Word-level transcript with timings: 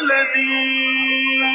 الذي 0.00 1.54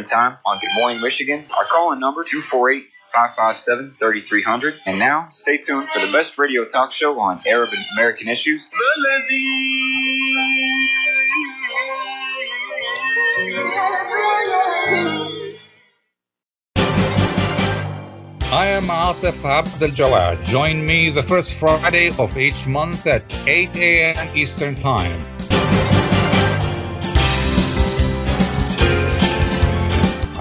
Time 0.00 0.38
on 0.46 0.58
Good 0.58 0.70
Morning 0.74 1.02
Michigan. 1.02 1.46
Our 1.56 1.66
call-in 1.66 2.00
number 2.00 2.24
248 2.24 2.86
557 3.12 3.96
3300. 3.98 4.80
And 4.86 4.98
now, 4.98 5.28
stay 5.30 5.58
tuned 5.58 5.88
for 5.92 6.00
the 6.00 6.10
best 6.10 6.38
radio 6.38 6.64
talk 6.64 6.92
show 6.92 7.20
on 7.20 7.42
Arab 7.46 7.68
and 7.72 7.84
American 7.92 8.28
issues. 8.28 8.66
I 18.50 18.66
am 18.68 18.84
Atif 18.84 19.44
Abdel 19.44 19.90
Jawad. 19.90 20.42
Join 20.46 20.84
me 20.86 21.10
the 21.10 21.22
first 21.22 21.60
Friday 21.60 22.10
of 22.18 22.36
each 22.38 22.66
month 22.66 23.06
at 23.06 23.22
8 23.46 23.76
a.m. 23.76 24.36
Eastern 24.36 24.74
Time. 24.76 25.31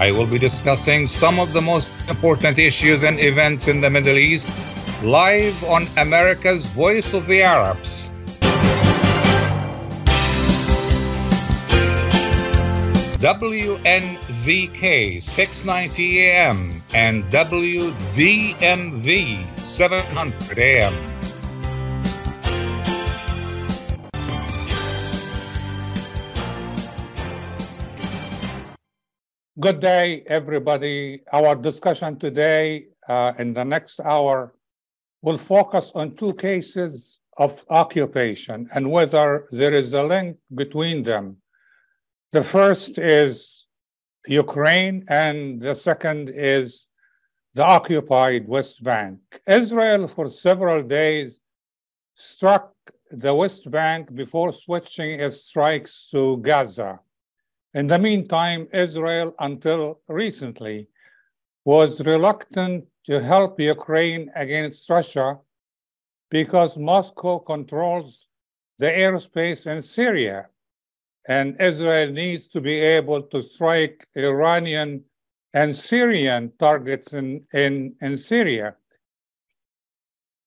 I 0.02 0.10
will 0.10 0.26
be 0.26 0.40
discussing 0.40 1.06
some 1.06 1.40
of 1.40 1.54
the 1.54 1.62
most 1.62 1.94
important 2.10 2.58
issues 2.58 3.04
and 3.04 3.20
events 3.20 3.68
in 3.68 3.82
the 3.82 3.90
Middle 3.92 4.18
East 4.18 4.50
live 5.04 5.64
on 5.66 5.86
America's 5.96 6.66
Voice 6.72 7.14
of 7.14 7.28
the 7.28 7.44
Arabs. 7.44 8.10
WNZK 13.22 15.22
690 15.22 16.22
AM 16.22 16.82
and 16.96 17.24
WDMV 17.26 19.60
700 19.60 20.58
AM. 20.58 21.11
Good 29.62 29.80
day, 29.80 30.24
everybody. 30.26 31.22
Our 31.32 31.54
discussion 31.54 32.18
today 32.18 32.88
uh, 33.08 33.34
in 33.38 33.54
the 33.54 33.64
next 33.64 34.00
hour 34.00 34.56
will 35.22 35.38
focus 35.38 35.92
on 35.94 36.16
two 36.16 36.34
cases 36.34 37.20
of 37.38 37.64
occupation 37.70 38.68
and 38.74 38.90
whether 38.90 39.48
there 39.52 39.72
is 39.72 39.94
a 39.94 40.02
link 40.02 40.38
between 40.56 41.04
them. 41.04 41.38
The 42.32 42.42
first 42.42 42.98
is 42.98 43.68
Ukraine, 44.26 45.06
and 45.08 45.62
the 45.62 45.76
second 45.76 46.32
is 46.34 46.88
the 47.54 47.64
occupied 47.64 48.48
West 48.48 48.84
Bank. 48.84 49.20
Israel, 49.46 50.08
for 50.08 50.28
several 50.32 50.82
days, 50.82 51.40
struck 52.16 52.74
the 53.12 53.36
West 53.36 53.70
Bank 53.70 54.12
before 54.16 54.54
switching 54.54 55.20
its 55.20 55.46
strikes 55.46 56.08
to 56.10 56.38
Gaza. 56.38 57.00
In 57.74 57.88
the 57.88 58.00
meantime, 58.00 58.68
Israel, 58.74 59.34
until 59.40 60.02
recently, 60.08 60.88
was 61.64 62.02
reluctant 62.02 62.86
to 63.06 63.22
help 63.22 63.60
Ukraine 63.60 64.30
against 64.36 64.90
Russia 64.90 65.40
because 66.30 66.78
Moscow 66.78 67.40
controls 67.40 68.28
the 68.80 68.88
airspace 68.88 69.68
in 69.68 69.82
Syria. 69.82 70.48
And 71.28 71.62
Israel 71.62 72.12
needs 72.12 72.48
to 72.48 72.60
be 72.62 72.80
able 72.80 73.22
to 73.24 73.42
strike 73.42 74.08
Iranian 74.16 75.04
and 75.54 75.76
Syrian 75.76 76.52
targets 76.60 77.14
in, 77.14 77.46
in, 77.54 77.96
in 78.02 78.18
Syria. 78.18 78.76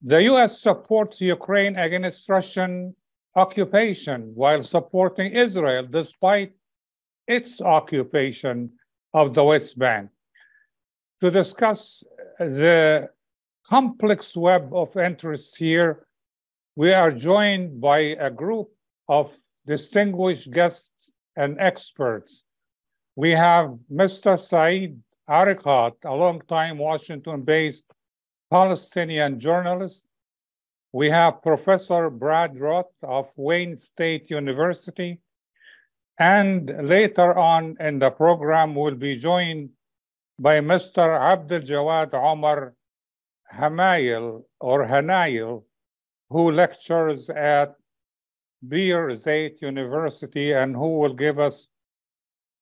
The 0.03 0.23
US 0.25 0.61
supports 0.61 1.21
Ukraine 1.21 1.77
against 1.77 2.29
Russian 2.29 2.95
occupation 3.35 4.33
while 4.35 4.63
supporting 4.63 5.33
Israel 5.33 5.87
despite 5.91 6.53
its 7.27 7.61
occupation 7.61 8.71
of 9.13 9.35
the 9.35 9.45
West 9.45 9.79
Bank. 9.79 10.11
To 11.23 11.31
discuss 11.31 12.03
the 12.39 13.09
complex 13.67 14.37
web 14.37 14.75
of 14.75 14.97
interests 14.97 15.57
here, 15.57 16.07
we 16.77 16.93
are 16.93 17.11
joined 17.11 17.81
by 17.81 17.99
a 17.99 18.31
group 18.31 18.69
of 19.09 19.35
distinguished 19.67 20.51
guests 20.51 21.13
and 21.37 21.57
experts. 21.59 22.45
We 23.17 23.31
have 23.31 23.79
Mr. 23.91 24.39
Said 24.39 25.01
Arikat, 25.29 25.95
a 26.05 26.15
long-time 26.15 26.79
Washington-based 26.79 27.85
Palestinian 28.51 29.41
journalist. 29.41 30.03
We 30.93 31.11
have 31.11 31.43
Professor 31.43 32.11
Brad 32.11 32.59
Roth 32.59 32.93
of 33.03 33.33
Wayne 33.37 33.77
State 33.77 34.31
University. 34.31 35.21
And 36.19 36.89
later 36.89 37.37
on 37.37 37.77
in 37.81 37.99
the 37.99 38.11
program, 38.11 38.75
we'll 38.75 38.95
be 38.95 39.19
joined 39.19 39.71
by 40.39 40.61
Mr. 40.61 41.19
Abdel 41.21 41.61
Jawad 41.61 42.15
Omar 42.15 42.75
Hamayil 43.53 44.45
or 44.61 44.87
Hanayil, 44.87 45.65
who 46.31 46.51
lectures 46.51 47.31
at 47.31 47.75
Birzeit 48.67 49.61
University 49.61 50.53
and 50.53 50.75
who 50.75 50.99
will 50.99 51.15
give 51.15 51.39
us 51.39 51.69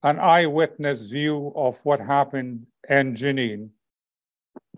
an 0.03 0.19
eyewitness 0.19 1.03
view 1.11 1.53
of 1.55 1.79
what 1.85 2.01
happened 2.01 2.67
in 2.89 3.15
Jenin. 3.15 3.71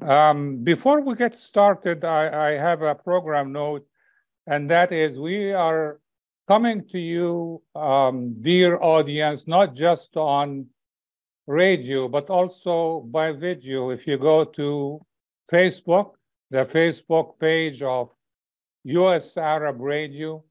Um, 0.03 0.63
before 0.63 1.01
we 1.01 1.15
get 1.15 1.39
started, 1.39 2.05
I, 2.05 2.49
I 2.49 2.51
have 2.53 2.83
a 2.83 2.95
program 2.95 3.53
note, 3.53 3.87
and 4.47 4.69
that 4.71 4.93
is 4.93 5.19
we 5.19 5.53
are 5.53 6.01
coming 6.47 6.87
to 6.89 6.99
you, 6.99 7.63
um, 7.75 8.33
dear 8.33 8.79
audience, 8.81 9.47
not 9.47 9.75
just 9.75 10.17
on 10.17 10.67
radio, 11.47 12.09
but 12.09 12.29
also 12.29 13.01
by 13.01 13.33
video. 13.33 13.91
If 13.91 14.07
you 14.07 14.19
go 14.19 14.45
to 14.45 15.05
Facebook, 15.51 16.13
the 16.51 16.65
Facebook 16.65 17.39
page 17.39 17.83
of 17.83 18.15
US 18.85 19.37
Arab 19.37 19.81
Radio, 19.81 20.45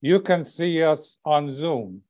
you 0.00 0.20
can 0.20 0.44
see 0.44 0.82
us 0.82 1.16
on 1.24 1.54
Zoom. 1.54 2.02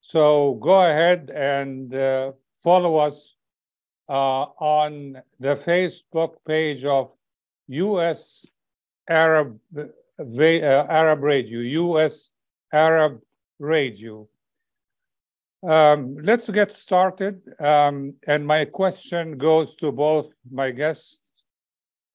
So 0.00 0.54
go 0.54 0.82
ahead 0.82 1.30
and 1.34 1.94
uh, 1.94 2.32
follow 2.54 2.96
us 2.96 3.34
uh, 4.08 4.46
on 4.58 5.20
the 5.38 5.54
Facebook 5.54 6.36
page 6.46 6.84
of 6.84 7.14
US 7.68 8.46
Arab, 9.08 9.58
uh, 9.76 9.84
Arab 10.18 11.22
Radio, 11.22 11.60
US 11.94 12.30
Arab 12.72 13.20
Radio. 13.58 14.28
Um, 15.66 16.16
let's 16.22 16.48
get 16.50 16.72
started. 16.72 17.42
Um, 17.58 18.14
and 18.26 18.46
my 18.46 18.64
question 18.64 19.36
goes 19.38 19.74
to 19.76 19.90
both 19.90 20.32
my 20.50 20.70
guests, 20.70 21.18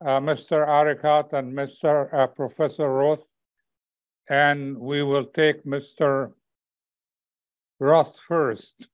uh, 0.06 0.20
Mr. 0.20 0.66
Arikat 0.68 1.34
and 1.34 1.54
Mr. 1.54 2.14
Uh, 2.14 2.28
Professor 2.28 2.90
Roth. 2.90 3.24
And 4.30 4.78
we 4.78 5.04
will 5.04 5.26
take 5.26 5.66
Mr. 5.66 6.32
Roth 7.80 8.18
first. 8.28 8.88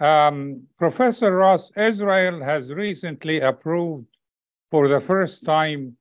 Um, 0.00 0.62
Professor 0.78 1.36
Roth, 1.36 1.70
Israel 1.76 2.42
has 2.42 2.72
recently 2.72 3.40
approved 3.40 4.06
for 4.70 4.88
the 4.88 5.00
first 5.00 5.44
time 5.44 5.96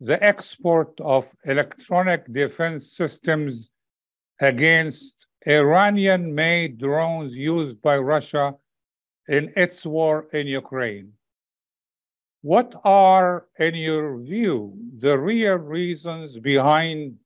the 0.00 0.20
export 0.22 1.00
of 1.00 1.32
electronic 1.44 2.32
defense 2.32 2.96
systems 2.96 3.70
against 4.42 5.26
Iranian 5.46 6.34
made 6.34 6.78
drones 6.78 7.34
used 7.36 7.80
by 7.80 7.96
Russia 7.96 8.54
in 9.28 9.52
its 9.56 9.86
war 9.86 10.28
in 10.32 10.46
Ukraine. 10.48 11.12
What 12.42 12.74
are, 12.84 13.46
in 13.58 13.76
your 13.76 14.18
view, 14.18 14.76
the 14.98 15.16
real 15.16 15.58
reasons 15.58 16.38
behind 16.38 17.18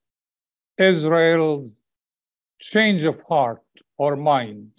Israel's 0.77 1.73
change 2.59 3.03
of 3.05 3.23
heart 3.23 3.63
or 3.97 4.15
mind? 4.15 4.73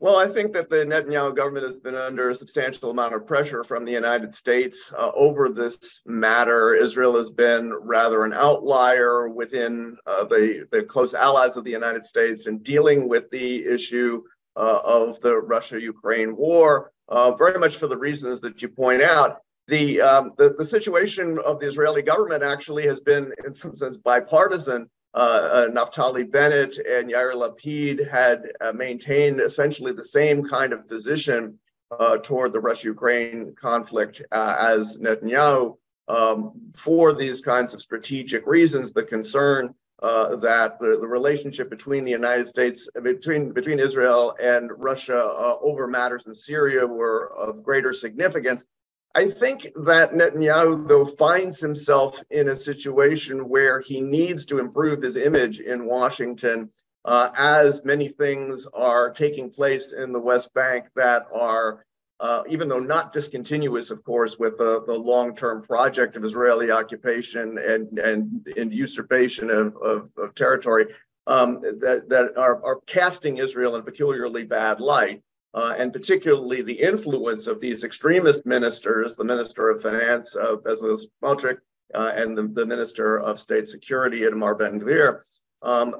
Well, 0.00 0.16
I 0.16 0.28
think 0.28 0.52
that 0.52 0.70
the 0.70 0.76
Netanyahu 0.76 1.34
government 1.34 1.66
has 1.66 1.74
been 1.74 1.96
under 1.96 2.30
a 2.30 2.34
substantial 2.34 2.90
amount 2.90 3.14
of 3.14 3.26
pressure 3.26 3.64
from 3.64 3.84
the 3.84 3.90
United 3.90 4.32
States 4.32 4.92
uh, 4.96 5.10
over 5.12 5.48
this 5.48 6.02
matter. 6.06 6.72
Israel 6.72 7.16
has 7.16 7.30
been 7.30 7.74
rather 7.74 8.22
an 8.22 8.32
outlier 8.32 9.28
within 9.28 9.96
uh, 10.06 10.24
the, 10.24 10.68
the 10.70 10.84
close 10.84 11.14
allies 11.14 11.56
of 11.56 11.64
the 11.64 11.72
United 11.72 12.06
States 12.06 12.46
in 12.46 12.58
dealing 12.58 13.08
with 13.08 13.28
the 13.30 13.66
issue 13.66 14.22
uh, 14.54 14.80
of 14.84 15.20
the 15.20 15.36
Russia 15.36 15.80
Ukraine 15.80 16.36
war, 16.36 16.92
uh, 17.08 17.32
very 17.32 17.58
much 17.58 17.76
for 17.76 17.88
the 17.88 17.98
reasons 17.98 18.38
that 18.40 18.62
you 18.62 18.68
point 18.68 19.02
out. 19.02 19.38
The, 19.66 20.00
um, 20.00 20.32
the, 20.38 20.54
the 20.56 20.64
situation 20.64 21.40
of 21.44 21.58
the 21.58 21.66
Israeli 21.66 22.02
government 22.02 22.44
actually 22.44 22.86
has 22.86 23.00
been, 23.00 23.32
in 23.44 23.52
some 23.52 23.74
sense, 23.74 23.96
bipartisan 23.96 24.88
uh, 25.14 25.18
uh, 25.18 25.68
Naftali 25.68 26.30
Bennett 26.30 26.76
and 26.78 27.10
Yair 27.10 27.34
Lapid 27.34 28.08
had 28.08 28.52
uh, 28.60 28.72
maintained 28.72 29.40
essentially 29.40 29.92
the 29.92 30.04
same 30.04 30.44
kind 30.44 30.72
of 30.72 30.86
position 30.86 31.58
uh, 31.90 32.18
toward 32.18 32.52
the 32.52 32.60
Russia-Ukraine 32.60 33.54
conflict 33.58 34.20
uh, 34.30 34.56
as 34.58 34.98
Netanyahu 34.98 35.76
um, 36.08 36.52
for 36.74 37.14
these 37.14 37.40
kinds 37.40 37.72
of 37.72 37.80
strategic 37.80 38.46
reasons. 38.46 38.92
The 38.92 39.02
concern 39.02 39.74
uh, 40.02 40.36
that 40.36 40.78
the, 40.78 40.98
the, 41.00 41.08
relationship 41.08 41.70
between 41.70 42.04
the 42.04 42.10
United 42.10 42.46
States, 42.46 42.88
between 43.02 43.52
between 43.52 43.80
Israel 43.80 44.36
and 44.40 44.70
Russia 44.76 45.56
over 45.60 45.88
matters 45.88 46.26
in 46.26 46.34
Syria 46.34 46.86
were 46.86 47.32
of 47.36 47.64
greater 47.64 47.92
significance. 47.92 48.64
I 49.14 49.30
think 49.30 49.62
that 49.84 50.12
Netanyahu, 50.12 50.86
though, 50.86 51.06
finds 51.06 51.60
himself 51.60 52.22
in 52.30 52.48
a 52.48 52.56
situation 52.56 53.48
where 53.48 53.80
he 53.80 54.00
needs 54.00 54.44
to 54.46 54.58
improve 54.58 55.02
his 55.02 55.16
image 55.16 55.60
in 55.60 55.86
Washington, 55.86 56.70
uh, 57.04 57.30
as 57.36 57.84
many 57.84 58.08
things 58.08 58.66
are 58.74 59.10
taking 59.10 59.50
place 59.50 59.92
in 59.92 60.12
the 60.12 60.20
West 60.20 60.52
Bank 60.52 60.86
that 60.94 61.26
are, 61.32 61.84
uh, 62.20 62.42
even 62.48 62.68
though 62.68 62.80
not 62.80 63.12
discontinuous, 63.12 63.90
of 63.90 64.04
course, 64.04 64.38
with 64.38 64.58
the, 64.58 64.84
the 64.84 64.94
long 64.94 65.34
term 65.34 65.62
project 65.62 66.16
of 66.16 66.24
Israeli 66.24 66.70
occupation 66.70 67.58
and, 67.58 67.98
and, 67.98 68.46
and 68.56 68.72
usurpation 68.72 69.50
of, 69.50 69.74
of, 69.78 70.10
of 70.18 70.34
territory, 70.34 70.86
um, 71.26 71.60
that, 71.60 72.04
that 72.08 72.36
are, 72.36 72.62
are 72.64 72.80
casting 72.86 73.38
Israel 73.38 73.74
in 73.74 73.80
a 73.80 73.84
peculiarly 73.84 74.44
bad 74.44 74.80
light 74.80 75.22
uh, 75.54 75.74
and 75.76 75.92
particularly 75.92 76.62
the 76.62 76.80
influence 76.80 77.46
of 77.46 77.60
these 77.60 77.84
extremist 77.84 78.44
ministers, 78.44 79.14
the 79.14 79.24
Minister 79.24 79.70
of 79.70 79.82
Finance, 79.82 80.36
uh, 80.36 80.56
Bezalel 80.56 81.00
Smotrich, 81.22 81.58
uh, 81.94 82.12
and 82.14 82.36
the, 82.36 82.48
the, 82.48 82.66
Minister 82.66 83.18
of 83.18 83.40
State 83.40 83.68
Security, 83.68 84.20
Itamar 84.20 84.58
Ben-Gvir. 84.58 85.20
Um, 85.62 85.94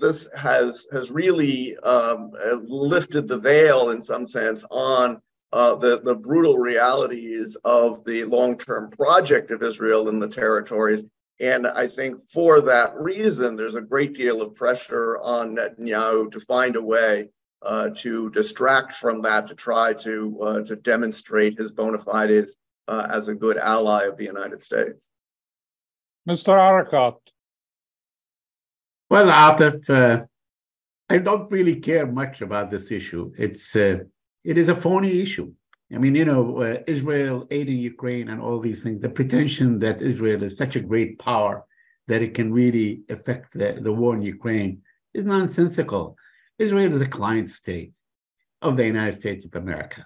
this 0.00 0.28
has 0.36 0.86
has 0.92 1.10
really 1.10 1.76
um, 1.78 2.32
lifted 2.64 3.26
the 3.26 3.38
veil, 3.38 3.90
in 3.90 4.02
some 4.02 4.26
sense, 4.26 4.64
on 4.70 5.22
uh, 5.52 5.76
the, 5.76 6.00
the 6.02 6.14
brutal 6.14 6.58
realities 6.58 7.56
of 7.64 8.04
the 8.04 8.24
long-term 8.24 8.90
project 8.90 9.50
of 9.50 9.62
Israel 9.62 10.08
in 10.08 10.18
the 10.18 10.28
territories. 10.28 11.02
And 11.40 11.66
I 11.66 11.86
think 11.86 12.20
for 12.30 12.60
that 12.62 12.94
reason, 12.96 13.56
there's 13.56 13.76
a 13.76 13.80
great 13.80 14.14
deal 14.14 14.42
of 14.42 14.54
pressure 14.54 15.18
on 15.18 15.56
Netanyahu 15.56 16.30
to 16.32 16.40
find 16.40 16.76
a 16.76 16.82
way 16.82 17.28
uh, 17.62 17.90
to 17.96 18.30
distract 18.30 18.92
from 18.92 19.22
that 19.22 19.46
to 19.48 19.54
try 19.54 19.92
to 19.92 20.40
uh, 20.42 20.60
to 20.62 20.76
demonstrate 20.76 21.58
his 21.58 21.72
bona 21.72 21.98
fides 21.98 22.54
uh, 22.86 23.06
as 23.10 23.28
a 23.28 23.34
good 23.34 23.58
ally 23.58 24.04
of 24.04 24.16
the 24.16 24.24
United 24.24 24.62
States. 24.62 25.10
Mr. 26.28 26.56
Arikat. 26.56 27.16
Well, 29.10 29.26
Atif, 29.26 29.88
uh, 29.88 30.24
I 31.08 31.18
don't 31.18 31.50
really 31.50 31.76
care 31.76 32.06
much 32.06 32.42
about 32.42 32.70
this 32.70 32.90
issue. 32.90 33.32
It's 33.38 33.74
uh, 33.74 34.00
it 34.44 34.58
is 34.58 34.68
a 34.68 34.74
phony 34.74 35.20
issue. 35.20 35.52
I 35.92 35.96
mean, 35.96 36.14
you 36.14 36.26
know, 36.26 36.62
uh, 36.62 36.78
Israel 36.86 37.46
aiding 37.50 37.78
Ukraine 37.78 38.28
and 38.28 38.42
all 38.42 38.60
these 38.60 38.82
things. 38.82 39.00
The 39.00 39.08
pretension 39.08 39.78
that 39.78 40.02
Israel 40.02 40.42
is 40.42 40.58
such 40.58 40.76
a 40.76 40.80
great 40.80 41.18
power 41.18 41.64
that 42.08 42.20
it 42.20 42.34
can 42.34 42.52
really 42.52 43.02
affect 43.08 43.54
the, 43.54 43.78
the 43.80 43.92
war 43.92 44.14
in 44.14 44.22
Ukraine 44.22 44.82
is 45.14 45.24
nonsensical. 45.24 46.16
Israel 46.58 46.92
is 46.92 47.00
a 47.00 47.06
client 47.06 47.50
state 47.50 47.92
of 48.60 48.76
the 48.76 48.86
United 48.86 49.18
States 49.18 49.44
of 49.44 49.54
America. 49.54 50.04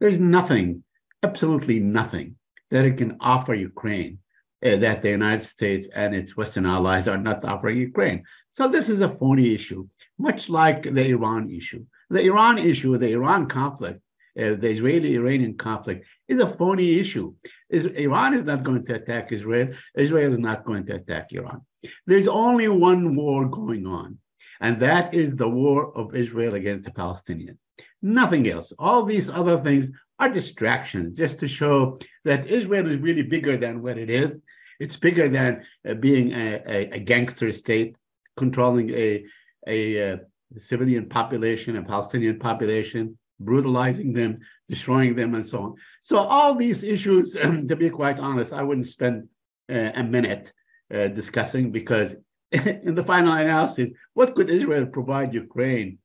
There's 0.00 0.18
nothing, 0.18 0.84
absolutely 1.22 1.78
nothing, 1.78 2.36
that 2.70 2.84
it 2.84 2.96
can 2.96 3.16
offer 3.20 3.54
Ukraine 3.54 4.18
uh, 4.64 4.76
that 4.76 5.02
the 5.02 5.10
United 5.10 5.44
States 5.44 5.88
and 5.94 6.14
its 6.14 6.36
Western 6.36 6.66
allies 6.66 7.08
are 7.08 7.18
not 7.18 7.44
offering 7.44 7.78
Ukraine. 7.78 8.24
So 8.54 8.68
this 8.68 8.88
is 8.88 9.00
a 9.00 9.08
phony 9.08 9.54
issue, 9.54 9.88
much 10.18 10.48
like 10.48 10.82
the 10.82 11.08
Iran 11.10 11.50
issue. 11.50 11.84
The 12.10 12.22
Iran 12.22 12.58
issue, 12.58 12.96
the 12.98 13.12
Iran 13.12 13.46
conflict, 13.46 14.00
uh, 14.38 14.54
the 14.62 14.70
Israeli-Iranian 14.70 15.56
conflict 15.56 16.06
is 16.28 16.40
a 16.40 16.46
phony 16.46 16.98
issue. 16.98 17.34
Is, 17.70 17.86
Iran 17.86 18.34
is 18.34 18.44
not 18.44 18.62
going 18.62 18.84
to 18.86 18.94
attack 18.94 19.32
Israel. 19.32 19.68
Israel 19.96 20.32
is 20.32 20.38
not 20.38 20.64
going 20.64 20.86
to 20.86 20.94
attack 20.96 21.32
Iran. 21.32 21.62
There's 22.06 22.28
only 22.28 22.68
one 22.68 23.16
war 23.16 23.48
going 23.48 23.86
on. 23.86 24.18
And 24.62 24.78
that 24.78 25.12
is 25.12 25.34
the 25.34 25.48
war 25.48 25.92
of 25.96 26.14
Israel 26.14 26.54
against 26.54 26.84
the 26.84 26.92
Palestinians. 26.92 27.58
Nothing 28.00 28.48
else. 28.48 28.72
All 28.78 29.02
these 29.04 29.28
other 29.28 29.58
things 29.60 29.90
are 30.20 30.28
distractions 30.28 31.18
just 31.18 31.40
to 31.40 31.48
show 31.48 31.98
that 32.24 32.46
Israel 32.46 32.86
is 32.86 32.96
really 32.96 33.24
bigger 33.24 33.56
than 33.56 33.82
what 33.82 33.98
it 33.98 34.08
is. 34.08 34.38
It's 34.78 34.96
bigger 34.96 35.28
than 35.28 35.64
uh, 35.86 35.94
being 35.94 36.32
a, 36.32 36.62
a, 36.66 36.78
a, 36.96 36.98
gangster 37.00 37.52
state 37.52 37.96
controlling 38.36 38.90
a, 38.90 39.24
a, 39.66 39.96
a 39.96 40.20
civilian 40.58 41.08
population, 41.08 41.76
a 41.76 41.82
Palestinian 41.82 42.38
population, 42.38 43.18
brutalizing 43.40 44.12
them, 44.12 44.38
destroying 44.68 45.16
them, 45.16 45.34
and 45.34 45.44
so 45.44 45.58
on. 45.62 45.74
So, 46.02 46.18
all 46.18 46.54
these 46.54 46.82
issues, 46.84 47.32
to 47.68 47.76
be 47.76 47.90
quite 47.90 48.20
honest, 48.20 48.52
I 48.52 48.62
wouldn't 48.62 48.86
spend 48.86 49.28
uh, 49.70 49.90
a 49.94 50.04
minute 50.04 50.52
uh, 50.92 51.08
discussing 51.08 51.72
because 51.72 52.14
in 52.86 52.94
the 52.94 53.04
final 53.04 53.32
analysis, 53.32 53.90
what 54.14 54.34
could 54.34 54.50
Israel 54.50 54.86
provide 54.86 55.34
Ukraine 55.34 55.98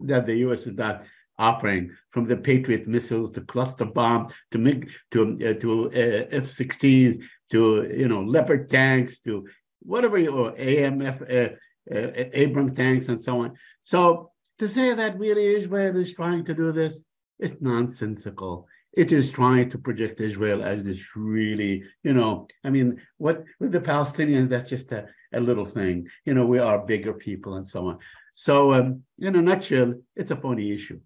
that 0.00 0.26
the 0.26 0.36
U.S. 0.46 0.66
is 0.66 0.76
not 0.76 1.04
offering, 1.38 1.90
from 2.10 2.26
the 2.26 2.36
Patriot 2.36 2.86
missiles 2.86 3.30
to 3.32 3.40
cluster 3.40 3.86
bomb 3.86 4.28
to 4.50 4.58
MiG 4.58 4.90
to 5.10 5.20
uh, 5.48 5.54
to 5.60 5.86
uh, 5.88 6.26
F-16 6.44 7.24
to 7.50 7.60
you 7.96 8.08
know 8.08 8.22
Leopard 8.22 8.68
tanks 8.70 9.18
to 9.20 9.48
whatever 9.80 10.18
you 10.18 10.30
or 10.30 10.52
AMF 10.52 11.18
uh, 11.22 11.54
uh, 11.94 12.10
Abrams 12.44 12.76
tanks 12.76 13.08
and 13.08 13.20
so 13.20 13.40
on. 13.40 13.56
So 13.82 14.30
to 14.58 14.68
say 14.68 14.94
that 14.94 15.18
really 15.18 15.46
Israel 15.56 15.96
is 15.96 16.12
trying 16.12 16.44
to 16.44 16.54
do 16.54 16.70
this, 16.72 17.02
it's 17.38 17.60
nonsensical 17.60 18.68
it 18.92 19.12
is 19.12 19.30
trying 19.30 19.68
to 19.70 19.78
project 19.78 20.20
Israel 20.20 20.62
as 20.62 20.82
this 20.82 21.00
really, 21.14 21.84
you 22.02 22.12
know, 22.12 22.48
I 22.64 22.70
mean, 22.70 23.00
what 23.18 23.44
with 23.60 23.72
the 23.72 23.80
Palestinians, 23.80 24.48
that's 24.48 24.70
just 24.70 24.90
a, 24.92 25.06
a 25.32 25.40
little 25.40 25.64
thing. 25.64 26.08
You 26.24 26.34
know, 26.34 26.46
we 26.46 26.58
are 26.58 26.78
bigger 26.78 27.14
people 27.14 27.54
and 27.54 27.66
so 27.66 27.86
on. 27.88 27.98
So, 28.34 28.74
um, 28.74 29.02
in 29.18 29.36
a 29.36 29.42
nutshell, 29.42 29.94
it's 30.16 30.30
a 30.30 30.36
phony 30.36 30.72
issue. 30.72 31.00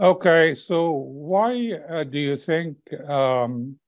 Okay, 0.00 0.54
so 0.54 0.92
why 0.92 1.72
uh, 1.90 2.04
do 2.04 2.18
you 2.18 2.36
think, 2.36 2.76
um, 3.08 3.78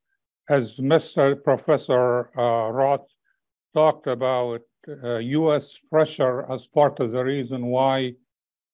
as 0.48 0.78
Mr. 0.78 1.42
Professor 1.42 2.36
uh, 2.36 2.68
Roth 2.70 3.06
talked 3.74 4.08
about, 4.08 4.62
uh, 5.04 5.18
U.S. 5.18 5.78
pressure 5.90 6.50
as 6.50 6.66
part 6.66 6.98
of 7.00 7.12
the 7.12 7.22
reason 7.22 7.66
why 7.66 8.14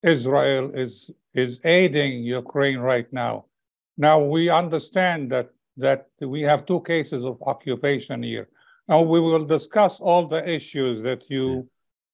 Israel 0.02 0.70
is 0.72 1.10
is 1.34 1.60
aiding 1.64 2.22
Ukraine 2.22 2.78
right 2.78 3.12
now? 3.12 3.46
Now 3.96 4.22
we 4.22 4.48
understand 4.48 5.32
that 5.32 5.50
that 5.78 6.06
we 6.20 6.42
have 6.42 6.64
two 6.64 6.80
cases 6.82 7.24
of 7.24 7.42
occupation 7.42 8.22
here. 8.22 8.48
Now 8.88 9.02
we 9.02 9.20
will 9.20 9.44
discuss 9.44 10.00
all 10.00 10.26
the 10.26 10.48
issues 10.48 11.02
that 11.02 11.22
you 11.28 11.68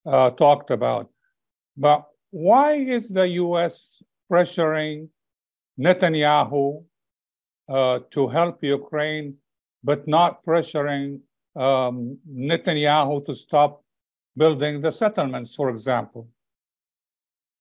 uh, 0.04 0.30
talked 0.30 0.70
about. 0.70 1.10
But 1.76 2.06
why 2.30 2.72
is 2.74 3.08
the 3.08 3.28
U.S. 3.28 4.02
pressuring 4.30 5.08
Netanyahu 5.78 6.84
uh, 7.68 8.00
to 8.10 8.28
help 8.28 8.62
Ukraine, 8.64 9.36
but 9.84 10.08
not 10.08 10.44
pressuring 10.44 11.20
um, 11.54 12.18
Netanyahu 12.28 13.24
to 13.26 13.34
stop 13.34 13.84
building 14.36 14.80
the 14.80 14.90
settlements, 14.90 15.54
for 15.54 15.70
example? 15.70 16.28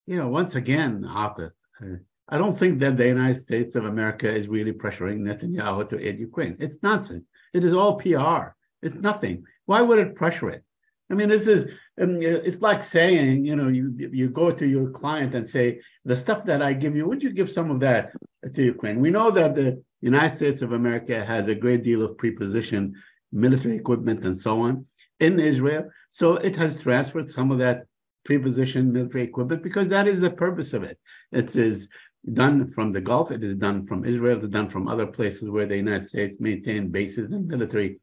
You 0.07 0.17
know, 0.17 0.29
once 0.29 0.55
again, 0.55 1.03
Atif, 1.03 1.51
uh, 1.81 1.97
I 2.31 2.37
don't 2.37 2.57
think 2.57 2.79
that 2.79 2.95
the 2.97 3.07
United 3.07 3.41
States 3.41 3.75
of 3.75 3.85
America 3.85 4.33
is 4.33 4.47
really 4.47 4.71
pressuring 4.71 5.19
Netanyahu 5.19 5.89
to 5.89 6.07
aid 6.07 6.19
Ukraine. 6.19 6.55
It's 6.59 6.77
nonsense. 6.81 7.25
It 7.53 7.63
is 7.65 7.73
all 7.73 7.97
PR. 7.97 8.55
It's 8.81 8.95
nothing. 8.95 9.43
Why 9.65 9.81
would 9.81 9.99
it 9.99 10.15
pressure 10.15 10.49
it? 10.49 10.63
I 11.11 11.13
mean, 11.13 11.27
this 11.27 11.45
is 11.47 11.65
um, 12.01 12.21
it's 12.21 12.61
like 12.61 12.83
saying, 12.83 13.43
you 13.43 13.57
know, 13.57 13.67
you 13.67 13.93
you 13.97 14.29
go 14.29 14.49
to 14.49 14.65
your 14.65 14.89
client 14.91 15.35
and 15.35 15.45
say, 15.45 15.81
the 16.05 16.15
stuff 16.15 16.45
that 16.45 16.61
I 16.61 16.71
give 16.71 16.95
you, 16.95 17.05
would 17.05 17.21
you 17.21 17.31
give 17.31 17.51
some 17.51 17.69
of 17.69 17.81
that 17.81 18.13
to 18.53 18.63
Ukraine? 18.63 19.01
We 19.01 19.11
know 19.11 19.29
that 19.31 19.55
the 19.55 19.83
United 19.99 20.37
States 20.37 20.61
of 20.61 20.71
America 20.71 21.23
has 21.23 21.49
a 21.49 21.55
great 21.63 21.83
deal 21.83 22.01
of 22.01 22.17
preposition 22.17 22.95
military 23.33 23.75
equipment 23.75 24.25
and 24.25 24.37
so 24.37 24.61
on 24.61 24.85
in 25.19 25.39
Israel. 25.39 25.89
So 26.11 26.35
it 26.35 26.55
has 26.55 26.81
transferred 26.81 27.29
some 27.29 27.51
of 27.51 27.59
that 27.59 27.85
pre-positioned 28.25 28.91
military 28.91 29.23
equipment 29.23 29.63
because 29.63 29.87
that 29.89 30.07
is 30.07 30.19
the 30.19 30.29
purpose 30.29 30.73
of 30.73 30.83
it. 30.83 30.97
It 31.31 31.55
is 31.55 31.89
done 32.31 32.69
from 32.71 32.91
the 32.91 33.01
Gulf. 33.01 33.31
It 33.31 33.43
is 33.43 33.55
done 33.55 33.85
from 33.87 34.05
Israel. 34.05 34.37
It 34.37 34.43
is 34.43 34.49
done 34.49 34.69
from 34.69 34.87
other 34.87 35.07
places 35.07 35.49
where 35.49 35.65
the 35.65 35.77
United 35.77 36.09
States 36.09 36.37
maintain 36.39 36.89
bases 36.89 37.31
and 37.31 37.47
military 37.47 37.99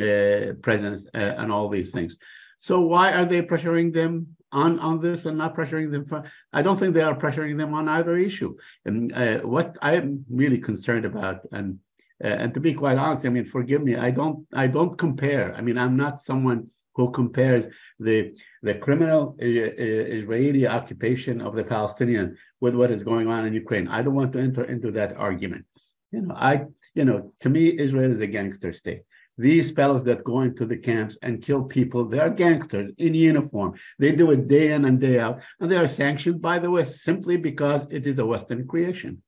uh, 0.00 0.54
presence 0.62 1.06
uh, 1.14 1.34
and 1.38 1.52
all 1.52 1.68
these 1.68 1.92
things. 1.92 2.16
So 2.58 2.80
why 2.80 3.12
are 3.12 3.24
they 3.24 3.42
pressuring 3.42 3.92
them 3.92 4.36
on, 4.52 4.78
on 4.78 5.00
this 5.00 5.26
and 5.26 5.38
not 5.38 5.56
pressuring 5.56 5.90
them? 5.90 6.06
For, 6.06 6.24
I 6.52 6.62
don't 6.62 6.78
think 6.78 6.94
they 6.94 7.02
are 7.02 7.18
pressuring 7.18 7.58
them 7.58 7.74
on 7.74 7.88
either 7.88 8.16
issue. 8.16 8.56
And 8.84 9.12
uh, 9.12 9.38
what 9.38 9.76
I'm 9.82 10.24
really 10.30 10.58
concerned 10.58 11.04
about, 11.04 11.40
and 11.52 11.78
uh, 12.22 12.28
and 12.28 12.54
to 12.54 12.60
be 12.60 12.72
quite 12.72 12.98
honest, 12.98 13.26
I 13.26 13.30
mean, 13.30 13.44
forgive 13.44 13.82
me, 13.82 13.96
I 13.96 14.12
don't 14.12 14.46
I 14.52 14.68
don't 14.68 14.96
compare. 14.96 15.54
I 15.54 15.60
mean, 15.60 15.76
I'm 15.76 15.96
not 15.96 16.22
someone 16.22 16.68
who 16.94 17.10
compares 17.10 17.66
the 17.98 18.36
the 18.62 18.74
criminal 18.74 19.36
uh, 19.40 19.44
uh, 19.44 20.06
Israeli 20.18 20.66
occupation 20.66 21.40
of 21.40 21.54
the 21.56 21.64
Palestinian 21.64 22.36
with 22.60 22.74
what 22.74 22.90
is 22.90 23.02
going 23.02 23.28
on 23.28 23.46
in 23.46 23.52
Ukraine. 23.54 23.88
I 23.88 24.02
don't 24.02 24.14
want 24.14 24.32
to 24.34 24.40
enter 24.40 24.64
into 24.64 24.90
that 24.92 25.16
argument. 25.16 25.64
You 26.10 26.22
know, 26.22 26.34
I 26.34 26.66
you 26.94 27.04
know, 27.04 27.32
to 27.40 27.48
me, 27.48 27.78
Israel 27.78 28.12
is 28.12 28.20
a 28.20 28.26
gangster 28.26 28.72
state. 28.72 29.02
These 29.38 29.72
fellows 29.72 30.04
that 30.04 30.24
go 30.24 30.42
into 30.42 30.66
the 30.66 30.76
camps 30.76 31.16
and 31.22 31.42
kill 31.42 31.64
people, 31.64 32.04
they 32.04 32.18
are 32.18 32.28
gangsters 32.28 32.90
in 32.98 33.14
uniform. 33.14 33.74
They 33.98 34.12
do 34.12 34.30
it 34.30 34.46
day 34.46 34.72
in 34.72 34.84
and 34.84 35.00
day 35.00 35.18
out, 35.18 35.40
and 35.58 35.70
they 35.70 35.78
are 35.78 35.88
sanctioned 35.88 36.42
by 36.42 36.58
the 36.58 36.70
West 36.70 37.02
simply 37.02 37.38
because 37.38 37.86
it 37.90 38.06
is 38.06 38.18
a 38.18 38.26
Western 38.26 38.66
creation. 38.66 39.22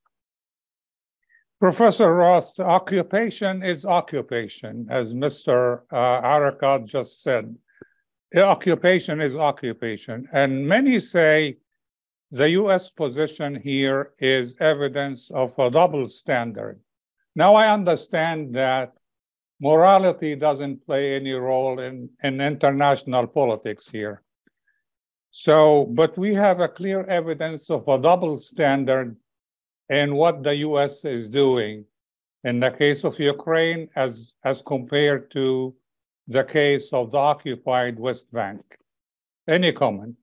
Professor 1.65 2.15
Roth, 2.15 2.61
occupation 2.61 3.63
is 3.63 3.87
occupation, 3.87 4.87
as 4.91 5.15
Mr. 5.15 5.81
Uh, 5.91 6.21
Arikat 6.21 6.85
just 6.85 7.23
said. 7.23 7.57
Occupation 8.37 9.23
is 9.23 9.35
occupation. 9.35 10.29
And 10.35 10.69
many 10.69 11.01
say 11.01 11.57
the 12.31 12.51
US 12.51 12.91
position 12.91 13.55
here 13.55 14.13
is 14.19 14.55
evidence 14.61 15.31
of 15.31 15.59
a 15.59 15.71
double 15.71 16.11
standard. 16.11 16.81
Now, 17.35 17.55
I 17.55 17.73
understand 17.73 18.55
that 18.57 18.93
morality 19.59 20.37
doesn't 20.37 20.85
play 20.85 21.17
any 21.17 21.33
role 21.33 21.81
in, 21.81 22.11
in 22.23 22.43
international 22.43 23.27
politics 23.27 23.89
here. 23.89 24.21
So, 25.31 25.87
but 25.87 26.19
we 26.19 26.35
have 26.35 26.61
a 26.61 26.69
clear 26.69 27.05
evidence 27.05 27.71
of 27.71 27.89
a 27.89 27.99
double 27.99 28.39
standard 28.39 29.17
in 29.89 30.15
what 30.15 30.43
the 30.43 30.57
US 30.57 31.05
is 31.05 31.29
doing 31.29 31.85
in 32.45 32.61
the 32.61 32.71
case 32.71 33.05
of 33.05 33.19
Ukraine 33.19 33.89
as, 33.97 34.33
as 34.45 34.63
compared 34.63 35.31
to 35.33 35.75
the 36.29 36.45
case 36.45 36.89
of 36.93 37.11
the 37.11 37.19
occupied 37.19 37.99
West 37.99 38.33
Bank. 38.33 38.63
Any 39.49 39.73
comment? 39.73 40.17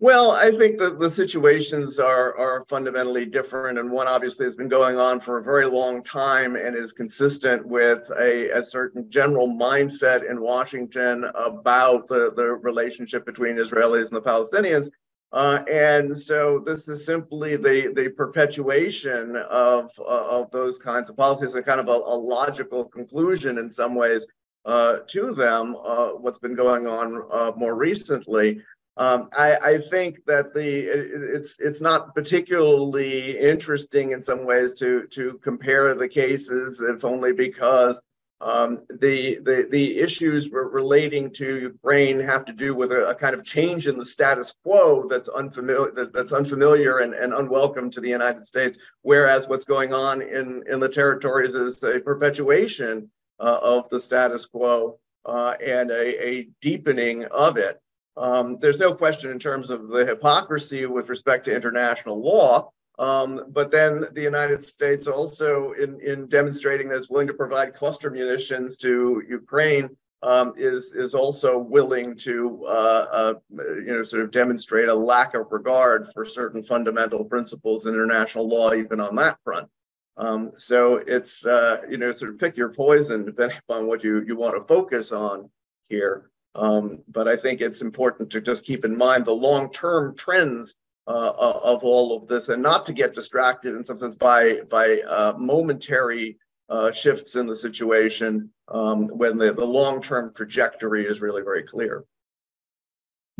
Well, 0.00 0.30
I 0.30 0.52
think 0.52 0.78
that 0.78 1.00
the 1.00 1.10
situations 1.10 1.98
are 1.98 2.38
are 2.38 2.64
fundamentally 2.68 3.26
different, 3.26 3.80
and 3.80 3.90
one 3.90 4.06
obviously 4.06 4.44
has 4.44 4.54
been 4.54 4.68
going 4.68 4.96
on 4.96 5.18
for 5.18 5.38
a 5.38 5.42
very 5.42 5.66
long 5.66 6.04
time 6.04 6.54
and 6.54 6.76
is 6.76 6.92
consistent 6.92 7.66
with 7.66 8.08
a, 8.16 8.48
a 8.50 8.62
certain 8.62 9.10
general 9.10 9.48
mindset 9.48 10.30
in 10.30 10.40
Washington 10.40 11.24
about 11.34 12.06
the, 12.06 12.32
the 12.36 12.44
relationship 12.44 13.26
between 13.26 13.56
Israelis 13.56 14.06
and 14.06 14.16
the 14.16 14.22
Palestinians. 14.22 14.88
Uh, 15.30 15.62
and 15.70 16.18
so 16.18 16.58
this 16.58 16.88
is 16.88 17.04
simply 17.04 17.56
the, 17.56 17.92
the 17.94 18.08
perpetuation 18.08 19.36
of, 19.36 19.90
uh, 19.98 20.02
of 20.02 20.50
those 20.50 20.78
kinds 20.78 21.10
of 21.10 21.16
policies, 21.16 21.54
a 21.54 21.62
kind 21.62 21.80
of 21.80 21.88
a, 21.88 21.92
a 21.92 22.16
logical 22.16 22.86
conclusion 22.86 23.58
in 23.58 23.68
some 23.68 23.94
ways 23.94 24.26
uh, 24.64 24.98
to 25.06 25.32
them, 25.32 25.76
uh, 25.84 26.08
what's 26.10 26.38
been 26.38 26.54
going 26.54 26.86
on 26.86 27.22
uh, 27.30 27.52
more 27.56 27.74
recently. 27.74 28.62
Um, 28.96 29.28
I, 29.36 29.56
I, 29.56 29.78
think 29.90 30.24
that 30.26 30.52
the 30.52 30.60
it, 30.60 31.36
it's 31.36 31.56
it's 31.60 31.80
not 31.80 32.16
particularly 32.16 33.38
interesting 33.38 34.10
in 34.10 34.20
some 34.20 34.44
ways 34.44 34.74
to 34.74 35.06
to 35.06 35.38
compare 35.40 35.94
the 35.94 36.08
cases, 36.08 36.80
if 36.80 37.04
only 37.04 37.32
because 37.32 38.02
um, 38.40 38.82
the, 38.88 39.40
the 39.40 39.66
the 39.68 39.98
issues 39.98 40.52
relating 40.52 41.32
to 41.32 41.60
Ukraine 41.60 42.20
have 42.20 42.44
to 42.44 42.52
do 42.52 42.72
with 42.72 42.92
a, 42.92 43.10
a, 43.10 43.14
kind 43.14 43.34
of 43.34 43.44
change 43.44 43.88
in 43.88 43.98
the 43.98 44.06
status 44.06 44.54
quo 44.62 45.08
that's 45.08 45.28
unfamiliar 45.28 45.90
that, 45.92 46.12
that's 46.12 46.30
unfamiliar 46.32 46.98
and, 46.98 47.14
and 47.14 47.34
unwelcome 47.34 47.90
to 47.90 48.00
the 48.00 48.08
United 48.08 48.44
States. 48.44 48.78
Whereas 49.02 49.48
what's 49.48 49.64
going 49.64 49.92
on 49.92 50.22
in 50.22 50.62
in 50.68 50.78
the 50.78 50.88
territories 50.88 51.56
is 51.56 51.82
a 51.82 51.98
perpetuation 51.98 53.10
uh, 53.40 53.58
of 53.60 53.88
the 53.88 53.98
status 53.98 54.46
quo 54.46 55.00
uh, 55.24 55.54
and 55.64 55.90
a, 55.90 56.28
a 56.28 56.48
deepening 56.60 57.24
of 57.24 57.56
it. 57.56 57.80
Um, 58.16 58.58
there's 58.60 58.78
no 58.78 58.94
question 58.94 59.32
in 59.32 59.40
terms 59.40 59.70
of 59.70 59.88
the 59.88 60.06
hypocrisy 60.06 60.86
with 60.86 61.08
respect 61.08 61.44
to 61.46 61.54
international 61.54 62.20
law. 62.20 62.70
Um, 62.98 63.44
but 63.48 63.70
then 63.70 64.06
the 64.12 64.22
United 64.22 64.64
States 64.64 65.06
also, 65.06 65.72
in, 65.72 66.00
in 66.00 66.26
demonstrating 66.26 66.88
that 66.88 66.96
it's 66.96 67.08
willing 67.08 67.28
to 67.28 67.34
provide 67.34 67.74
cluster 67.74 68.10
munitions 68.10 68.76
to 68.78 69.22
Ukraine, 69.28 69.96
um, 70.22 70.54
is 70.56 70.92
is 70.92 71.14
also 71.14 71.58
willing 71.58 72.16
to 72.16 72.64
uh, 72.66 73.06
uh, 73.10 73.34
you 73.50 73.86
know 73.86 74.02
sort 74.02 74.24
of 74.24 74.32
demonstrate 74.32 74.88
a 74.88 74.94
lack 74.94 75.34
of 75.34 75.46
regard 75.52 76.08
for 76.12 76.26
certain 76.26 76.64
fundamental 76.64 77.24
principles 77.24 77.86
in 77.86 77.94
international 77.94 78.48
law, 78.48 78.72
even 78.74 78.98
on 78.98 79.14
that 79.16 79.38
front. 79.44 79.68
Um, 80.16 80.52
so 80.58 80.96
it's 80.96 81.46
uh, 81.46 81.82
you 81.88 81.98
know 81.98 82.10
sort 82.10 82.32
of 82.32 82.40
pick 82.40 82.56
your 82.56 82.70
poison 82.70 83.24
depending 83.24 83.58
upon 83.68 83.86
what 83.86 84.02
you 84.02 84.24
you 84.26 84.34
want 84.34 84.56
to 84.56 84.62
focus 84.62 85.12
on 85.12 85.50
here. 85.88 86.30
Um, 86.56 87.04
but 87.06 87.28
I 87.28 87.36
think 87.36 87.60
it's 87.60 87.82
important 87.82 88.30
to 88.30 88.40
just 88.40 88.64
keep 88.64 88.84
in 88.84 88.96
mind 88.96 89.24
the 89.24 89.32
long-term 89.32 90.16
trends 90.16 90.74
uh, 91.08 91.32
of 91.72 91.82
all 91.82 92.16
of 92.16 92.28
this, 92.28 92.50
and 92.50 92.62
not 92.62 92.84
to 92.86 92.92
get 92.92 93.14
distracted 93.14 93.74
in 93.74 93.82
some 93.82 93.96
sense 93.96 94.14
by 94.14 94.60
by 94.68 95.00
uh, 95.00 95.32
momentary 95.38 96.38
uh, 96.68 96.92
shifts 96.92 97.34
in 97.34 97.46
the 97.46 97.56
situation 97.56 98.50
um, 98.68 99.06
when 99.06 99.38
the, 99.38 99.52
the 99.54 99.64
long-term 99.64 100.32
trajectory 100.34 101.06
is 101.06 101.22
really 101.22 101.42
very 101.42 101.62
clear. 101.62 102.04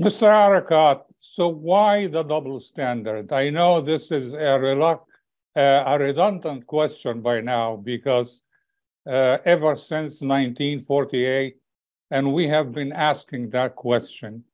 Mr. 0.01 0.29
Arikat, 0.29 1.03
so 1.21 1.49
why 1.49 2.07
the 2.07 2.23
double 2.23 2.61
standard? 2.61 3.33
I 3.33 3.51
know 3.51 3.81
this 3.81 4.11
is 4.11 4.33
a, 4.33 4.55
uh, 4.57 5.83
a 5.87 5.99
redundant 5.99 6.67
question 6.67 7.21
by 7.21 7.41
now 7.41 7.77
because 7.77 8.43
uh, 9.07 9.39
ever 9.45 9.77
since 9.77 10.23
1948, 10.23 11.57
and 12.11 12.33
we 12.33 12.49
have 12.49 12.73
been 12.73 12.93
asking 12.93 13.51
that 13.51 13.77
question. 13.77 14.45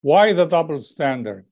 Why 0.00 0.32
the 0.32 0.46
double 0.46 0.82
standard? 0.82 1.44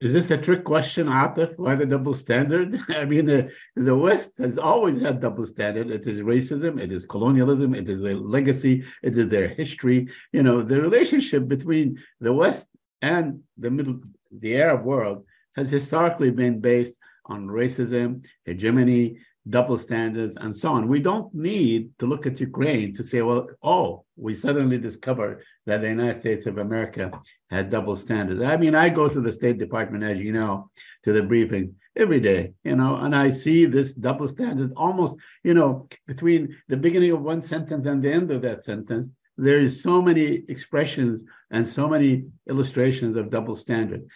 Is 0.00 0.14
this 0.14 0.30
a 0.30 0.38
trick 0.38 0.64
question, 0.64 1.08
Atif? 1.08 1.58
Why 1.58 1.74
the 1.74 1.84
double 1.84 2.14
standard? 2.14 2.78
I 2.88 3.04
mean, 3.04 3.26
the, 3.26 3.52
the 3.76 3.94
West 3.94 4.32
has 4.38 4.56
always 4.56 5.02
had 5.02 5.20
double 5.20 5.44
standard. 5.46 5.90
It 5.90 6.06
is 6.06 6.20
racism, 6.20 6.80
it 6.80 6.90
is 6.90 7.04
colonialism, 7.04 7.74
it 7.74 7.86
is 7.86 8.00
their 8.00 8.16
legacy, 8.16 8.82
it 9.02 9.16
is 9.18 9.28
their 9.28 9.48
history. 9.48 10.08
You 10.32 10.42
know, 10.42 10.62
the 10.62 10.80
relationship 10.80 11.46
between 11.48 12.02
the 12.18 12.32
West 12.32 12.66
and 13.02 13.40
the 13.58 13.70
middle, 13.70 14.00
the 14.32 14.56
Arab 14.56 14.84
world 14.84 15.26
has 15.56 15.68
historically 15.68 16.30
been 16.30 16.60
based 16.60 16.94
on 17.26 17.46
racism, 17.46 18.24
hegemony, 18.44 19.18
double 19.48 19.78
standards, 19.78 20.36
and 20.36 20.54
so 20.54 20.72
on. 20.72 20.86
We 20.86 21.00
don't 21.00 21.34
need 21.34 21.90
to 21.98 22.06
look 22.06 22.26
at 22.26 22.40
Ukraine 22.40 22.94
to 22.94 23.02
say, 23.02 23.22
well, 23.22 23.48
oh, 23.62 24.04
we 24.16 24.34
suddenly 24.34 24.78
discovered 24.78 25.42
that 25.66 25.80
the 25.80 25.88
United 25.88 26.20
States 26.20 26.46
of 26.46 26.58
America 26.58 27.10
had 27.48 27.70
double 27.70 27.96
standards. 27.96 28.42
I 28.42 28.56
mean, 28.56 28.74
I 28.74 28.90
go 28.90 29.08
to 29.08 29.20
the 29.20 29.32
State 29.32 29.58
Department, 29.58 30.04
as 30.04 30.18
you 30.18 30.32
know, 30.32 30.70
to 31.04 31.12
the 31.12 31.22
briefing 31.22 31.76
every 31.96 32.20
day, 32.20 32.52
you 32.64 32.76
know, 32.76 32.96
and 32.96 33.16
I 33.16 33.30
see 33.30 33.64
this 33.64 33.92
double 33.92 34.28
standard 34.28 34.72
almost, 34.76 35.16
you 35.42 35.54
know, 35.54 35.88
between 36.06 36.56
the 36.68 36.76
beginning 36.76 37.12
of 37.12 37.22
one 37.22 37.42
sentence 37.42 37.86
and 37.86 38.02
the 38.02 38.12
end 38.12 38.30
of 38.30 38.42
that 38.42 38.64
sentence. 38.64 39.10
There 39.36 39.58
is 39.58 39.82
so 39.82 40.02
many 40.02 40.44
expressions 40.48 41.22
and 41.50 41.66
so 41.66 41.88
many 41.88 42.26
illustrations 42.48 43.16
of 43.16 43.30
double 43.30 43.54
standard. 43.54 44.06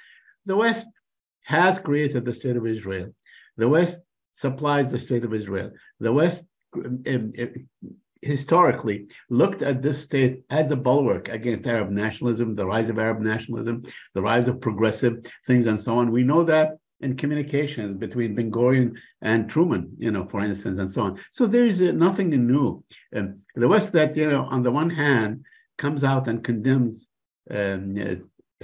The 0.44 0.56
West 0.56 0.86
has 1.44 1.78
created 1.78 2.24
the 2.24 2.32
state 2.32 2.56
of 2.56 2.66
Israel. 2.66 3.14
The 3.56 3.68
West 3.68 3.98
supplies 4.34 4.90
the 4.90 4.98
state 4.98 5.24
of 5.24 5.34
Israel. 5.34 5.70
The 6.00 6.12
West 6.12 6.44
um, 6.74 7.02
um, 7.08 7.32
historically 8.22 9.08
looked 9.30 9.62
at 9.62 9.82
this 9.82 10.02
state 10.02 10.42
as 10.50 10.70
a 10.70 10.76
bulwark 10.76 11.28
against 11.28 11.66
Arab 11.66 11.90
nationalism, 11.90 12.54
the 12.54 12.66
rise 12.66 12.88
of 12.88 12.98
Arab 12.98 13.20
nationalism, 13.20 13.82
the 14.14 14.22
rise 14.22 14.48
of 14.48 14.60
progressive 14.60 15.24
things, 15.46 15.66
and 15.66 15.80
so 15.80 15.98
on. 15.98 16.10
We 16.10 16.24
know 16.24 16.42
that 16.44 16.72
in 17.00 17.16
communications 17.16 17.98
between 17.98 18.34
Ben 18.34 18.50
Gurion 18.50 18.98
and 19.20 19.48
Truman, 19.48 19.92
you 19.98 20.10
know, 20.10 20.26
for 20.26 20.40
instance, 20.42 20.78
and 20.80 20.90
so 20.90 21.02
on. 21.02 21.20
So 21.32 21.46
there 21.46 21.66
is 21.66 21.80
uh, 21.80 21.92
nothing 21.92 22.30
new. 22.30 22.82
Um, 23.14 23.40
the 23.54 23.68
West 23.68 23.92
that, 23.92 24.16
you 24.16 24.30
know, 24.30 24.44
on 24.44 24.62
the 24.62 24.70
one 24.70 24.90
hand, 24.90 25.44
comes 25.76 26.04
out 26.04 26.28
and 26.28 26.42
condemns 26.42 27.08
um, 27.50 27.96
uh, 28.00 28.14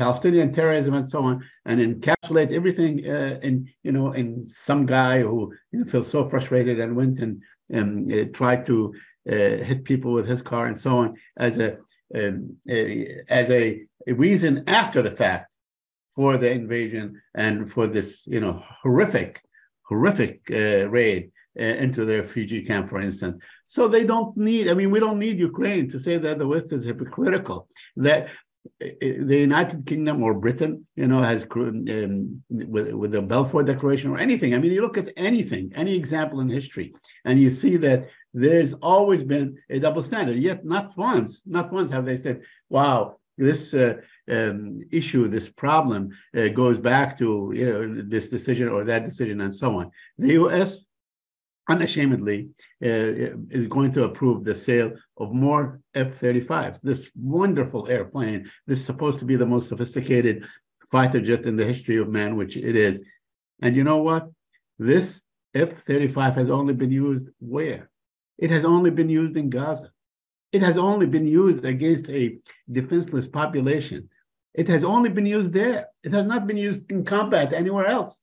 Palestinian 0.03 0.51
terrorism 0.53 0.95
and 0.95 1.09
so 1.15 1.21
on, 1.29 1.35
and 1.69 1.77
encapsulate 1.81 2.53
everything 2.59 2.95
uh, 3.15 3.39
in 3.43 3.55
you 3.87 3.93
know 3.97 4.09
in 4.21 4.27
some 4.47 4.83
guy 4.87 5.15
who 5.29 5.39
you 5.71 5.79
know, 5.79 5.87
feels 5.91 6.09
so 6.15 6.21
frustrated 6.29 6.77
and 6.81 6.97
went 7.01 7.17
and 7.25 7.33
um, 7.77 7.91
uh, 8.17 8.25
tried 8.39 8.63
to 8.71 8.77
uh, 9.33 9.55
hit 9.69 9.85
people 9.85 10.13
with 10.13 10.27
his 10.27 10.43
car 10.51 10.65
and 10.67 10.79
so 10.85 10.93
on 11.03 11.09
as 11.37 11.59
a 11.67 11.71
um, 12.19 12.57
as 13.29 13.47
a 13.51 13.63
reason 14.07 14.65
after 14.67 15.01
the 15.03 15.17
fact 15.23 15.51
for 16.15 16.37
the 16.37 16.51
invasion 16.51 17.21
and 17.35 17.71
for 17.73 17.87
this, 17.87 18.27
you 18.27 18.41
know, 18.41 18.63
horrific, 18.83 19.41
horrific 19.83 20.41
uh, 20.51 20.89
raid 20.89 21.31
uh, 21.59 21.65
into 21.85 22.05
the 22.05 22.17
refugee 22.19 22.65
camp, 22.65 22.91
for 22.91 23.01
instance. 23.01 23.37
So 23.67 23.89
they 23.89 24.05
don't 24.05 24.37
need, 24.37 24.69
I 24.69 24.75
mean, 24.75 24.91
we 24.91 25.01
don't 25.01 25.19
need 25.19 25.39
Ukraine 25.39 25.89
to 25.91 25.99
say 25.99 26.19
that 26.19 26.39
the 26.39 26.47
West 26.47 26.73
is 26.73 26.85
hypocritical, 26.85 27.69
that 27.97 28.29
the 28.79 29.39
United 29.39 29.87
Kingdom 29.87 30.23
or 30.23 30.35
Britain, 30.35 30.87
you 30.97 31.07
know, 31.07 31.23
has 31.23 31.47
um, 31.55 32.43
with, 32.49 32.93
with 32.93 33.13
the 33.13 33.23
Balfour 33.23 33.63
Declaration 33.63 34.11
or 34.11 34.19
anything. 34.19 34.55
I 34.55 34.59
mean, 34.59 34.73
you 34.73 34.83
look 34.83 34.99
at 34.99 35.13
anything, 35.17 35.73
any 35.75 35.97
example 35.97 36.41
in 36.41 36.49
history, 36.49 36.95
and 37.25 37.41
you 37.41 37.51
see 37.51 37.77
that 37.79 38.09
there's 38.33 38.75
always 38.75 39.23
been 39.23 39.59
a 39.69 39.79
double 39.79 40.03
standard. 40.03 40.39
Yet, 40.39 40.65
not 40.65 40.97
once, 40.97 41.43
not 41.47 41.73
once 41.73 41.91
have 41.91 42.05
they 42.05 42.17
said, 42.17 42.43
"Wow, 42.69 43.17
this 43.37 43.75
uh, 43.75 43.95
um, 44.31 44.83
issue, 44.91 45.27
this 45.27 45.49
problem 45.49 46.11
uh, 46.37 46.49
goes 46.49 46.79
back 46.79 47.19
to 47.19 47.53
you 47.55 47.67
know 47.67 48.03
this 48.07 48.29
decision 48.29 48.69
or 48.69 48.85
that 48.85 49.05
decision 49.05 49.41
and 49.41 49.55
so 49.55 49.79
on. 49.79 49.91
The 50.19 50.33
U.S. 50.35 50.85
unashamedly 51.71 52.49
uh, 52.85 53.39
is 53.59 53.67
going 53.67 53.93
to 53.93 54.05
approve 54.05 54.45
the 54.45 54.55
sale 54.55 54.93
of 55.17 55.33
more 55.33 55.81
F-35s. 55.95 56.81
This 56.81 57.11
wonderful 57.15 57.89
airplane. 57.89 58.51
This 58.67 58.81
is 58.81 58.87
supposed 58.87 59.19
to 59.21 59.25
be 59.25 59.37
the 59.37 59.47
most 59.47 59.69
sophisticated 59.69 60.47
fighter 60.91 61.21
jet 61.21 61.47
in 61.47 61.57
the 61.57 61.65
history 61.65 61.99
of 61.99 62.09
man, 62.09 62.37
which 62.37 62.57
it 62.57 62.77
is. 62.77 63.01
And 63.63 63.77
you 63.77 63.85
know 63.85 63.99
what? 63.99 64.29
This 64.79 65.23
F-35 65.55 66.35
has 66.35 66.51
only 66.51 66.75
been 66.75 66.91
used 66.91 67.29
where? 67.39 67.89
It 68.39 68.51
has 68.51 68.65
only 68.65 68.91
been 68.91 69.11
used 69.11 69.37
in 69.37 69.51
Gaza. 69.51 69.91
It 70.53 70.63
has 70.63 70.77
only 70.77 71.07
been 71.07 71.27
used 71.27 71.65
against 71.65 72.11
a 72.11 72.39
defenseless 72.71 73.29
population. 73.29 74.09
It 74.55 74.67
has 74.69 74.83
only 74.83 75.11
been 75.11 75.27
used 75.27 75.53
there. 75.53 75.87
It 76.03 76.13
has 76.13 76.27
not 76.27 76.47
been 76.49 76.57
used 76.57 76.91
in 76.91 77.05
combat 77.05 77.53
anywhere 77.53 77.87
else. 77.87 78.19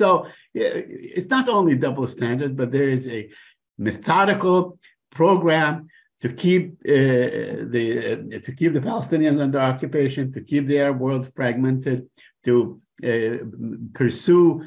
So 0.00 0.26
it's 0.52 1.30
not 1.36 1.48
only 1.48 1.76
double 1.76 2.06
standards, 2.08 2.54
but 2.60 2.72
there 2.72 2.88
is 2.88 3.06
a 3.08 3.30
methodical 3.78 4.78
program 5.10 5.88
to 6.22 6.28
keep 6.44 6.64
uh, 6.88 7.68
the 7.74 7.84
uh, 8.34 8.40
to 8.46 8.52
keep 8.58 8.72
the 8.72 8.80
Palestinians 8.90 9.40
under 9.40 9.60
occupation, 9.60 10.32
to 10.32 10.40
keep 10.40 10.66
their 10.66 10.92
world 10.92 11.24
fragmented, 11.36 12.08
to 12.46 12.80
uh, 13.10 13.36
pursue 14.00 14.64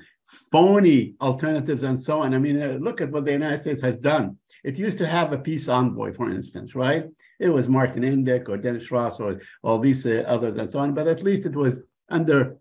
phony 0.51 1.15
alternatives 1.19 1.83
and 1.83 1.97
so 2.07 2.21
on. 2.21 2.33
I 2.33 2.39
mean, 2.45 2.61
uh, 2.61 2.77
look 2.87 3.01
at 3.01 3.11
what 3.11 3.25
the 3.25 3.33
United 3.41 3.61
States 3.61 3.81
has 3.81 3.97
done 3.97 4.37
it 4.67 4.77
used 4.77 4.97
to 4.97 5.07
have 5.07 5.31
a 5.31 5.37
peace 5.37 5.69
envoy, 5.69 6.13
for 6.13 6.29
instance, 6.29 6.75
right? 6.75 7.05
It 7.39 7.49
was 7.49 7.69
Martin 7.69 8.03
Indyk 8.03 8.49
or 8.49 8.57
Dennis 8.57 8.91
Ross 8.91 9.19
or 9.19 9.39
all 9.63 9.79
these 9.79 10.05
uh, 10.05 10.25
others 10.27 10.57
and 10.57 10.69
so 10.69 10.79
on, 10.79 10.93
but 10.93 11.07
at 11.07 11.23
least 11.23 11.45
it 11.45 11.55
was 11.55 11.79
under 12.09 12.57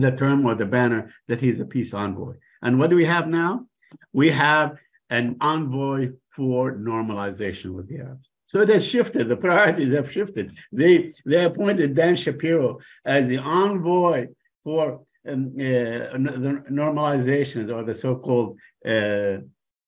the 0.00 0.14
term 0.16 0.44
or 0.46 0.54
the 0.54 0.66
banner 0.66 1.12
that 1.28 1.40
he's 1.40 1.60
a 1.60 1.64
peace 1.64 1.94
envoy. 1.94 2.34
And 2.62 2.78
what 2.78 2.90
do 2.90 2.96
we 2.96 3.04
have 3.04 3.28
now? 3.28 3.66
We 4.12 4.30
have 4.30 4.76
an 5.10 5.36
envoy 5.40 6.12
for 6.34 6.74
normalization 6.76 7.74
with 7.74 7.88
the 7.88 7.98
Arabs. 7.98 8.28
So 8.46 8.60
it 8.60 8.68
has 8.68 8.86
shifted. 8.86 9.28
The 9.28 9.36
priorities 9.36 9.92
have 9.92 10.12
shifted. 10.12 10.54
They 10.70 11.12
they 11.24 11.44
appointed 11.44 11.94
Dan 11.94 12.16
Shapiro 12.16 12.80
as 13.04 13.26
the 13.26 13.38
envoy 13.38 14.28
for 14.62 15.02
um, 15.26 15.52
uh, 15.58 16.18
the 16.26 16.64
normalization 16.70 17.72
or 17.74 17.82
the 17.84 17.94
so-called 17.94 18.58
uh, 18.84 19.38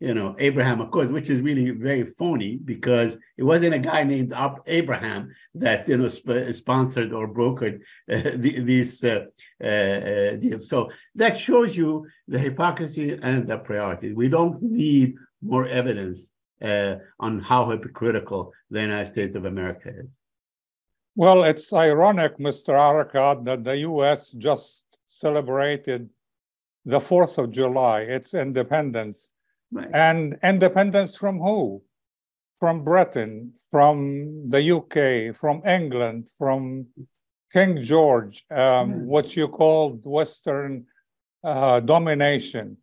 you 0.05 0.15
know, 0.15 0.37
Abraham 0.39 0.81
Accords, 0.83 1.11
which 1.11 1.31
is 1.31 1.41
really 1.41 1.71
very 1.71 2.05
phony 2.05 2.57
because 2.57 3.17
it 3.39 3.45
wasn't 3.45 3.75
a 3.75 3.79
guy 3.79 4.05
named 4.05 4.35
Abraham 4.67 5.35
that 5.55 5.89
you 5.89 5.97
know 5.97 6.09
sp- 6.13 6.53
sponsored 6.53 7.13
or 7.13 7.27
brokered 7.27 7.81
uh, 8.13 8.37
the, 8.37 8.61
these 8.61 9.03
uh, 9.03 9.25
uh, 9.63 9.67
uh, 9.67 10.37
deals. 10.37 10.69
So 10.69 10.91
that 11.15 11.39
shows 11.39 11.75
you 11.77 12.07
the 12.29 12.39
hypocrisy 12.39 13.19
and 13.23 13.49
the 13.49 13.59
priorities. 13.59 14.15
We 14.15 14.29
don't 14.29 14.61
need 14.62 15.14
more 15.40 15.67
evidence 15.67 16.31
uh, 16.62 16.97
on 17.19 17.40
how 17.40 17.71
hypocritical 17.71 18.53
the 18.71 18.83
United 18.83 19.11
States 19.11 19.35
of 19.37 19.47
America 19.47 19.88
is. 19.88 20.11
Well, 21.17 21.45
it's 21.45 21.73
ironic, 21.73 22.38
Mr. 22.38 22.71
Arikat, 22.75 23.45
that 23.47 23.64
the 23.64 23.77
U.S. 23.93 24.33
just 24.33 24.85
celebrated 25.09 26.11
the 26.85 26.99
4th 26.99 27.38
of 27.38 27.51
July, 27.51 28.01
its 28.01 28.35
independence 28.35 29.31
Right. 29.75 29.91
And 29.93 30.39
independence 30.45 31.17
from 31.17 31.39
who? 31.41 31.83
From 32.61 32.85
Britain, 32.85 33.55
from 33.71 34.49
the 34.49 34.63
UK, 34.77 35.37
from 35.37 35.63
England, 35.67 36.29
from 36.39 36.87
King 37.53 37.83
George, 37.83 38.45
um, 38.51 39.07
what 39.07 39.37
you 39.37 39.49
called 39.49 40.01
Western 40.05 40.87
uh, 41.43 41.81
domination. 41.81 42.77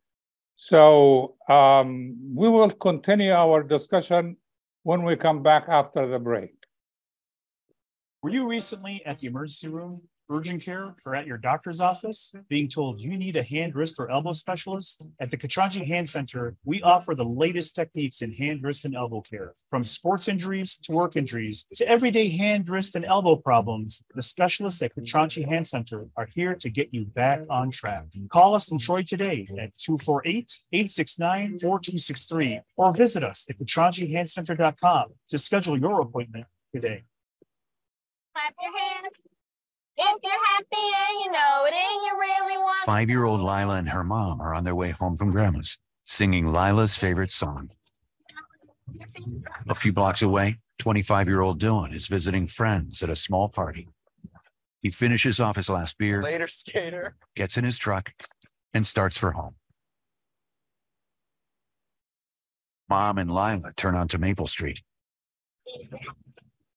So 0.57 1.35
um, 1.47 2.17
we 2.35 2.49
will 2.49 2.69
continue 2.69 3.31
our 3.31 3.63
discussion 3.63 4.35
when 4.83 5.01
we 5.03 5.15
come 5.15 5.41
back 5.41 5.65
after 5.69 6.05
the 6.05 6.19
break. 6.19 6.53
Were 8.21 8.31
you 8.31 8.47
recently 8.47 9.01
at 9.05 9.19
the 9.19 9.27
emergency 9.27 9.69
room 9.69 10.01
urgent 10.31 10.63
care 10.63 10.95
or 11.05 11.15
at 11.15 11.27
your 11.27 11.37
doctor's 11.37 11.81
office 11.81 12.33
being 12.49 12.67
told 12.67 12.99
you 12.99 13.15
need 13.17 13.35
a 13.35 13.43
hand, 13.43 13.75
wrist, 13.75 13.97
or 13.99 14.09
elbow 14.09 14.33
specialist, 14.33 15.05
at 15.19 15.29
the 15.29 15.37
Katranji 15.37 15.85
Hand 15.85 16.09
Center, 16.09 16.55
we 16.65 16.81
offer 16.81 17.13
the 17.13 17.25
latest 17.25 17.75
techniques 17.75 18.21
in 18.21 18.31
hand, 18.31 18.63
wrist, 18.63 18.85
and 18.85 18.95
elbow 18.95 19.21
care. 19.21 19.53
From 19.69 19.83
sports 19.83 20.27
injuries 20.27 20.77
to 20.77 20.93
work 20.93 21.15
injuries 21.15 21.67
to 21.75 21.87
everyday 21.87 22.29
hand, 22.29 22.67
wrist, 22.69 22.95
and 22.95 23.05
elbow 23.05 23.35
problems, 23.35 24.01
the 24.15 24.21
specialists 24.21 24.81
at 24.81 24.95
Katranji 24.95 25.47
Hand 25.47 25.67
Center 25.67 26.07
are 26.17 26.27
here 26.33 26.55
to 26.55 26.69
get 26.69 26.93
you 26.93 27.05
back 27.05 27.41
on 27.49 27.69
track. 27.69 28.05
Call 28.29 28.55
us 28.55 28.71
in 28.71 28.79
Troy 28.79 29.03
today 29.03 29.45
at 29.59 29.77
248-869-4263 29.77 32.61
or 32.77 32.93
visit 32.93 33.23
us 33.23 33.45
at 33.49 33.57
katranjihandcenter.com 33.57 35.07
to 35.29 35.37
schedule 35.37 35.77
your 35.77 35.99
appointment 36.01 36.45
today. 36.73 37.03
Clap 38.33 38.53
your 38.61 38.71
hands. 38.77 39.20
If 40.03 40.17
you're 40.23 40.45
happy 40.47 40.65
and 41.09 41.25
you 41.25 41.31
know 41.31 41.65
it 41.67 41.73
and 41.75 42.01
you 42.05 42.17
really 42.19 42.57
want 42.57 42.85
Five 42.85 43.07
year 43.09 43.23
old 43.23 43.39
Lila 43.39 43.75
and 43.75 43.89
her 43.89 44.03
mom 44.03 44.41
are 44.41 44.53
on 44.55 44.63
their 44.63 44.73
way 44.73 44.89
home 44.89 45.15
from 45.15 45.29
grandma's, 45.31 45.77
singing 46.05 46.47
Lila's 46.47 46.95
favorite 46.95 47.31
song. 47.31 47.69
A 49.69 49.75
few 49.75 49.93
blocks 49.93 50.21
away, 50.23 50.57
25 50.79 51.27
year 51.27 51.41
old 51.41 51.61
Dylan 51.61 51.93
is 51.93 52.07
visiting 52.07 52.47
friends 52.47 53.03
at 53.03 53.09
a 53.11 53.15
small 53.15 53.47
party. 53.47 53.87
He 54.81 54.89
finishes 54.89 55.39
off 55.39 55.55
his 55.55 55.69
last 55.69 55.99
beer, 55.99 56.23
Later, 56.23 56.47
skater. 56.47 57.15
gets 57.35 57.55
in 57.55 57.63
his 57.63 57.77
truck, 57.77 58.11
and 58.73 58.87
starts 58.87 59.17
for 59.19 59.33
home. 59.33 59.53
Mom 62.89 63.19
and 63.19 63.29
Lila 63.29 63.71
turn 63.77 63.95
onto 63.95 64.17
Maple 64.17 64.47
Street. 64.47 64.81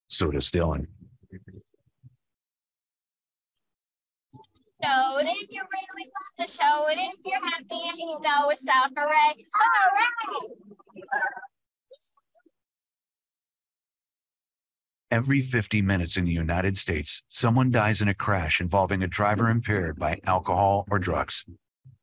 So 0.08 0.30
does 0.30 0.50
Dylan. 0.50 0.86
If 5.20 5.50
you 5.50 5.60
really 5.60 6.10
want 6.10 6.36
to 6.38 6.46
show. 6.46 6.86
If 6.88 7.14
you're 7.24 7.40
happy 7.40 7.88
and 7.88 7.98
you 7.98 8.18
know 8.20 8.50
it, 8.50 8.58
shout 8.58 8.90
hooray. 8.96 9.44
Hooray! 9.54 10.48
Every 15.10 15.40
50 15.40 15.80
minutes 15.82 16.16
in 16.16 16.24
the 16.24 16.32
United 16.32 16.76
States, 16.76 17.22
someone 17.28 17.70
dies 17.70 18.02
in 18.02 18.08
a 18.08 18.14
crash 18.14 18.60
involving 18.60 19.02
a 19.02 19.06
driver 19.06 19.48
impaired 19.48 19.96
by 19.98 20.20
alcohol 20.26 20.86
or 20.90 20.98
drugs. 20.98 21.44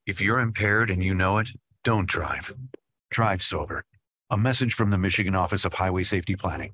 If 0.07 0.21
you're 0.21 0.39
impaired 0.39 0.89
and 0.89 1.03
you 1.03 1.13
know 1.13 1.37
it, 1.37 1.49
don't 1.83 2.07
drive. 2.07 2.53
Drive 3.09 3.41
sober. 3.41 3.83
A 4.29 4.37
message 4.37 4.73
from 4.73 4.91
the 4.91 4.97
Michigan 4.97 5.35
Office 5.35 5.65
of 5.65 5.73
Highway 5.73 6.03
Safety 6.03 6.37
Planning. 6.37 6.73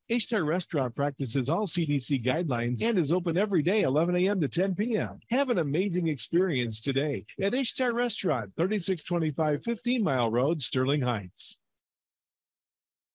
Ishtar 0.11 0.43
Restaurant 0.43 0.93
practices 0.93 1.49
all 1.49 1.65
CDC 1.65 2.21
guidelines 2.25 2.83
and 2.83 2.99
is 2.99 3.13
open 3.13 3.37
every 3.37 3.63
day, 3.63 3.83
11 3.83 4.13
a.m. 4.17 4.41
to 4.41 4.49
10 4.49 4.75
p.m. 4.75 5.21
Have 5.29 5.49
an 5.49 5.59
amazing 5.59 6.07
experience 6.07 6.81
today 6.81 7.23
at 7.41 7.53
Ishtar 7.53 7.93
Restaurant, 7.93 8.51
3625 8.57 9.63
15 9.63 10.03
Mile 10.03 10.29
Road, 10.29 10.61
Sterling 10.61 10.99
Heights. 10.99 11.59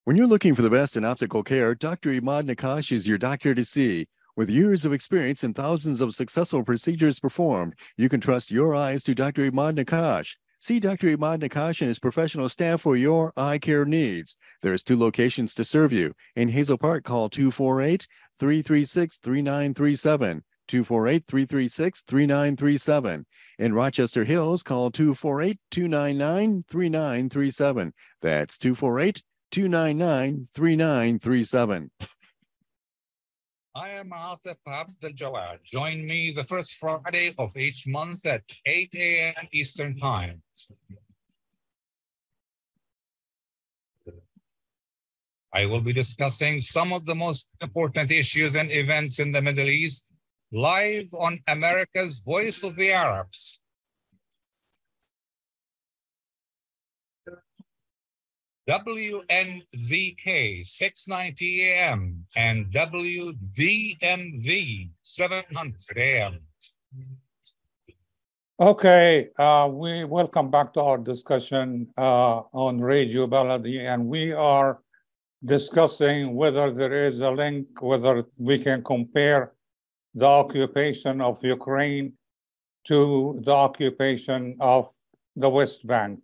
When 0.04 0.16
you're 0.16 0.26
looking 0.26 0.54
for 0.54 0.62
the 0.62 0.70
best 0.70 0.96
in 0.96 1.04
optical 1.04 1.42
care, 1.42 1.74
Dr. 1.74 2.12
Imad 2.12 2.48
Nakash 2.48 2.90
is 2.90 3.06
your 3.06 3.18
doctor 3.18 3.54
to 3.54 3.64
see. 3.66 4.06
With 4.34 4.48
years 4.48 4.86
of 4.86 4.94
experience 4.94 5.44
and 5.44 5.54
thousands 5.54 6.00
of 6.00 6.14
successful 6.14 6.64
procedures 6.64 7.20
performed, 7.20 7.74
you 7.98 8.08
can 8.08 8.22
trust 8.22 8.50
your 8.50 8.74
eyes 8.74 9.02
to 9.04 9.14
Dr. 9.14 9.50
Imad 9.50 9.78
Nakash. 9.78 10.34
See 10.60 10.80
Dr. 10.80 11.14
Imad 11.14 11.42
Nakash 11.42 11.82
and 11.82 11.88
his 11.88 11.98
professional 11.98 12.48
staff 12.48 12.80
for 12.80 12.96
your 12.96 13.32
eye 13.36 13.58
care 13.58 13.84
needs. 13.84 14.34
There's 14.62 14.82
two 14.82 14.96
locations 14.96 15.54
to 15.54 15.64
serve 15.64 15.92
you. 15.92 16.14
In 16.34 16.48
Hazel 16.48 16.78
Park, 16.78 17.04
call 17.04 17.28
248 17.28 18.06
336 18.38 19.18
3937. 19.18 20.42
248 20.68 21.24
336 21.26 22.02
3937. 22.02 23.26
In 23.58 23.74
Rochester 23.74 24.24
Hills, 24.24 24.62
call 24.62 24.90
248 24.90 25.58
299 25.70 26.64
3937. 26.68 27.92
That's 28.20 28.58
248 28.58 29.22
299 29.52 30.48
3937. 30.54 31.90
I 33.74 33.90
am 33.90 34.10
Atif 34.10 34.56
Abdel 34.66 35.10
Jawad. 35.10 35.62
Join 35.62 36.06
me 36.06 36.32
the 36.34 36.44
first 36.44 36.74
Friday 36.74 37.32
of 37.38 37.54
each 37.58 37.86
month 37.86 38.24
at 38.24 38.42
8 38.64 38.88
a.m. 38.94 39.48
Eastern 39.52 39.96
Time. 39.96 40.42
I 45.56 45.64
will 45.64 45.80
be 45.80 45.94
discussing 45.94 46.60
some 46.60 46.92
of 46.92 47.06
the 47.06 47.14
most 47.14 47.48
important 47.62 48.10
issues 48.10 48.56
and 48.56 48.70
events 48.70 49.20
in 49.20 49.32
the 49.32 49.40
Middle 49.40 49.70
East 49.70 50.04
live 50.52 51.08
on 51.14 51.40
America's 51.48 52.18
Voice 52.18 52.62
of 52.62 52.76
the 52.76 52.92
Arabs. 52.92 53.62
WNZK 58.68 60.66
690 60.66 61.62
AM 61.62 62.26
and 62.36 62.66
WDMV 62.70 63.30
700 65.00 65.96
AM. 65.96 66.40
Okay, 68.60 69.28
uh, 69.38 69.70
we 69.72 70.04
welcome 70.04 70.50
back 70.50 70.74
to 70.74 70.80
our 70.80 70.98
discussion 70.98 71.88
uh, 71.96 72.42
on 72.52 72.78
Radio 72.78 73.26
Baladi, 73.26 73.80
and 73.80 74.06
we 74.06 74.32
are 74.32 74.80
discussing 75.46 76.34
whether 76.34 76.70
there 76.70 76.92
is 76.92 77.20
a 77.20 77.30
link, 77.30 77.66
whether 77.80 78.24
we 78.36 78.58
can 78.58 78.82
compare 78.82 79.52
the 80.14 80.26
occupation 80.26 81.20
of 81.20 81.42
Ukraine 81.44 82.12
to 82.88 83.40
the 83.44 83.52
occupation 83.52 84.56
of 84.60 84.90
the 85.36 85.48
West 85.48 85.86
Bank. 85.86 86.20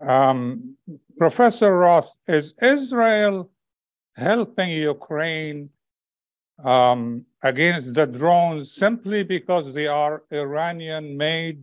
Um, 0.00 0.76
Professor 1.18 1.76
Roth, 1.76 2.12
is 2.28 2.54
Israel 2.62 3.50
helping 4.14 4.70
Ukraine 4.70 5.70
um, 6.64 7.24
against 7.42 7.94
the 7.94 8.06
drones 8.06 8.72
simply 8.72 9.22
because 9.24 9.74
they 9.74 9.86
are 9.86 10.22
Iranian 10.32 11.16
made 11.16 11.62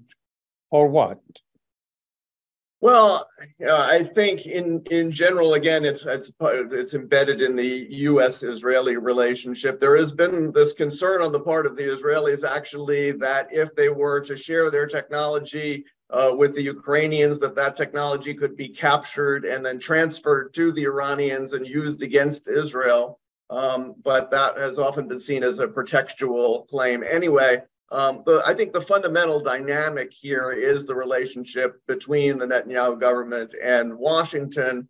or 0.72 0.88
what? 0.88 1.20
Well, 2.82 3.28
uh, 3.66 3.88
I 3.90 4.04
think 4.04 4.46
in 4.46 4.84
in 4.92 5.12
general, 5.12 5.54
again, 5.54 5.86
it's 5.86 6.06
it's 6.06 6.32
it's 6.42 6.94
embedded 6.94 7.42
in 7.42 7.56
the 7.56 7.88
U.S.-Israeli 7.90 9.02
relationship. 9.02 9.80
There 9.80 9.98
has 9.98 10.12
been 10.12 10.52
this 10.52 10.74
concern 10.74 11.22
on 11.22 11.32
the 11.32 11.40
part 11.40 11.66
of 11.66 11.76
the 11.76 11.84
Israelis, 11.84 12.44
actually, 12.44 13.14
that 13.14 13.48
if 13.52 13.74
they 13.76 13.90
were 13.90 14.20
to 14.22 14.36
share 14.36 14.70
their 14.70 14.88
technology 14.88 15.86
uh, 16.10 16.32
with 16.36 16.54
the 16.54 16.62
Ukrainians, 16.62 17.40
that 17.40 17.56
that 17.56 17.76
technology 17.76 18.34
could 18.34 18.56
be 18.56 18.70
captured 18.70 19.46
and 19.46 19.66
then 19.66 19.80
transferred 19.80 20.54
to 20.54 20.72
the 20.72 20.84
Iranians 20.84 21.54
and 21.54 21.66
used 21.66 22.04
against 22.04 22.48
Israel. 22.48 23.20
Um, 23.50 23.96
but 24.04 24.32
that 24.32 24.58
has 24.58 24.78
often 24.80 25.08
been 25.08 25.20
seen 25.20 25.44
as 25.44 25.60
a 25.60 25.68
pretextual 25.68 26.68
claim 26.68 27.04
anyway. 27.04 27.62
Um, 27.92 28.24
the, 28.26 28.42
I 28.46 28.54
think 28.54 28.74
the 28.74 28.82
fundamental 28.82 29.40
dynamic 29.40 30.12
here 30.12 30.52
is 30.52 30.86
the 30.86 30.96
relationship 30.96 31.82
between 31.88 32.38
the 32.38 32.46
Netanyahu 32.46 33.00
government 33.00 33.54
and 33.62 33.96
Washington. 33.96 34.88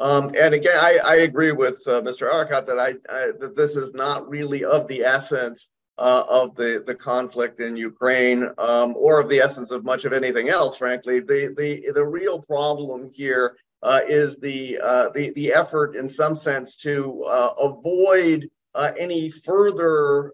Um, 0.00 0.32
and 0.38 0.54
again, 0.54 0.78
I, 0.78 0.98
I 1.04 1.16
agree 1.16 1.52
with 1.52 1.82
uh, 1.86 2.00
Mr. 2.02 2.30
Arikat 2.30 2.66
that 2.66 2.78
I, 2.78 2.94
I, 3.10 3.32
that 3.38 3.54
this 3.56 3.76
is 3.76 3.92
not 3.92 4.28
really 4.28 4.64
of 4.64 4.88
the 4.88 5.02
essence 5.02 5.68
uh, 5.98 6.24
of 6.28 6.54
the, 6.54 6.82
the 6.86 6.94
conflict 6.94 7.60
in 7.60 7.76
Ukraine 7.76 8.48
um, 8.58 8.94
or 8.96 9.20
of 9.20 9.28
the 9.28 9.40
essence 9.40 9.70
of 9.70 9.84
much 9.84 10.04
of 10.04 10.12
anything 10.12 10.48
else, 10.48 10.76
frankly. 10.76 11.20
The, 11.20 11.54
the, 11.58 11.90
the 11.92 12.04
real 12.04 12.40
problem 12.40 13.10
here 13.12 13.56
uh, 13.82 14.00
is 14.06 14.36
the, 14.36 14.78
uh, 14.82 15.10
the, 15.10 15.30
the 15.30 15.52
effort, 15.52 15.96
in 15.96 16.08
some 16.08 16.36
sense, 16.36 16.76
to 16.76 17.22
uh, 17.24 17.54
avoid 17.58 18.48
uh, 18.74 18.92
any 18.98 19.28
further 19.28 20.32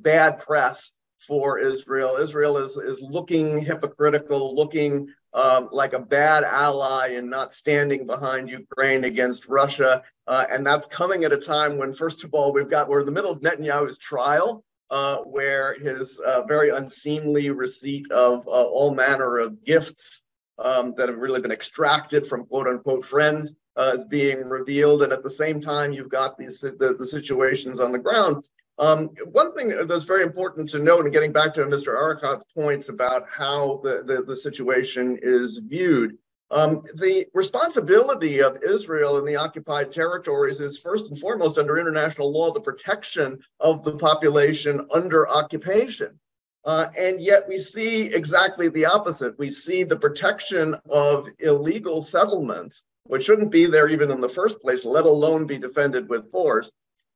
bad 0.00 0.38
press 0.38 0.92
for 1.24 1.58
Israel. 1.58 2.16
Israel 2.16 2.58
is, 2.58 2.76
is 2.76 3.00
looking 3.00 3.60
hypocritical, 3.60 4.54
looking 4.54 5.08
um, 5.32 5.68
like 5.72 5.92
a 5.92 5.98
bad 5.98 6.44
ally 6.44 7.08
and 7.14 7.28
not 7.28 7.52
standing 7.52 8.06
behind 8.06 8.48
Ukraine 8.48 9.04
against 9.04 9.48
Russia. 9.48 10.02
Uh, 10.26 10.44
and 10.50 10.64
that's 10.64 10.86
coming 10.86 11.24
at 11.24 11.32
a 11.32 11.38
time 11.38 11.76
when, 11.76 11.92
first 11.92 12.24
of 12.24 12.32
all, 12.34 12.52
we've 12.52 12.70
got, 12.70 12.88
we're 12.88 13.00
in 13.00 13.06
the 13.06 13.12
middle 13.12 13.32
of 13.32 13.40
Netanyahu's 13.40 13.98
trial 13.98 14.64
uh, 14.90 15.18
where 15.18 15.74
his 15.78 16.18
uh, 16.20 16.42
very 16.44 16.70
unseemly 16.70 17.50
receipt 17.50 18.10
of 18.12 18.46
uh, 18.46 18.50
all 18.50 18.94
manner 18.94 19.38
of 19.38 19.64
gifts 19.64 20.22
um, 20.58 20.94
that 20.96 21.08
have 21.08 21.18
really 21.18 21.40
been 21.40 21.50
extracted 21.50 22.26
from 22.26 22.46
quote 22.46 22.68
unquote 22.68 23.04
friends 23.04 23.54
uh, 23.76 23.92
is 23.96 24.04
being 24.04 24.44
revealed. 24.44 25.02
And 25.02 25.12
at 25.12 25.24
the 25.24 25.30
same 25.30 25.60
time, 25.60 25.92
you've 25.92 26.10
got 26.10 26.38
these 26.38 26.60
the, 26.60 26.94
the 26.96 27.06
situations 27.06 27.80
on 27.80 27.92
the 27.92 27.98
ground. 27.98 28.48
Um, 28.78 29.10
one 29.30 29.54
thing 29.54 29.86
that's 29.86 30.04
very 30.04 30.24
important 30.24 30.68
to 30.70 30.80
note, 30.80 31.04
and 31.04 31.12
getting 31.12 31.32
back 31.32 31.54
to 31.54 31.64
Mr. 31.64 31.94
Arikat's 31.96 32.44
points 32.54 32.88
about 32.88 33.26
how 33.28 33.80
the, 33.84 34.02
the, 34.04 34.22
the 34.22 34.36
situation 34.36 35.18
is 35.22 35.58
viewed, 35.58 36.18
um, 36.50 36.82
the 36.94 37.26
responsibility 37.34 38.42
of 38.42 38.62
Israel 38.62 39.18
in 39.18 39.24
the 39.24 39.36
occupied 39.36 39.92
territories 39.92 40.60
is 40.60 40.78
first 40.78 41.06
and 41.08 41.18
foremost 41.18 41.58
under 41.58 41.78
international 41.78 42.32
law 42.32 42.52
the 42.52 42.60
protection 42.60 43.40
of 43.60 43.82
the 43.82 43.96
population 43.96 44.86
under 44.92 45.28
occupation. 45.28 46.18
Uh, 46.64 46.88
and 46.96 47.20
yet 47.20 47.46
we 47.48 47.58
see 47.58 48.06
exactly 48.06 48.68
the 48.68 48.86
opposite. 48.86 49.38
We 49.38 49.50
see 49.50 49.84
the 49.84 49.98
protection 49.98 50.76
of 50.88 51.28
illegal 51.38 52.02
settlements, 52.02 52.82
which 53.04 53.24
shouldn't 53.24 53.50
be 53.50 53.66
there 53.66 53.88
even 53.88 54.10
in 54.10 54.20
the 54.20 54.28
first 54.28 54.60
place, 54.60 54.84
let 54.84 55.04
alone 55.04 55.46
be 55.46 55.58
defended 55.58 56.08
with 56.08 56.30
force. 56.30 56.70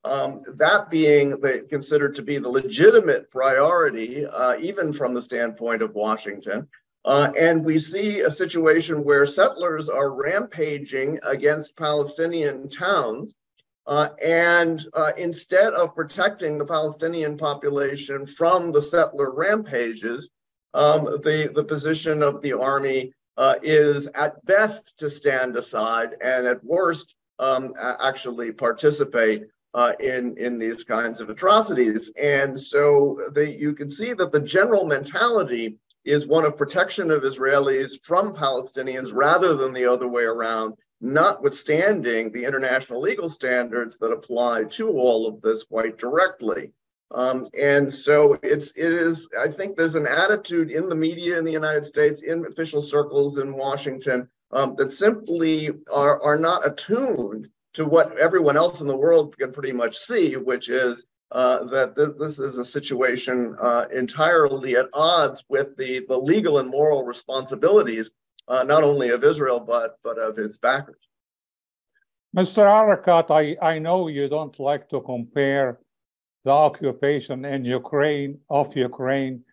Um, 0.05 0.43
that 0.57 0.91
being 0.91 1.31
the, 1.41 1.67
considered 1.69 2.15
to 2.15 2.23
be 2.23 2.39
the 2.39 2.49
legitimate 2.49 3.31
priority, 3.31 4.25
uh, 4.25 4.57
even 4.59 4.93
from 4.93 5.13
the 5.13 5.23
standpoint 5.23 5.83
of 5.83 5.95
Washington. 5.95 6.69
Uh, 7.05 7.33
and 7.39 7.65
we 7.65 7.79
see 7.79 8.21
a 8.21 8.31
situation 8.31 9.03
where 9.03 9.25
settlers 9.27 9.89
are 9.89 10.13
rampaging 10.13 11.19
against 11.25 11.77
Palestinian 11.77 12.69
towns. 12.69 13.35
Uh, 13.87 14.11
and 14.23 14.87
uh, 14.93 15.13
instead 15.17 15.73
of 15.73 15.95
protecting 15.95 16.59
the 16.59 16.67
Palestinian 16.67 17.39
population 17.39 18.27
from 18.27 18.71
the 18.73 18.83
settler 18.83 19.33
rampages, 19.33 20.29
um, 20.75 21.05
the, 21.05 21.51
the 21.55 21.65
position 21.65 22.23
of 22.23 22.43
the 22.43 22.53
army 22.53 23.13
uh, 23.39 23.55
is 23.63 24.07
at 24.09 24.45
best 24.45 24.99
to 24.99 25.09
stand 25.09 25.57
aside 25.57 26.11
and 26.21 26.47
at 26.47 26.63
worst 26.63 27.15
um, 27.39 27.73
actually 27.79 28.53
participate 28.53 29.45
uh, 29.79 29.93
in, 30.01 30.37
in 30.39 30.59
these 30.59 30.83
kinds 30.83 31.21
of 31.21 31.31
atrocities. 31.31 32.11
And 32.21 32.61
so 32.61 33.17
the, 33.33 33.49
you 33.49 33.75
can 33.75 33.89
see 33.89 34.13
that 34.13 34.33
the 34.33 34.41
general 34.41 34.85
mentality 34.85 35.77
is 36.05 36.27
one 36.27 36.45
of 36.45 36.59
protection 36.59 37.13
of 37.13 37.23
Israelis 37.23 37.93
from 38.03 38.35
Palestinians 38.35 39.15
rather 39.15 39.55
than 39.55 39.73
the 39.73 39.85
other 39.85 40.09
way 40.09 40.25
around, 40.25 40.75
notwithstanding 41.01 42.33
the 42.33 42.45
international 42.45 43.01
legal 43.01 43.29
standards 43.29 43.99
that 43.99 44.11
apply 44.11 44.65
to 44.65 44.89
all 44.89 45.29
of 45.29 45.41
this 45.43 45.63
quite 45.63 45.97
directly. 45.97 46.73
Um, 47.13 47.47
and 47.57 47.95
so 47.95 48.37
it's 48.43 48.73
it 48.77 48.93
is 48.93 49.29
I 49.39 49.49
think 49.49 49.77
there's 49.77 49.95
an 49.95 50.09
attitude 50.09 50.73
in 50.73 50.89
the 50.89 50.97
media 50.97 51.39
in 51.39 51.45
the 51.45 51.53
United 51.63 51.87
States, 51.87 52.23
in 52.23 52.45
official 52.47 52.83
circles 52.83 53.39
in 53.39 53.55
Washington, 53.55 54.29
um, 54.51 54.75
that 54.77 54.91
simply 54.91 55.71
are, 55.91 56.21
are 56.21 56.37
not 56.37 56.67
attuned 56.67 57.49
to 57.79 57.85
what 57.85 58.19
everyone 58.19 58.57
else 58.57 58.81
in 58.81 58.89
the 58.89 58.97
world 58.97 59.39
can 59.39 59.53
pretty 59.53 59.71
much 59.71 59.97
see, 59.97 60.37
which 60.37 60.69
is 60.69 61.07
uh, 61.31 61.63
that 61.67 61.95
th- 61.95 62.17
this 62.19 62.41
is 62.41 62.59
a 62.59 62.65
situation 62.65 63.55
uh, 63.61 63.85
entirely 63.93 64.75
at 64.75 64.89
odds 64.93 65.45
with 65.49 65.77
the, 65.77 66.05
the 66.09 66.19
legal 66.19 66.59
and 66.59 66.69
moral 66.69 67.05
responsibilities, 67.05 68.11
uh, 68.49 68.65
not 68.65 68.83
only 68.83 69.11
of 69.11 69.23
Israel, 69.23 69.61
but, 69.61 69.97
but 70.03 70.19
of 70.19 70.39
its 70.39 70.57
backers. 70.57 71.05
Mr. 72.37 72.65
Arikat, 72.67 73.31
I, 73.31 73.57
I 73.65 73.79
know 73.79 74.09
you 74.09 74.29
don't 74.29 74.59
like 74.59 74.89
to 74.89 75.01
compare 75.01 75.79
the 76.45 76.51
occupation 76.51 77.45
in 77.45 77.65
Ukraine 77.65 78.41
of 78.51 78.77
Ukraine 78.77 79.45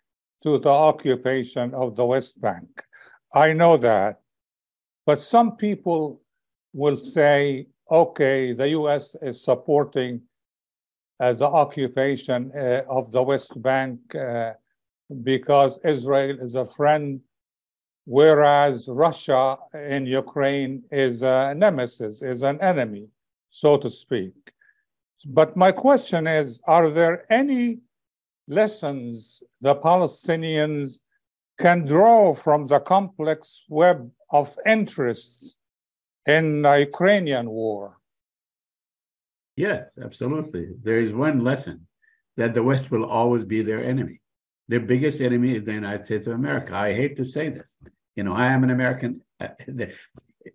to 0.42 0.58
the 0.58 0.76
occupation 0.90 1.74
of 1.74 1.94
the 1.94 2.04
West 2.04 2.40
Bank. 2.40 2.70
I 3.32 3.52
know 3.52 3.76
that. 3.76 4.18
But 5.04 5.22
some 5.22 5.56
people 5.56 6.22
will 6.72 6.96
say 6.96 7.68
okay, 7.90 8.52
the 8.52 8.68
US 8.70 9.16
is 9.22 9.42
supporting 9.42 10.22
uh, 11.20 11.32
the 11.32 11.46
occupation 11.46 12.52
uh, 12.54 12.82
of 12.88 13.10
the 13.12 13.22
West 13.22 13.60
Bank 13.62 13.98
uh, 14.14 14.52
because 15.22 15.78
Israel 15.84 16.36
is 16.40 16.54
a 16.54 16.66
friend, 16.66 17.20
whereas 18.04 18.88
Russia 18.88 19.56
in 19.74 20.06
Ukraine 20.06 20.82
is 20.90 21.22
a 21.22 21.54
nemesis, 21.56 22.22
is 22.22 22.42
an 22.42 22.60
enemy, 22.60 23.08
so 23.50 23.76
to 23.78 23.88
speak. 23.88 24.34
But 25.24 25.56
my 25.56 25.72
question 25.72 26.26
is 26.26 26.60
Are 26.66 26.90
there 26.90 27.24
any 27.32 27.80
lessons 28.48 29.42
the 29.60 29.74
Palestinians 29.74 31.00
can 31.58 31.86
draw 31.86 32.34
from 32.34 32.66
the 32.66 32.80
complex 32.80 33.64
web 33.68 34.10
of 34.30 34.56
interests 34.66 35.56
in 36.26 36.62
the 36.62 36.74
Ukrainian 36.80 37.48
war? 37.48 37.98
Yes, 39.56 39.98
absolutely. 40.02 40.74
There 40.82 40.98
is 40.98 41.12
one 41.12 41.40
lesson 41.40 41.86
that 42.36 42.52
the 42.52 42.62
West 42.62 42.90
will 42.90 43.06
always 43.06 43.44
be 43.44 43.62
their 43.62 43.82
enemy. 43.82 44.20
Their 44.68 44.80
biggest 44.80 45.20
enemy 45.20 45.54
is 45.54 45.64
the 45.64 45.72
United 45.72 46.04
States 46.04 46.26
of 46.26 46.34
America. 46.34 46.74
I 46.74 46.92
hate 46.92 47.16
to 47.16 47.24
say 47.24 47.48
this. 47.48 47.78
You 48.16 48.24
know, 48.24 48.34
I 48.34 48.48
am 48.48 48.64
an 48.64 48.70
American. 48.70 49.22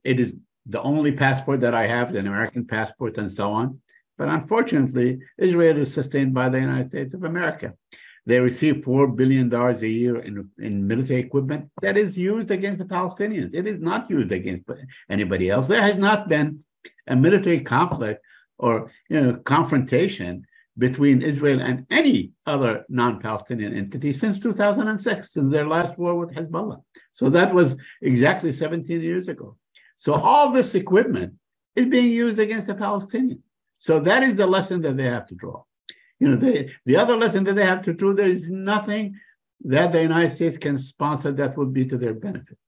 It 0.06 0.22
is 0.22 0.34
the 0.66 0.82
only 0.82 1.12
passport 1.12 1.60
that 1.62 1.74
I 1.74 1.86
have, 1.86 2.16
an 2.16 2.28
American 2.28 2.66
passport, 2.66 3.18
and 3.18 3.30
so 3.30 3.52
on. 3.52 3.82
But 4.18 4.30
unfortunately, 4.30 5.20
Israel 5.38 5.78
is 5.78 5.94
sustained 5.94 6.34
by 6.34 6.48
the 6.48 6.62
United 6.62 6.90
States 6.92 7.14
of 7.14 7.26
America. 7.26 7.74
They 8.26 8.40
receive 8.40 8.76
$4 8.76 9.16
billion 9.16 9.52
a 9.54 9.74
year 9.88 10.20
in, 10.20 10.50
in 10.60 10.86
military 10.86 11.20
equipment 11.20 11.70
that 11.82 11.98
is 11.98 12.18
used 12.18 12.52
against 12.52 12.80
the 12.80 12.86
Palestinians. 12.86 13.54
It 13.54 13.66
is 13.68 13.80
not 13.80 14.10
used 14.10 14.32
against 14.32 14.70
anybody 15.10 15.50
else. 15.50 15.68
There 15.68 15.82
has 15.82 15.96
not 15.96 16.30
been 16.30 16.64
a 17.08 17.16
military 17.16 17.62
conflict 17.62 18.24
or 18.58 18.92
you 19.10 19.20
know 19.20 19.34
confrontation 19.38 20.46
between 20.78 21.22
Israel 21.22 21.60
and 21.60 21.86
any 21.90 22.32
other 22.46 22.86
non-Palestinian 22.88 23.76
entity 23.76 24.14
since 24.14 24.40
2006, 24.40 25.36
in 25.36 25.50
their 25.50 25.68
last 25.68 25.98
war 25.98 26.16
with 26.16 26.34
Hezbollah. 26.34 26.82
So 27.14 27.30
that 27.30 27.54
was 27.54 27.76
exactly 28.02 28.54
17 28.54 29.02
years 29.02 29.28
ago. 29.28 29.58
So 29.98 30.14
all 30.14 30.52
this 30.52 30.74
equipment 30.74 31.34
is 31.76 31.88
being 31.88 32.12
used 32.12 32.40
against 32.40 32.68
the 32.68 32.76
Palestinians. 32.76 33.42
So 33.80 34.00
that 34.00 34.24
is 34.24 34.38
the 34.38 34.48
lesson 34.48 34.82
that 34.82 34.96
they 34.96 35.04
have 35.04 35.28
to 35.28 35.36
draw. 35.36 35.64
You 36.22 36.30
know, 36.30 36.36
they, 36.36 36.72
the 36.86 36.98
other 36.98 37.18
lesson 37.18 37.44
that 37.46 37.56
they 37.56 37.66
have 37.66 37.82
to 37.82 37.94
do, 37.94 38.14
there 38.14 38.30
is 38.30 38.52
nothing 38.52 39.16
that 39.66 39.92
the 39.92 40.04
United 40.04 40.36
States 40.36 40.60
can 40.60 40.78
sponsor 40.78 41.32
that 41.32 41.58
would 41.58 41.74
be 41.74 41.86
to 41.86 41.98
their 41.98 42.14
benefit. 42.14 42.60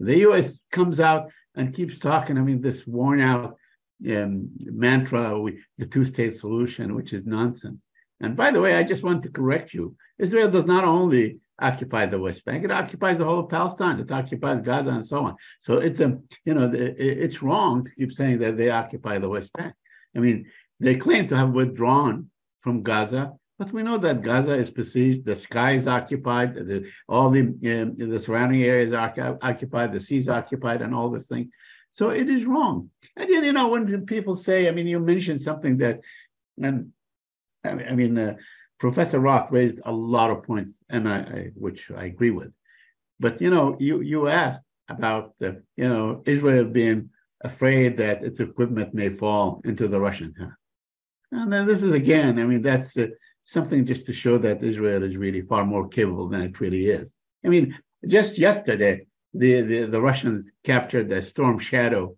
The 0.00 0.18
US 0.28 0.58
comes 0.72 0.98
out 0.98 1.30
and 1.54 1.72
keeps 1.72 1.98
talking, 1.98 2.36
I 2.36 2.40
mean, 2.42 2.60
this 2.60 2.88
worn 2.88 3.20
out 3.20 3.56
um, 4.10 4.50
mantra, 4.64 5.40
we, 5.40 5.60
the 5.78 5.86
two-state 5.86 6.38
solution, 6.38 6.96
which 6.96 7.12
is 7.12 7.24
nonsense. 7.24 7.78
And 8.20 8.36
by 8.36 8.50
the 8.50 8.60
way, 8.60 8.74
I 8.74 8.82
just 8.82 9.04
want 9.04 9.22
to 9.22 9.30
correct 9.30 9.72
you. 9.72 9.94
Israel 10.18 10.50
does 10.50 10.66
not 10.66 10.84
only 10.84 11.38
occupy 11.60 12.06
the 12.06 12.18
West 12.18 12.44
Bank; 12.44 12.64
it 12.64 12.72
occupies 12.72 13.18
the 13.18 13.24
whole 13.24 13.40
of 13.40 13.48
Palestine. 13.48 14.00
It 14.00 14.10
occupies 14.10 14.62
Gaza 14.64 14.90
and 14.90 15.06
so 15.06 15.24
on. 15.24 15.36
So 15.60 15.74
it's 15.74 16.00
a, 16.00 16.18
you 16.44 16.54
know, 16.54 16.68
it's 16.74 17.42
wrong 17.42 17.84
to 17.84 17.90
keep 17.92 18.12
saying 18.12 18.40
that 18.40 18.56
they 18.56 18.70
occupy 18.70 19.18
the 19.18 19.28
West 19.28 19.52
Bank. 19.52 19.72
I 20.16 20.18
mean, 20.18 20.46
they 20.80 20.96
claim 20.96 21.28
to 21.28 21.36
have 21.36 21.50
withdrawn 21.50 22.30
from 22.60 22.82
Gaza, 22.82 23.32
but 23.58 23.72
we 23.72 23.82
know 23.82 23.98
that 23.98 24.22
Gaza 24.22 24.54
is 24.56 24.70
besieged. 24.70 25.24
The 25.24 25.34
sky 25.34 25.72
is 25.72 25.88
occupied. 25.88 26.54
The, 26.54 26.88
all 27.08 27.30
the 27.30 27.40
um, 27.40 27.96
the 27.96 28.20
surrounding 28.20 28.62
areas 28.62 28.92
are 28.92 29.38
occupied. 29.42 29.92
The 29.92 30.00
sea 30.00 30.18
is 30.18 30.28
occupied, 30.28 30.80
and 30.80 30.94
all 30.94 31.10
this 31.10 31.28
thing. 31.28 31.50
So 31.92 32.10
it 32.10 32.28
is 32.28 32.44
wrong. 32.44 32.90
And 33.16 33.28
then, 33.28 33.42
you 33.42 33.52
know, 33.52 33.68
when 33.68 34.06
people 34.06 34.36
say, 34.36 34.68
I 34.68 34.70
mean, 34.70 34.86
you 34.86 35.00
mentioned 35.00 35.40
something 35.40 35.78
that, 35.78 36.00
and 36.62 36.92
I 37.64 37.94
mean, 37.94 38.16
uh, 38.16 38.36
Professor 38.78 39.18
Roth 39.18 39.50
raised 39.50 39.80
a 39.84 39.92
lot 39.92 40.30
of 40.30 40.44
points, 40.44 40.78
and 40.88 41.08
I, 41.08 41.16
I, 41.16 41.50
which 41.54 41.90
I 41.90 42.04
agree 42.04 42.30
with. 42.30 42.52
But 43.18 43.40
you 43.40 43.50
know, 43.50 43.76
you 43.80 44.00
you 44.00 44.28
asked 44.28 44.62
about 44.88 45.36
the, 45.38 45.62
you 45.76 45.88
know 45.88 46.22
Israel 46.24 46.64
being 46.64 47.10
afraid 47.42 47.96
that 47.96 48.22
its 48.22 48.38
equipment 48.38 48.94
may 48.94 49.08
fall 49.08 49.60
into 49.64 49.88
the 49.88 49.98
Russian 49.98 50.32
hands. 50.38 50.52
And 51.32 51.52
then 51.52 51.66
this 51.66 51.82
is 51.82 51.92
again, 51.92 52.38
I 52.38 52.44
mean, 52.44 52.62
that's 52.62 52.96
uh, 52.96 53.08
something 53.44 53.84
just 53.84 54.06
to 54.06 54.12
show 54.12 54.38
that 54.38 54.62
Israel 54.62 55.02
is 55.02 55.16
really 55.16 55.42
far 55.42 55.64
more 55.64 55.88
capable 55.88 56.28
than 56.28 56.42
it 56.42 56.60
really 56.60 56.86
is. 56.86 57.08
I 57.44 57.48
mean, 57.48 57.76
just 58.06 58.38
yesterday, 58.38 59.06
the, 59.34 59.60
the, 59.60 59.80
the 59.84 60.00
Russians 60.00 60.52
captured 60.64 61.08
the 61.08 61.20
Storm 61.20 61.58
Shadow 61.58 62.16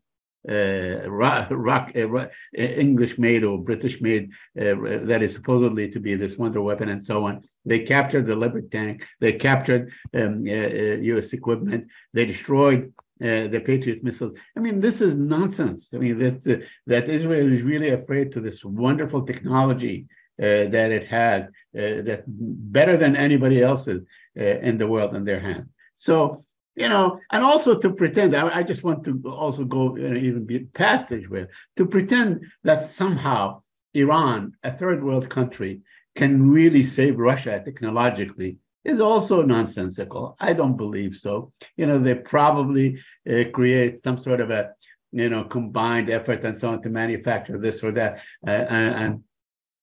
uh, 0.48 1.10
rock, 1.10 1.92
uh, 1.94 2.16
uh, 2.16 2.28
English 2.54 3.18
made 3.18 3.44
or 3.44 3.58
British 3.58 4.00
made 4.00 4.30
uh, 4.58 4.74
that 5.02 5.20
is 5.22 5.34
supposedly 5.34 5.90
to 5.90 6.00
be 6.00 6.14
this 6.14 6.38
wonder 6.38 6.62
weapon 6.62 6.88
and 6.88 7.02
so 7.02 7.26
on. 7.26 7.42
They 7.66 7.80
captured 7.80 8.26
the 8.26 8.34
Leopard 8.34 8.72
tank. 8.72 9.06
They 9.20 9.34
captured 9.34 9.92
um, 10.14 10.46
U.S. 10.46 11.32
Uh, 11.32 11.36
equipment. 11.36 11.88
They 12.14 12.24
destroyed 12.24 12.92
uh, 13.22 13.46
the 13.48 13.60
Patriot 13.60 14.02
missiles. 14.02 14.32
I 14.56 14.60
mean, 14.60 14.80
this 14.80 15.00
is 15.00 15.14
nonsense. 15.14 15.90
I 15.94 15.98
mean, 15.98 16.18
that 16.18 16.46
uh, 16.46 16.64
that 16.86 17.08
Israel 17.08 17.46
is 17.46 17.62
really 17.62 17.90
afraid 17.90 18.32
to 18.32 18.40
this 18.40 18.64
wonderful 18.64 19.22
technology 19.22 20.06
uh, 20.40 20.64
that 20.74 20.90
it 20.90 21.04
has, 21.06 21.44
uh, 21.44 22.02
that 22.08 22.24
better 22.26 22.96
than 22.96 23.16
anybody 23.16 23.62
else's 23.62 24.02
in 24.34 24.78
the 24.78 24.86
world 24.86 25.14
in 25.14 25.24
their 25.24 25.40
hand. 25.40 25.68
So 25.96 26.42
you 26.76 26.88
know, 26.88 27.20
and 27.30 27.44
also 27.44 27.78
to 27.78 27.92
pretend, 27.92 28.34
I, 28.34 28.58
I 28.58 28.62
just 28.62 28.84
want 28.84 29.04
to 29.04 29.20
also 29.26 29.64
go 29.64 29.96
you 29.96 30.08
know, 30.08 30.16
even 30.16 30.46
be 30.46 30.60
past 30.60 31.12
Israel, 31.12 31.46
to 31.76 31.84
pretend 31.84 32.46
that 32.64 32.84
somehow 32.84 33.62
Iran, 33.92 34.54
a 34.62 34.72
third 34.72 35.02
world 35.04 35.28
country, 35.28 35.82
can 36.14 36.50
really 36.50 36.82
save 36.82 37.18
Russia 37.18 37.60
technologically 37.64 38.58
is 38.84 39.00
also 39.00 39.42
nonsensical. 39.42 40.36
I 40.40 40.52
don't 40.52 40.76
believe 40.76 41.16
so. 41.16 41.52
You 41.76 41.86
know, 41.86 41.98
they 41.98 42.14
probably 42.14 43.00
uh, 43.30 43.44
create 43.52 44.02
some 44.02 44.18
sort 44.18 44.40
of 44.40 44.50
a, 44.50 44.70
you 45.12 45.28
know, 45.28 45.44
combined 45.44 46.10
effort 46.10 46.44
and 46.44 46.56
so 46.56 46.70
on 46.70 46.82
to 46.82 46.88
manufacture 46.88 47.58
this 47.58 47.82
or 47.82 47.92
that, 47.92 48.20
uh, 48.46 48.50
and 48.50 49.22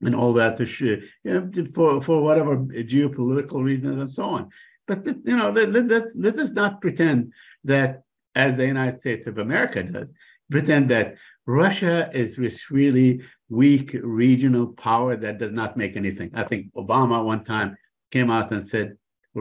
and 0.02 0.16
all 0.16 0.34
that 0.34 0.58
to 0.58 0.66
you 0.66 1.02
know, 1.24 1.52
for 1.74 2.02
for 2.02 2.22
whatever 2.22 2.58
geopolitical 2.58 3.64
reasons 3.64 3.98
and 3.98 4.12
so 4.12 4.24
on. 4.26 4.50
But 4.88 5.06
you 5.06 5.36
know, 5.36 5.52
let, 5.52 5.92
us 5.92 6.14
let 6.16 6.38
us 6.40 6.52
not 6.52 6.82
pretend 6.82 7.34
that, 7.66 8.04
as 8.36 8.56
the 8.56 8.68
United 8.68 9.00
States 9.02 9.28
of 9.28 9.38
America 9.38 9.84
does, 9.84 10.08
pretend 10.50 10.90
that 10.90 11.16
Russia 11.46 12.10
is 12.14 12.36
this 12.36 12.70
really 12.72 13.22
weak 13.50 13.96
regional 14.02 14.68
power 14.68 15.16
that 15.16 15.40
does 15.40 15.52
not 15.52 15.78
make 15.78 15.98
anything. 15.98 16.32
I 16.34 16.44
think 16.44 16.74
Obama 16.74 17.24
one 17.24 17.44
time 17.44 17.78
came 18.18 18.32
out 18.38 18.52
and 18.52 18.64
said 18.72 18.88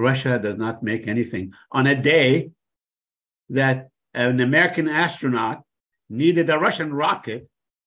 Russia 0.09 0.33
does 0.47 0.59
not 0.65 0.83
make 0.91 1.03
anything 1.15 1.45
on 1.79 1.85
a 1.95 1.97
day 2.15 2.51
that 3.61 3.77
an 4.12 4.41
American 4.49 4.87
astronaut 5.05 5.59
needed 6.23 6.47
a 6.51 6.59
Russian 6.67 6.91
rocket 7.05 7.43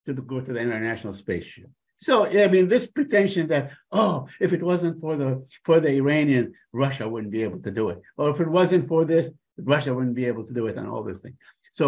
to 0.06 0.12
go 0.32 0.40
to 0.40 0.52
the 0.52 0.62
International 0.66 1.14
Space 1.14 1.46
Station. 1.50 1.68
So 2.06 2.14
I 2.44 2.48
mean, 2.54 2.66
this 2.68 2.86
pretension 2.96 3.44
that 3.52 3.64
oh, 4.02 4.14
if 4.46 4.50
it 4.56 4.62
wasn't 4.70 4.96
for 5.02 5.14
the 5.22 5.30
for 5.66 5.76
the 5.84 5.92
Iranian, 6.02 6.44
Russia 6.84 7.04
wouldn't 7.10 7.34
be 7.38 7.42
able 7.48 7.60
to 7.66 7.72
do 7.80 7.84
it, 7.92 7.98
or 8.18 8.26
if 8.32 8.38
it 8.44 8.50
wasn't 8.60 8.88
for 8.92 9.02
this, 9.12 9.26
Russia 9.74 9.90
wouldn't 9.94 10.20
be 10.22 10.28
able 10.32 10.44
to 10.48 10.54
do 10.58 10.64
it, 10.68 10.76
and 10.78 10.88
all 10.88 11.04
this 11.04 11.22
thing. 11.24 11.36
So 11.78 11.84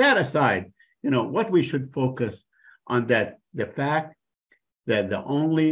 that 0.00 0.16
aside, 0.24 0.62
you 1.04 1.10
know, 1.14 1.24
what 1.36 1.48
we 1.56 1.62
should 1.68 1.86
focus 2.00 2.34
on 2.94 3.00
that 3.12 3.26
the 3.60 3.68
fact 3.80 4.08
that 4.90 5.04
the 5.12 5.22
only 5.38 5.68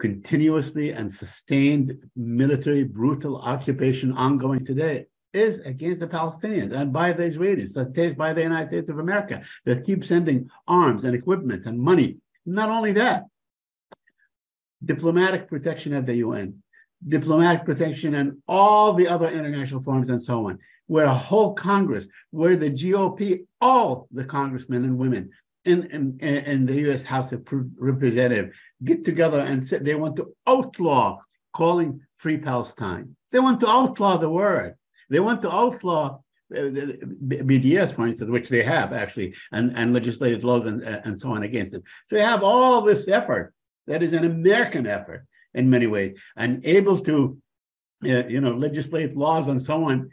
continuously 0.00 0.92
and 0.92 1.12
sustained 1.12 1.96
military 2.16 2.84
brutal 2.84 3.40
occupation 3.42 4.12
ongoing 4.12 4.64
today 4.64 5.06
is 5.32 5.60
against 5.60 6.00
the 6.00 6.08
Palestinians 6.08 6.72
and 6.72 6.92
by 6.92 7.12
the 7.12 7.22
Israelis, 7.22 7.74
that 7.74 8.16
by 8.16 8.32
the 8.32 8.42
United 8.42 8.68
States 8.68 8.90
of 8.90 8.98
America, 8.98 9.40
that 9.64 9.84
keep 9.84 10.04
sending 10.04 10.50
arms 10.66 11.04
and 11.04 11.14
equipment 11.14 11.66
and 11.66 11.78
money. 11.78 12.16
Not 12.46 12.70
only 12.70 12.92
that, 12.92 13.26
diplomatic 14.84 15.46
protection 15.48 15.92
at 15.92 16.06
the 16.06 16.16
UN, 16.16 16.62
diplomatic 17.06 17.64
protection 17.64 18.14
and 18.14 18.38
all 18.48 18.94
the 18.94 19.06
other 19.06 19.30
international 19.30 19.82
forums 19.82 20.08
and 20.08 20.20
so 20.20 20.48
on, 20.48 20.58
where 20.86 21.04
a 21.04 21.14
whole 21.14 21.52
Congress, 21.54 22.08
where 22.30 22.56
the 22.56 22.70
GOP, 22.70 23.46
all 23.60 24.08
the 24.10 24.24
congressmen 24.24 24.84
and 24.84 24.98
women 24.98 25.30
in, 25.64 26.18
in 26.20 26.66
the 26.66 26.90
US 26.90 27.04
House 27.04 27.32
of 27.32 27.46
Representatives 27.50 28.56
get 28.82 29.04
together 29.04 29.40
and 29.40 29.66
say 29.66 29.78
they 29.78 29.94
want 29.94 30.16
to 30.16 30.34
outlaw 30.46 31.18
calling 31.54 32.00
free 32.16 32.38
Palestine. 32.38 33.16
They 33.32 33.40
want 33.40 33.60
to 33.60 33.68
outlaw 33.68 34.16
the 34.16 34.30
word. 34.30 34.74
They 35.08 35.20
want 35.20 35.42
to 35.42 35.52
outlaw 35.52 36.20
BDS, 36.52 37.94
for 37.94 38.06
instance, 38.06 38.30
which 38.30 38.48
they 38.48 38.62
have 38.62 38.92
actually, 38.92 39.34
and, 39.52 39.76
and 39.76 39.92
legislative 39.92 40.44
laws 40.44 40.66
and, 40.66 40.82
and 40.82 41.18
so 41.18 41.30
on 41.30 41.42
against 41.42 41.74
it. 41.74 41.82
So 42.06 42.16
you 42.16 42.22
have 42.22 42.42
all 42.42 42.82
this 42.82 43.06
effort 43.08 43.52
that 43.86 44.02
is 44.02 44.12
an 44.12 44.24
American 44.24 44.86
effort 44.86 45.26
in 45.54 45.70
many 45.70 45.86
ways 45.86 46.18
and 46.36 46.64
able 46.64 46.98
to, 46.98 47.38
uh, 48.04 48.26
you 48.26 48.40
know, 48.40 48.54
legislate 48.54 49.16
laws 49.16 49.48
and 49.48 49.60
so 49.60 49.84
on 49.84 50.10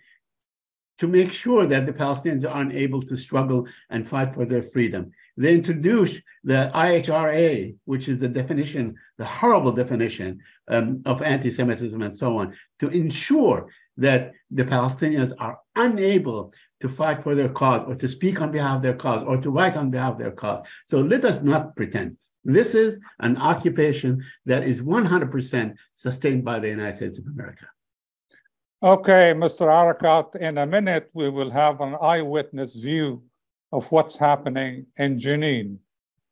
to 0.97 1.07
make 1.07 1.31
sure 1.31 1.67
that 1.67 1.85
the 1.85 1.93
Palestinians 1.93 2.49
aren't 2.49 2.73
able 2.73 3.01
to 3.03 3.15
struggle 3.15 3.67
and 3.89 4.07
fight 4.07 4.33
for 4.33 4.45
their 4.45 4.61
freedom. 4.61 5.11
They 5.37 5.53
introduced 5.53 6.21
the 6.43 6.71
IHRA, 6.73 7.75
which 7.85 8.07
is 8.07 8.17
the 8.17 8.27
definition, 8.27 8.95
the 9.17 9.25
horrible 9.25 9.71
definition 9.71 10.41
um, 10.67 11.01
of 11.05 11.21
anti 11.21 11.51
Semitism 11.51 12.01
and 12.01 12.13
so 12.13 12.37
on, 12.37 12.55
to 12.79 12.89
ensure 12.89 13.69
that 13.97 14.33
the 14.51 14.65
Palestinians 14.65 15.33
are 15.39 15.59
unable 15.75 16.53
to 16.79 16.89
fight 16.89 17.23
for 17.23 17.35
their 17.35 17.49
cause 17.49 17.83
or 17.87 17.95
to 17.95 18.07
speak 18.07 18.41
on 18.41 18.51
behalf 18.51 18.77
of 18.77 18.81
their 18.81 18.93
cause 18.93 19.23
or 19.23 19.37
to 19.37 19.49
write 19.49 19.75
on 19.75 19.89
behalf 19.89 20.13
of 20.13 20.19
their 20.19 20.31
cause. 20.31 20.65
So 20.85 20.99
let 20.99 21.25
us 21.25 21.41
not 21.41 21.75
pretend. 21.75 22.17
This 22.43 22.75
is 22.75 22.97
an 23.19 23.37
occupation 23.37 24.23
that 24.45 24.63
is 24.63 24.81
100% 24.81 25.75
sustained 25.95 26.45
by 26.45 26.59
the 26.59 26.69
United 26.69 26.95
States 26.95 27.19
of 27.19 27.25
America. 27.25 27.65
Okay, 28.83 29.33
Mr. 29.35 29.65
Arikat, 29.65 30.35
in 30.35 30.59
a 30.59 30.67
minute, 30.67 31.09
we 31.15 31.31
will 31.31 31.49
have 31.49 31.81
an 31.81 31.95
eyewitness 31.99 32.75
view 32.75 33.23
of 33.71 33.91
what's 33.91 34.17
happening 34.17 34.85
in 34.97 35.17
Jenin. 35.17 35.79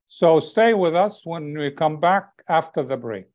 So 0.05 0.39
stay 0.39 0.75
with 0.75 0.93
us 0.93 1.25
when 1.25 1.58
we 1.58 1.71
come 1.71 1.99
back 1.99 2.27
after 2.47 2.84
the 2.84 2.97
break. 2.97 3.25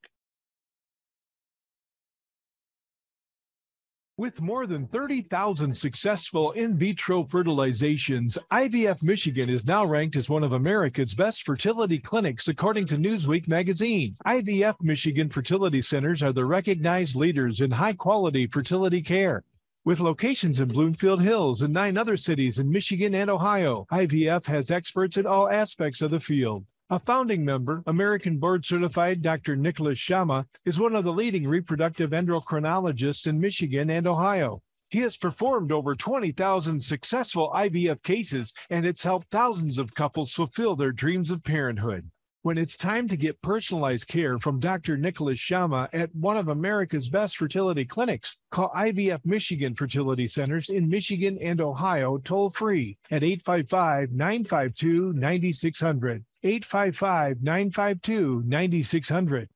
With 4.21 4.43
more 4.43 4.67
than 4.67 4.87
30,000 4.87 5.75
successful 5.75 6.51
in 6.51 6.77
vitro 6.77 7.25
fertilizations, 7.25 8.37
IVF 8.53 9.03
Michigan 9.03 9.49
is 9.49 9.65
now 9.65 9.87
ranked 9.87 10.15
as 10.15 10.29
one 10.29 10.45
of 10.45 10.53
America's 10.53 11.15
best 11.15 11.43
fertility 11.43 11.99
clinics, 11.99 12.47
according 12.47 12.87
to 12.89 12.99
Newsweek 12.99 13.49
magazine. 13.49 14.15
IVF 14.27 14.75
Michigan 14.83 15.31
fertility 15.31 15.81
centers 15.81 16.23
are 16.23 16.35
the 16.35 16.45
recognized 16.45 17.17
leaders 17.17 17.63
in 17.63 17.71
high 17.71 17.95
quality 17.95 18.47
fertility 18.47 19.01
care. 19.01 19.43
With 19.87 20.01
locations 20.01 20.61
in 20.61 20.69
Bloomfield 20.69 21.23
Hills 21.23 21.63
and 21.63 21.73
nine 21.73 21.97
other 21.97 22.19
cities 22.19 22.59
in 22.59 22.71
Michigan 22.71 23.15
and 23.15 23.31
Ohio, 23.31 23.87
IVF 23.91 24.45
has 24.45 24.71
experts 24.71 25.17
in 25.17 25.25
all 25.25 25.49
aspects 25.49 26.03
of 26.03 26.11
the 26.11 26.21
field. 26.21 26.67
A 26.93 26.99
founding 26.99 27.45
member, 27.45 27.85
American 27.87 28.39
board 28.39 28.67
certified 28.67 29.23
Dr. 29.23 29.55
Nicholas 29.55 29.97
Shama, 29.97 30.45
is 30.65 30.81
one 30.81 30.97
of 30.97 31.05
the 31.05 31.13
leading 31.13 31.47
reproductive 31.47 32.11
endocrinologists 32.11 33.29
in 33.29 33.39
Michigan 33.39 33.91
and 33.91 34.09
Ohio. 34.09 34.61
He 34.91 34.99
has 34.99 35.17
performed 35.17 35.71
over 35.71 35.95
20,000 35.95 36.83
successful 36.83 37.53
IVF 37.55 38.03
cases, 38.03 38.53
and 38.71 38.85
it's 38.85 39.05
helped 39.05 39.31
thousands 39.31 39.79
of 39.79 39.95
couples 39.95 40.33
fulfill 40.33 40.75
their 40.75 40.91
dreams 40.91 41.31
of 41.31 41.45
parenthood. 41.45 42.11
When 42.43 42.59
it's 42.59 42.77
time 42.77 43.07
to 43.07 43.17
get 43.17 43.41
personalized 43.41 44.09
care 44.09 44.37
from 44.39 44.59
Dr. 44.59 44.97
Nicholas 44.97 45.39
Shama 45.39 45.89
at 45.93 46.13
one 46.13 46.37
of 46.37 46.49
America's 46.49 47.09
best 47.09 47.37
fertility 47.37 47.85
clinics, 47.85 48.37
call 48.51 48.73
IVF 48.77 49.21
Michigan 49.25 49.77
Fertility 49.77 50.27
Centers 50.27 50.71
in 50.71 50.89
Michigan 50.89 51.39
and 51.41 51.61
Ohio 51.61 52.19
toll 52.19 52.51
free 52.51 52.99
at 53.13 53.23
855 53.23 54.11
952 54.11 55.13
9600. 55.13 56.25
855 56.43 57.43
952 57.43 58.43
9600. 58.47 59.49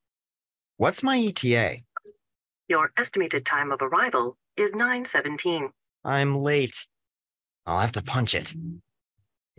What's 0.77 1.03
my 1.03 1.19
ETA? 1.19 1.79
Your 2.69 2.91
estimated 2.99 3.47
time 3.47 3.73
of 3.73 3.81
arrival 3.81 4.37
is 4.57 4.73
917. 4.73 5.71
I'm 6.05 6.43
late. 6.43 6.87
I'll 7.65 7.81
have 7.81 7.93
to 7.93 8.03
punch 8.03 8.35
it. 8.35 8.53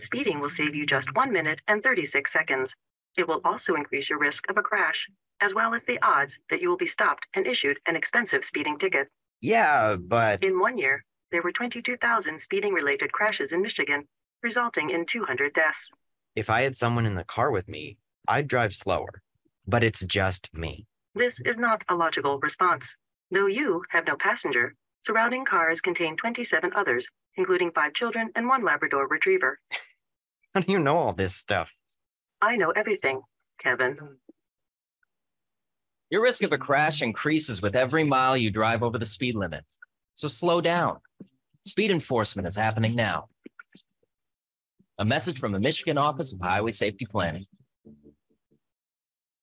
Speeding 0.01 0.39
will 0.39 0.49
save 0.49 0.75
you 0.75 0.85
just 0.85 1.15
1 1.15 1.31
minute 1.31 1.61
and 1.67 1.81
36 1.81 2.31
seconds. 2.31 2.75
It 3.17 3.27
will 3.27 3.41
also 3.43 3.73
increase 3.73 4.09
your 4.09 4.19
risk 4.19 4.47
of 4.49 4.57
a 4.57 4.61
crash, 4.61 5.07
as 5.41 5.53
well 5.53 5.73
as 5.73 5.83
the 5.85 5.97
odds 6.03 6.37
that 6.49 6.61
you 6.61 6.69
will 6.69 6.77
be 6.77 6.85
stopped 6.85 7.25
and 7.33 7.47
issued 7.47 7.79
an 7.87 7.95
expensive 7.95 8.45
speeding 8.45 8.77
ticket. 8.77 9.07
Yeah, 9.41 9.95
but. 9.99 10.43
In 10.43 10.59
one 10.59 10.77
year, 10.77 11.03
there 11.31 11.41
were 11.41 11.51
22,000 11.51 12.39
speeding 12.39 12.73
related 12.73 13.11
crashes 13.11 13.51
in 13.51 13.61
Michigan, 13.61 14.03
resulting 14.43 14.91
in 14.91 15.05
200 15.05 15.53
deaths. 15.53 15.89
If 16.35 16.49
I 16.49 16.63
had 16.63 16.75
someone 16.75 17.05
in 17.05 17.15
the 17.15 17.23
car 17.23 17.49
with 17.49 17.69
me, 17.69 17.97
I'd 18.27 18.49
drive 18.49 18.75
slower. 18.75 19.21
But 19.65 19.85
it's 19.85 20.03
just 20.03 20.53
me. 20.53 20.85
This 21.13 21.39
is 21.45 21.55
not 21.57 21.81
a 21.89 21.95
logical 21.95 22.39
response. 22.39 22.87
Though 23.31 23.47
you 23.47 23.83
have 23.91 24.05
no 24.05 24.17
passenger, 24.17 24.75
surrounding 25.05 25.45
cars 25.45 25.79
contain 25.79 26.17
27 26.17 26.71
others, 26.75 27.07
including 27.37 27.71
five 27.71 27.93
children 27.93 28.31
and 28.35 28.49
one 28.49 28.65
Labrador 28.65 29.07
retriever. 29.07 29.59
How 30.53 30.59
do 30.61 30.71
you 30.71 30.79
know 30.79 30.97
all 30.97 31.13
this 31.13 31.33
stuff? 31.33 31.69
I 32.41 32.57
know 32.57 32.71
everything, 32.71 33.21
Kevin. 33.61 33.97
Your 36.09 36.21
risk 36.21 36.43
of 36.43 36.51
a 36.51 36.57
crash 36.57 37.01
increases 37.01 37.61
with 37.61 37.75
every 37.75 38.03
mile 38.03 38.35
you 38.35 38.51
drive 38.51 38.83
over 38.83 38.97
the 38.97 39.05
speed 39.05 39.35
limit. 39.35 39.63
So 40.15 40.27
slow 40.27 40.59
down. 40.59 40.99
Speed 41.65 41.91
enforcement 41.91 42.47
is 42.47 42.57
happening 42.57 42.93
now. 42.93 43.29
A 44.97 45.03
message 45.03 45.39
from 45.39 45.51
the 45.51 45.59
Michigan 45.59 45.97
Office 45.97 46.31
of 46.31 46.39
Highway 46.39 46.71
Safety 46.71 47.05
Planning. 47.05 47.45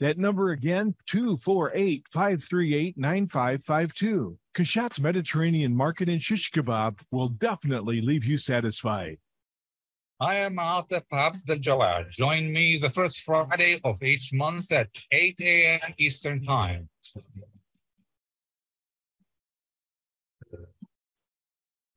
That 0.00 0.18
number 0.18 0.50
again, 0.50 0.94
248 1.06 2.06
538 2.10 2.98
9552. 2.98 4.38
Kashat's 4.54 5.00
Mediterranean 5.00 5.74
Market 5.74 6.08
in 6.08 6.18
Shish 6.18 6.50
Kebab 6.50 6.98
will 7.10 7.28
definitely 7.28 8.00
leave 8.00 8.24
you 8.24 8.36
satisfied. 8.36 9.18
I 10.20 10.38
am 10.38 10.56
Atif 10.56 11.02
Abdel 11.12 11.58
Jawad. 11.58 12.08
Join 12.08 12.52
me 12.52 12.78
the 12.78 12.90
first 12.90 13.20
Friday 13.20 13.78
of 13.84 14.02
each 14.02 14.32
month 14.32 14.72
at 14.72 14.88
8 15.10 15.36
a.m. 15.40 15.94
Eastern 15.98 16.42
Time. 16.42 16.88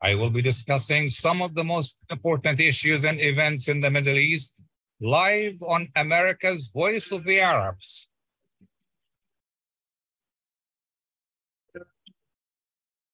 I 0.01 0.13
will 0.15 0.29
be 0.29 0.41
discussing 0.41 1.09
some 1.09 1.41
of 1.41 1.55
the 1.55 1.63
most 1.63 1.97
important 2.09 2.59
issues 2.59 3.05
and 3.05 3.19
events 3.19 3.67
in 3.67 3.81
the 3.81 3.89
Middle 3.89 4.17
East 4.17 4.55
live 4.99 5.61
on 5.61 5.89
America's 5.95 6.71
Voice 6.73 7.11
of 7.11 7.23
the 7.25 7.39
Arabs. 7.39 8.09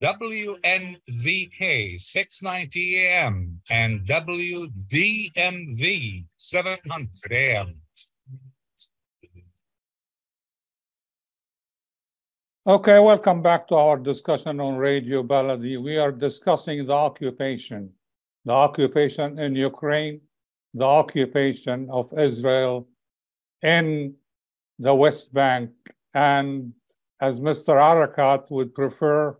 WNZK 0.01 1.99
690 1.99 2.97
AM 3.05 3.61
and 3.69 4.05
WDMV 4.05 4.65
700 6.35 7.31
AM. 7.31 7.75
Okay, 12.65 12.99
welcome 12.99 13.41
back 13.41 13.67
to 13.67 13.75
our 13.75 13.97
discussion 13.97 14.59
on 14.59 14.77
Radio 14.77 15.23
Baladi. 15.23 15.81
We 15.81 15.97
are 15.97 16.11
discussing 16.11 16.85
the 16.85 16.93
occupation, 16.93 17.89
the 18.45 18.53
occupation 18.53 19.39
in 19.39 19.55
Ukraine, 19.55 20.21
the 20.73 20.85
occupation 20.85 21.89
of 21.89 22.11
Israel 22.17 22.87
in 23.61 24.15
the 24.79 24.93
West 24.93 25.33
Bank, 25.33 25.71
and 26.13 26.73
as 27.21 27.39
Mr. 27.39 27.75
Arikat 27.75 28.49
would 28.49 28.73
prefer, 28.73 29.37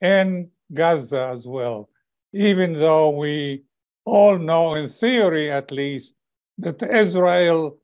in 0.00 0.48
Gaza 0.72 1.32
as 1.36 1.46
well, 1.46 1.88
even 2.32 2.72
though 2.72 3.10
we 3.10 3.64
all 4.04 4.38
know, 4.38 4.74
in 4.74 4.88
theory 4.88 5.50
at 5.50 5.70
least, 5.70 6.14
that 6.58 6.82
Israel 6.82 7.78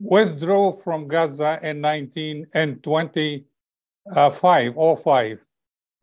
withdrew 0.00 0.72
from 0.84 1.08
Gaza 1.08 1.58
in 1.62 1.80
19 1.80 2.46
and 2.54 2.82
25 2.82 4.72
or 4.76 4.96
5, 4.96 5.38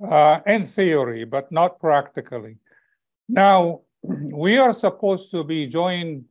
uh, 0.10 0.40
in 0.46 0.66
theory, 0.66 1.24
but 1.26 1.52
not 1.52 1.80
practically. 1.80 2.58
Now, 3.28 3.82
we 4.02 4.58
are 4.58 4.74
supposed 4.74 5.32
to 5.32 5.44
be 5.44 5.68
joined 5.68 6.26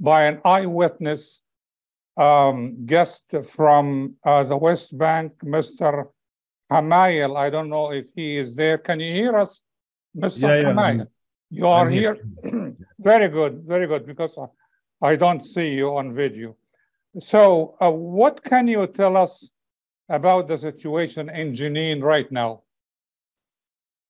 by 0.00 0.24
an 0.24 0.40
eyewitness 0.44 1.40
um, 2.16 2.86
guest 2.86 3.24
from 3.44 4.14
uh, 4.24 4.42
the 4.44 4.56
West 4.56 4.96
Bank, 4.98 5.32
Mr. 5.44 6.08
Hamayel. 6.72 7.36
I 7.36 7.50
don't 7.50 7.68
know 7.68 7.92
if 7.92 8.06
he 8.16 8.36
is 8.38 8.56
there. 8.56 8.78
Can 8.78 8.98
you 9.00 9.12
hear 9.12 9.36
us, 9.36 9.62
Mr. 10.16 10.40
Yeah, 10.40 10.56
yeah, 10.56 10.62
Hamayel? 10.64 10.98
I'm- 11.00 11.08
you 11.52 11.66
are 11.66 11.86
I'm 11.86 11.90
here. 11.92 12.16
here. 12.44 12.76
very 13.00 13.28
good, 13.28 13.64
very 13.66 13.86
good, 13.88 14.06
because 14.06 14.38
I- 14.38 15.10
I 15.12 15.16
don't 15.16 15.44
see 15.44 15.74
you 15.74 15.96
on 15.96 16.12
video. 16.12 16.56
So, 17.18 17.76
uh, 17.80 17.90
what 17.90 18.42
can 18.42 18.68
you 18.68 18.86
tell 18.86 19.16
us 19.16 19.50
about 20.08 20.46
the 20.46 20.58
situation 20.58 21.28
in 21.28 21.52
Jenin 21.52 22.02
right 22.02 22.30
now? 22.30 22.62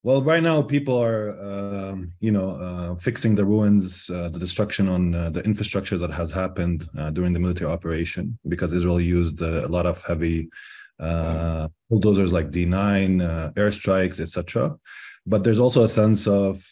Well, 0.02 0.22
right 0.22 0.42
now 0.42 0.62
people 0.62 0.96
are, 0.96 1.30
um, 1.42 2.12
you 2.20 2.30
know, 2.30 2.50
uh, 2.52 2.94
fixing 2.94 3.34
the 3.34 3.44
ruins, 3.44 4.08
uh, 4.08 4.30
the 4.30 4.38
destruction 4.38 4.88
on 4.88 5.14
uh, 5.14 5.28
the 5.28 5.42
infrastructure 5.42 5.98
that 5.98 6.10
has 6.10 6.32
happened 6.32 6.88
uh, 6.96 7.10
during 7.10 7.34
the 7.34 7.38
military 7.38 7.70
operation, 7.70 8.38
because 8.48 8.72
Israel 8.72 8.98
used 8.98 9.42
uh, 9.42 9.66
a 9.66 9.68
lot 9.68 9.84
of 9.84 10.00
heavy 10.02 10.48
uh, 10.98 11.68
bulldozers 11.90 12.32
like 12.32 12.50
D9, 12.50 13.52
airstrikes, 13.54 14.20
etc. 14.20 14.74
But 15.26 15.44
there's 15.44 15.58
also 15.58 15.84
a 15.84 15.88
sense 15.88 16.26
of 16.26 16.64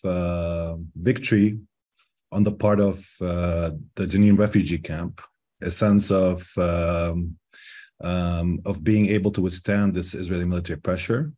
victory 0.97 1.59
on 2.33 2.45
the 2.45 2.53
part 2.53 2.81
of 2.81 3.07
the 3.20 4.07
Jenin 4.07 4.39
refugee 4.39 4.79
camp, 4.79 5.20
a 5.61 5.70
sense 5.70 6.11
of 6.11 6.51
um, 6.57 7.37
um, 8.01 8.61
of 8.64 8.83
being 8.83 9.07
able 9.07 9.33
to 9.33 9.43
withstand 9.43 9.93
this 9.93 10.14
Israeli 10.14 10.47
military 10.47 10.81
pressure 10.81 11.33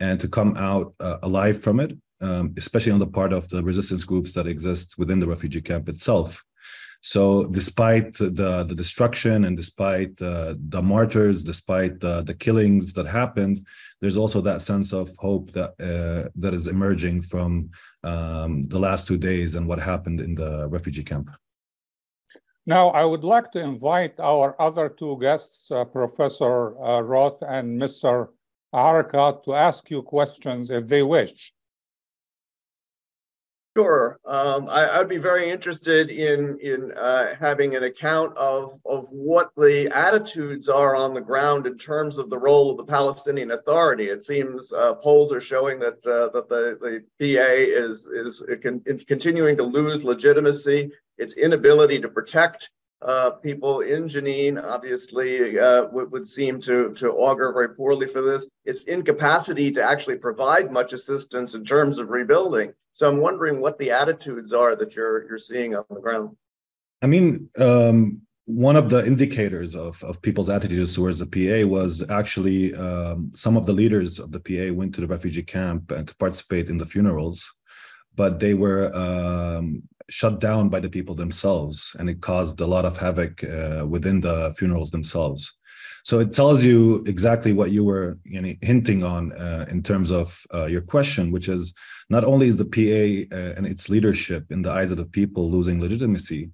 and 0.00 0.20
to 0.20 0.28
come 0.28 0.56
out 0.56 0.94
uh, 1.00 1.18
alive 1.22 1.60
from 1.60 1.80
it, 1.80 1.96
um, 2.20 2.54
especially 2.56 2.92
on 2.92 3.00
the 3.00 3.06
part 3.06 3.32
of 3.32 3.48
the 3.48 3.62
resistance 3.62 4.04
groups 4.04 4.34
that 4.34 4.46
exist 4.46 4.98
within 4.98 5.20
the 5.20 5.26
refugee 5.26 5.60
camp 5.60 5.88
itself. 5.88 6.44
So, 7.00 7.46
despite 7.46 8.14
the, 8.14 8.64
the 8.68 8.74
destruction 8.74 9.44
and 9.44 9.56
despite 9.56 10.20
uh, 10.20 10.54
the 10.58 10.82
martyrs, 10.82 11.44
despite 11.44 12.00
the, 12.00 12.22
the 12.22 12.34
killings 12.34 12.92
that 12.94 13.06
happened, 13.06 13.64
there's 14.00 14.16
also 14.16 14.40
that 14.40 14.62
sense 14.62 14.92
of 14.92 15.14
hope 15.18 15.52
that 15.52 15.70
uh, 15.80 16.28
that 16.34 16.54
is 16.54 16.66
emerging 16.66 17.22
from 17.22 17.70
um, 18.02 18.66
the 18.66 18.80
last 18.80 19.06
two 19.06 19.16
days 19.16 19.54
and 19.54 19.68
what 19.68 19.78
happened 19.78 20.20
in 20.20 20.34
the 20.34 20.66
refugee 20.68 21.04
camp. 21.04 21.30
Now, 22.66 22.88
I 22.90 23.04
would 23.04 23.24
like 23.24 23.52
to 23.52 23.60
invite 23.60 24.20
our 24.20 24.60
other 24.60 24.88
two 24.88 25.18
guests, 25.20 25.70
uh, 25.70 25.84
Professor 25.84 26.78
uh, 26.82 27.00
Roth 27.00 27.40
and 27.42 27.80
Mr. 27.80 28.28
Arikat 28.74 29.44
to 29.44 29.54
ask 29.54 29.90
you 29.90 30.02
questions 30.02 30.70
if 30.70 30.86
they 30.88 31.02
wish. 31.02 31.52
Sure. 33.78 34.18
Um, 34.24 34.68
I, 34.68 34.98
would 34.98 35.08
be 35.08 35.18
very 35.18 35.52
interested 35.52 36.10
in 36.10 36.58
in 36.58 36.90
uh, 36.92 37.36
having 37.38 37.76
an 37.76 37.84
account 37.84 38.36
of 38.36 38.72
of 38.84 39.06
what 39.12 39.52
the 39.56 39.88
attitudes 39.94 40.68
are 40.68 40.96
on 40.96 41.14
the 41.14 41.20
ground 41.20 41.64
in 41.64 41.78
terms 41.78 42.18
of 42.18 42.28
the 42.28 42.38
role 42.38 42.72
of 42.72 42.76
the 42.76 42.84
Palestinian 42.84 43.52
Authority. 43.52 44.08
It 44.08 44.24
seems 44.24 44.72
uh, 44.72 44.94
polls 44.94 45.32
are 45.32 45.40
showing 45.40 45.78
that 45.78 46.04
uh, 46.04 46.28
that 46.30 46.48
the, 46.48 46.76
the 46.80 47.04
PA 47.20 47.52
is 47.52 48.08
is 48.08 48.42
continuing 49.06 49.56
to 49.58 49.62
lose 49.62 50.02
legitimacy. 50.02 50.90
Its 51.16 51.34
inability 51.34 52.00
to 52.00 52.08
protect 52.08 52.72
uh, 53.00 53.30
people 53.30 53.80
in 53.80 54.04
Jenin 54.04 54.62
obviously 54.62 55.58
uh, 55.58 55.86
would, 55.92 56.10
would 56.10 56.26
seem 56.26 56.60
to, 56.62 56.92
to 56.94 57.12
augur 57.12 57.52
very 57.52 57.70
poorly 57.70 58.08
for 58.08 58.22
this. 58.22 58.46
Its 58.64 58.82
incapacity 58.84 59.70
to 59.72 59.82
actually 59.82 60.16
provide 60.16 60.72
much 60.72 60.92
assistance 60.92 61.54
in 61.54 61.64
terms 61.64 61.98
of 61.98 62.08
rebuilding. 62.08 62.72
So 62.94 63.08
I'm 63.08 63.18
wondering 63.18 63.60
what 63.60 63.78
the 63.78 63.92
attitudes 63.92 64.52
are 64.52 64.74
that 64.74 64.96
you're 64.96 65.28
you're 65.28 65.38
seeing 65.38 65.76
on 65.76 65.84
the 65.88 66.00
ground. 66.00 66.36
I 67.00 67.06
mean, 67.06 67.48
um, 67.56 68.22
one 68.46 68.74
of 68.74 68.88
the 68.88 69.06
indicators 69.06 69.76
of, 69.76 70.02
of 70.02 70.20
people's 70.20 70.48
attitudes 70.48 70.94
towards 70.94 71.20
the 71.20 71.26
PA 71.26 71.68
was 71.68 72.02
actually 72.10 72.74
um, 72.74 73.30
some 73.34 73.56
of 73.56 73.66
the 73.66 73.72
leaders 73.72 74.18
of 74.18 74.32
the 74.32 74.40
PA 74.40 74.74
went 74.74 74.94
to 74.96 75.00
the 75.00 75.06
refugee 75.06 75.42
camp 75.42 75.92
and 75.92 76.08
to 76.08 76.16
participate 76.16 76.70
in 76.70 76.78
the 76.78 76.86
funerals, 76.86 77.52
but 78.16 78.40
they 78.40 78.54
were 78.54 78.92
um, 78.96 79.82
shut 80.10 80.40
down 80.40 80.68
by 80.68 80.80
the 80.80 80.88
people 80.88 81.14
themselves, 81.14 81.94
and 81.98 82.08
it 82.08 82.20
caused 82.20 82.60
a 82.60 82.66
lot 82.66 82.84
of 82.84 82.96
havoc 82.96 83.44
uh, 83.44 83.84
within 83.86 84.20
the 84.20 84.54
funerals 84.56 84.90
themselves. 84.90 85.52
So 86.04 86.20
it 86.20 86.32
tells 86.32 86.64
you 86.64 87.04
exactly 87.06 87.52
what 87.52 87.70
you 87.70 87.84
were 87.84 88.18
you 88.24 88.40
know, 88.40 88.54
hinting 88.62 89.02
on 89.02 89.32
uh, 89.32 89.66
in 89.68 89.82
terms 89.82 90.10
of 90.10 90.42
uh, 90.54 90.66
your 90.66 90.80
question, 90.80 91.30
which 91.30 91.48
is 91.48 91.74
not 92.08 92.24
only 92.24 92.48
is 92.48 92.56
the 92.56 92.64
PA 92.64 93.36
uh, 93.36 93.52
and 93.56 93.66
its 93.66 93.90
leadership 93.90 94.46
in 94.50 94.62
the 94.62 94.70
eyes 94.70 94.90
of 94.90 94.96
the 94.96 95.04
people 95.04 95.50
losing 95.50 95.80
legitimacy, 95.80 96.50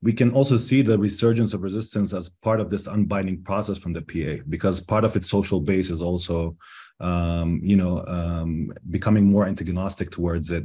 we 0.00 0.12
can 0.12 0.30
also 0.32 0.56
see 0.56 0.82
the 0.82 0.98
resurgence 0.98 1.54
of 1.54 1.62
resistance 1.62 2.12
as 2.12 2.30
part 2.42 2.60
of 2.60 2.70
this 2.70 2.86
unbinding 2.86 3.42
process 3.42 3.78
from 3.78 3.92
the 3.92 4.02
PA, 4.02 4.42
because 4.48 4.80
part 4.80 5.04
of 5.04 5.16
its 5.16 5.28
social 5.28 5.60
base 5.60 5.90
is 5.90 6.00
also 6.00 6.56
um, 7.00 7.60
you 7.62 7.76
know, 7.76 8.04
um, 8.06 8.72
becoming 8.90 9.26
more 9.26 9.46
antagonistic 9.46 10.10
towards 10.10 10.50
it. 10.50 10.64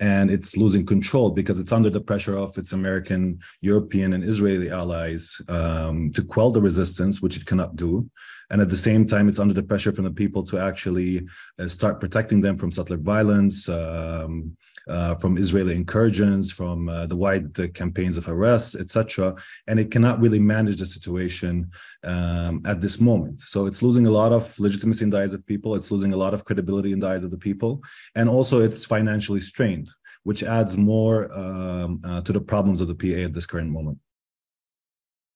And 0.00 0.30
it's 0.30 0.56
losing 0.56 0.86
control 0.86 1.30
because 1.30 1.58
it's 1.58 1.72
under 1.72 1.90
the 1.90 2.00
pressure 2.00 2.36
of 2.36 2.56
its 2.56 2.72
American, 2.72 3.40
European, 3.60 4.12
and 4.12 4.24
Israeli 4.24 4.70
allies 4.70 5.40
um, 5.48 6.12
to 6.12 6.22
quell 6.22 6.50
the 6.50 6.60
resistance, 6.60 7.20
which 7.20 7.36
it 7.36 7.46
cannot 7.46 7.76
do. 7.76 8.08
And 8.50 8.62
at 8.62 8.70
the 8.70 8.76
same 8.76 9.06
time, 9.06 9.28
it's 9.28 9.38
under 9.38 9.52
the 9.52 9.62
pressure 9.62 9.92
from 9.92 10.04
the 10.04 10.10
people 10.10 10.42
to 10.44 10.58
actually 10.58 11.26
uh, 11.58 11.68
start 11.68 12.00
protecting 12.00 12.40
them 12.40 12.56
from 12.56 12.72
settler 12.72 12.96
violence, 12.96 13.68
um, 13.68 14.56
uh, 14.88 15.16
from 15.16 15.36
Israeli 15.36 15.74
incursions, 15.74 16.50
from 16.50 16.88
uh, 16.88 17.06
the 17.06 17.16
wide 17.16 17.58
uh, 17.60 17.68
campaigns 17.68 18.16
of 18.16 18.26
arrests, 18.26 18.74
etc. 18.74 19.34
And 19.66 19.78
it 19.78 19.90
cannot 19.90 20.20
really 20.20 20.38
manage 20.38 20.78
the 20.78 20.86
situation 20.86 21.70
um, 22.04 22.62
at 22.64 22.80
this 22.80 22.98
moment. 23.00 23.40
So 23.40 23.66
it's 23.66 23.82
losing 23.82 24.06
a 24.06 24.10
lot 24.10 24.32
of 24.32 24.58
legitimacy 24.58 25.04
in 25.04 25.10
the 25.10 25.18
eyes 25.18 25.34
of 25.34 25.46
people. 25.46 25.67
It's 25.74 25.90
losing 25.90 26.12
a 26.12 26.16
lot 26.16 26.34
of 26.34 26.44
credibility 26.44 26.92
in 26.92 26.98
the 27.00 27.08
eyes 27.08 27.22
of 27.22 27.30
the 27.30 27.38
people, 27.38 27.82
and 28.14 28.28
also 28.28 28.60
it's 28.60 28.84
financially 28.84 29.40
strained, 29.40 29.88
which 30.24 30.42
adds 30.42 30.76
more 30.76 31.32
um, 31.32 32.00
uh, 32.04 32.20
to 32.22 32.32
the 32.32 32.40
problems 32.40 32.80
of 32.80 32.88
the 32.88 32.94
PA 32.94 33.24
at 33.24 33.34
this 33.34 33.46
current 33.46 33.70
moment. 33.70 33.98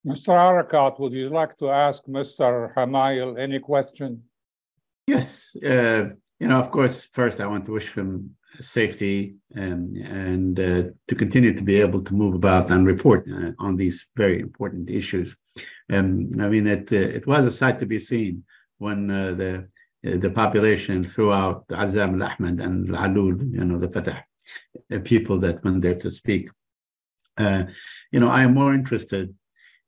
Mr. 0.07 0.31
Arikat, 0.31 0.99
would 0.99 1.13
you 1.13 1.29
like 1.29 1.57
to 1.59 1.71
ask 1.71 2.03
Mr. 2.07 2.75
Hamayel 2.75 3.39
any 3.39 3.61
question? 3.61 4.23
Yes. 5.07 5.55
Uh, 5.57 6.11
you 6.41 6.49
know, 6.49 6.59
of 6.59 6.71
course, 6.73 7.09
first 7.13 7.41
I 7.41 7.47
want 7.47 7.65
to 7.67 7.73
wish 7.73 7.93
him 7.93 8.37
safety 8.61 9.37
and, 9.55 9.97
and 9.97 10.61
uh, 10.61 10.83
to 11.09 11.15
continue 11.15 11.55
to 11.55 11.63
be 11.63 11.81
able 11.81 12.03
to 12.03 12.15
move 12.15 12.35
about 12.35 12.71
and 12.71 12.87
report 12.87 13.27
uh, 13.31 13.53
on 13.59 13.77
these 13.77 14.07
very 14.17 14.41
important 14.41 14.91
issues. 14.91 15.37
Um, 15.91 16.31
I 16.41 16.49
mean, 16.49 16.67
it 16.67 16.93
uh, 16.93 16.97
it 16.97 17.27
was 17.27 17.47
a 17.47 17.51
sight 17.51 17.79
to 17.81 17.87
be 17.87 17.99
seen 17.99 18.45
when 18.79 19.11
uh, 19.11 19.33
the 19.33 19.55
uh, 19.55 19.61
the 20.03 20.31
population 20.31 21.05
throughout 21.05 21.67
Azam 21.69 22.21
al-Ahmad 22.21 22.61
and 22.61 22.95
al-Alul, 22.95 23.53
you 23.53 23.65
know, 23.65 23.79
the 23.79 23.89
Fatah 23.89 24.25
people 25.05 25.39
that 25.39 25.63
went 25.65 25.83
there 25.83 25.95
to 25.95 26.11
speak. 26.11 26.49
you 27.39 28.21
know, 28.21 28.29
I 28.29 28.43
am 28.43 28.55
more 28.55 28.75
interested 28.75 29.35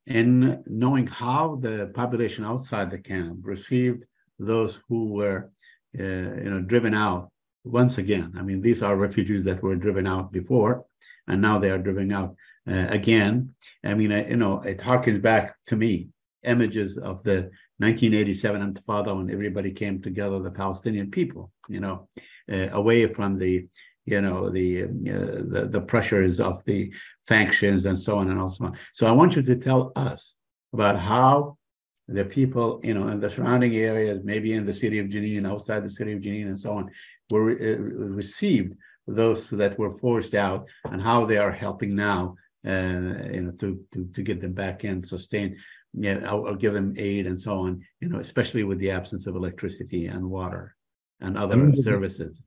in 0.07 0.63
knowing 0.67 1.07
how 1.07 1.57
the 1.61 1.91
population 1.93 2.45
outside 2.45 2.91
the 2.91 2.99
camp 2.99 3.39
received 3.41 4.03
those 4.37 4.79
who 4.87 5.13
were, 5.13 5.51
uh, 5.99 6.03
you 6.03 6.49
know, 6.49 6.61
driven 6.61 6.93
out 6.93 7.31
once 7.63 7.97
again. 7.97 8.33
I 8.37 8.41
mean, 8.41 8.61
these 8.61 8.83
are 8.83 8.95
refugees 8.95 9.43
that 9.45 9.63
were 9.63 9.75
driven 9.75 10.05
out 10.05 10.31
before, 10.31 10.85
and 11.27 11.41
now 11.41 11.57
they 11.57 11.71
are 11.71 11.79
driven 11.79 12.11
out 12.11 12.35
uh, 12.69 12.87
again. 12.89 13.55
I 13.83 13.95
mean, 13.95 14.11
I, 14.11 14.27
you 14.27 14.37
know, 14.37 14.61
it 14.61 14.79
harkens 14.79 15.21
back 15.21 15.55
to 15.67 15.75
me 15.75 16.09
images 16.43 16.97
of 16.97 17.23
the 17.23 17.49
1987 17.77 18.73
Intifada 18.73 19.15
when 19.15 19.29
everybody 19.29 19.71
came 19.71 20.01
together, 20.01 20.39
the 20.39 20.51
Palestinian 20.51 21.11
people, 21.11 21.51
you 21.67 21.79
know, 21.79 22.07
uh, 22.51 22.69
away 22.71 23.11
from 23.13 23.37
the, 23.37 23.67
you 24.05 24.21
know, 24.21 24.49
the, 24.49 24.83
uh, 24.83 24.87
the 24.87 25.67
the 25.69 25.81
pressures 25.81 26.39
of 26.39 26.63
the 26.65 26.93
factions 27.27 27.85
and 27.85 27.97
so 27.97 28.17
on 28.19 28.29
and 28.29 28.51
so 28.51 28.65
on. 28.65 28.77
So 28.93 29.07
I 29.07 29.11
want 29.11 29.35
you 29.35 29.41
to 29.43 29.55
tell 29.55 29.91
us 29.95 30.35
about 30.73 30.97
how 30.99 31.57
the 32.07 32.25
people, 32.25 32.79
you 32.83 32.93
know, 32.93 33.07
in 33.07 33.19
the 33.19 33.29
surrounding 33.29 33.75
areas, 33.75 34.21
maybe 34.23 34.53
in 34.53 34.65
the 34.65 34.73
city 34.73 34.99
of 34.99 35.07
Jenin, 35.07 35.49
outside 35.49 35.83
the 35.83 35.89
city 35.89 36.13
of 36.13 36.21
Jenin, 36.21 36.47
and 36.47 36.59
so 36.59 36.73
on, 36.73 36.91
were 37.31 37.51
uh, 37.51 37.77
received 38.23 38.75
those 39.07 39.49
that 39.49 39.77
were 39.77 39.95
forced 39.95 40.35
out, 40.35 40.67
and 40.85 41.01
how 41.01 41.25
they 41.25 41.37
are 41.37 41.51
helping 41.51 41.95
now, 41.95 42.35
uh, 42.67 42.71
you 43.35 43.41
know, 43.43 43.51
to 43.59 43.83
to 43.91 44.07
to 44.13 44.21
get 44.21 44.39
them 44.39 44.53
back 44.53 44.83
in, 44.83 45.03
sustain, 45.03 45.57
yeah, 45.97 46.19
I'll, 46.25 46.47
I'll 46.47 46.55
give 46.55 46.73
them 46.73 46.93
aid 46.97 47.27
and 47.27 47.39
so 47.39 47.59
on, 47.59 47.81
you 48.01 48.09
know, 48.09 48.19
especially 48.19 48.63
with 48.63 48.79
the 48.79 48.91
absence 48.91 49.27
of 49.27 49.35
electricity 49.35 50.07
and 50.07 50.29
water 50.29 50.75
and 51.21 51.37
other 51.37 51.55
I 51.55 51.57
mean, 51.57 51.81
services. 51.81 52.41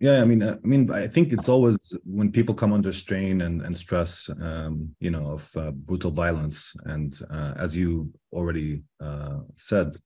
Yeah, 0.00 0.20
I 0.20 0.24
mean, 0.24 0.42
uh, 0.42 0.56
I 0.62 0.66
mean, 0.66 0.90
I 0.90 1.06
think 1.06 1.32
it's 1.32 1.48
always 1.48 1.96
when 2.04 2.32
people 2.32 2.54
come 2.54 2.72
under 2.72 2.92
strain 2.92 3.42
and, 3.42 3.62
and 3.62 3.78
stress, 3.78 4.28
um, 4.42 4.90
you 4.98 5.10
know, 5.10 5.32
of 5.32 5.50
uh, 5.56 5.70
brutal 5.70 6.10
violence, 6.10 6.72
and 6.84 7.18
uh, 7.30 7.54
as 7.56 7.76
you 7.76 8.12
already 8.32 8.82
uh, 9.00 9.38
said, 9.56 9.96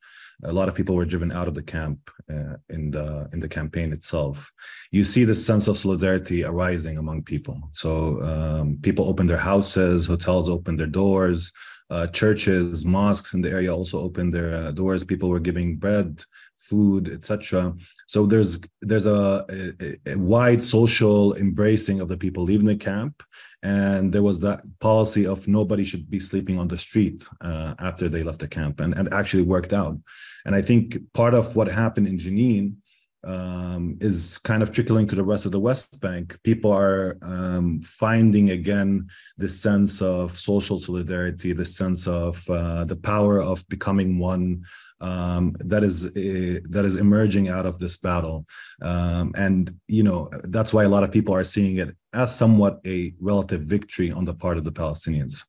a 0.44 0.52
lot 0.52 0.68
of 0.68 0.74
people 0.74 0.94
were 0.94 1.06
driven 1.06 1.32
out 1.32 1.48
of 1.48 1.54
the 1.54 1.62
camp 1.62 2.10
uh, 2.30 2.56
in 2.68 2.90
the 2.90 3.28
in 3.32 3.40
the 3.40 3.48
campaign 3.48 3.92
itself. 3.92 4.52
You 4.92 5.04
see 5.04 5.24
this 5.24 5.44
sense 5.44 5.68
of 5.68 5.78
solidarity 5.78 6.44
arising 6.44 6.98
among 6.98 7.22
people. 7.22 7.58
So 7.72 8.22
um, 8.22 8.78
people 8.82 9.06
open 9.06 9.26
their 9.26 9.38
houses, 9.38 10.06
hotels 10.06 10.50
open 10.50 10.76
their 10.76 10.86
doors, 10.86 11.50
uh, 11.90 12.06
churches, 12.08 12.84
mosques 12.84 13.32
in 13.32 13.40
the 13.40 13.50
area 13.50 13.74
also 13.74 13.98
opened 14.00 14.34
their 14.34 14.70
doors. 14.70 15.02
People 15.02 15.30
were 15.30 15.40
giving 15.40 15.76
bread 15.76 16.22
food, 16.68 17.08
etc. 17.12 17.74
So 18.06 18.26
there's 18.26 18.60
there's 18.80 19.06
a, 19.06 19.44
a, 19.50 20.12
a, 20.12 20.16
wide 20.16 20.62
social 20.62 21.34
embracing 21.36 22.00
of 22.00 22.08
the 22.08 22.16
people 22.16 22.44
leaving 22.44 22.66
the 22.66 22.76
camp, 22.76 23.22
and 23.62 24.12
there 24.12 24.22
was 24.22 24.38
that 24.40 24.60
policy 24.80 25.26
of 25.26 25.48
nobody 25.48 25.84
should 25.84 26.10
be 26.10 26.18
sleeping 26.18 26.58
on 26.58 26.68
the 26.68 26.78
street 26.78 27.26
uh, 27.40 27.74
after 27.78 28.08
they 28.08 28.22
left 28.22 28.40
the 28.40 28.48
camp, 28.48 28.80
and 28.80 28.96
and 28.98 29.12
actually 29.12 29.42
worked 29.42 29.72
out. 29.72 29.96
And 30.44 30.54
I 30.54 30.62
think 30.62 30.98
part 31.12 31.34
of 31.34 31.56
what 31.56 31.68
happened 31.68 32.08
in 32.08 32.18
Jenin 32.18 32.76
um, 33.24 33.98
is 34.00 34.38
kind 34.38 34.62
of 34.62 34.72
trickling 34.72 35.06
to 35.08 35.16
the 35.16 35.24
rest 35.24 35.44
of 35.46 35.52
the 35.52 35.60
West 35.60 36.00
Bank. 36.00 36.38
People 36.44 36.72
are 36.72 37.18
um, 37.22 37.80
finding 37.82 38.50
again 38.50 39.08
this 39.36 39.60
sense 39.60 40.00
of 40.00 40.38
social 40.38 40.78
solidarity, 40.78 41.52
this 41.52 41.76
sense 41.76 42.06
of 42.06 42.48
uh, 42.48 42.84
the 42.84 42.96
power 42.96 43.40
of 43.40 43.66
becoming 43.68 44.18
one. 44.18 44.64
Um, 45.00 45.54
that 45.60 45.84
is 45.84 46.06
uh, 46.06 46.60
that 46.70 46.84
is 46.84 46.96
emerging 46.96 47.48
out 47.48 47.66
of 47.66 47.78
this 47.78 47.96
battle, 47.96 48.46
um, 48.82 49.32
and 49.36 49.72
you 49.86 50.02
know 50.02 50.28
that's 50.44 50.74
why 50.74 50.82
a 50.84 50.88
lot 50.88 51.04
of 51.04 51.12
people 51.12 51.34
are 51.34 51.44
seeing 51.44 51.76
it 51.78 51.96
as 52.12 52.34
somewhat 52.34 52.80
a 52.84 53.14
relative 53.20 53.62
victory 53.62 54.10
on 54.10 54.24
the 54.24 54.34
part 54.34 54.58
of 54.58 54.64
the 54.64 54.72
Palestinians. 54.72 55.44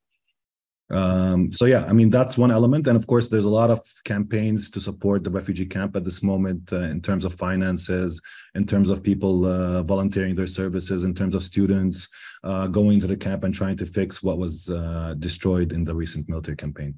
Um, 0.91 1.54
so 1.54 1.66
yeah, 1.66 1.86
I 1.86 1.93
mean 1.93 2.10
that's 2.10 2.38
one 2.38 2.52
element, 2.52 2.88
and 2.88 2.97
of 2.97 3.06
course 3.06 3.28
there's 3.28 3.45
a 3.45 3.50
lot 3.50 3.70
of 3.70 3.82
campaigns 4.06 4.72
to 4.72 4.82
support 4.82 5.24
the 5.24 5.30
refugee 5.30 5.66
camp 5.66 5.95
at 5.95 6.04
this 6.04 6.24
moment 6.24 6.74
uh, 6.74 6.82
in 6.82 7.02
terms 7.02 7.26
of 7.26 7.36
finances, 7.36 8.20
in 8.56 8.66
terms 8.66 8.89
of 8.89 9.04
people 9.04 9.45
uh, 9.45 9.84
volunteering 9.84 10.34
their 10.34 10.47
services, 10.47 11.04
in 11.04 11.14
terms 11.14 11.36
of 11.36 11.43
students 11.43 12.08
uh, 12.43 12.66
going 12.68 13.00
to 13.00 13.08
the 13.08 13.18
camp 13.18 13.43
and 13.43 13.54
trying 13.54 13.78
to 13.78 13.86
fix 13.86 14.24
what 14.24 14.39
was 14.39 14.70
uh, 14.70 15.14
destroyed 15.20 15.74
in 15.74 15.84
the 15.84 15.93
recent 15.93 16.28
military 16.28 16.58
campaign. 16.58 16.95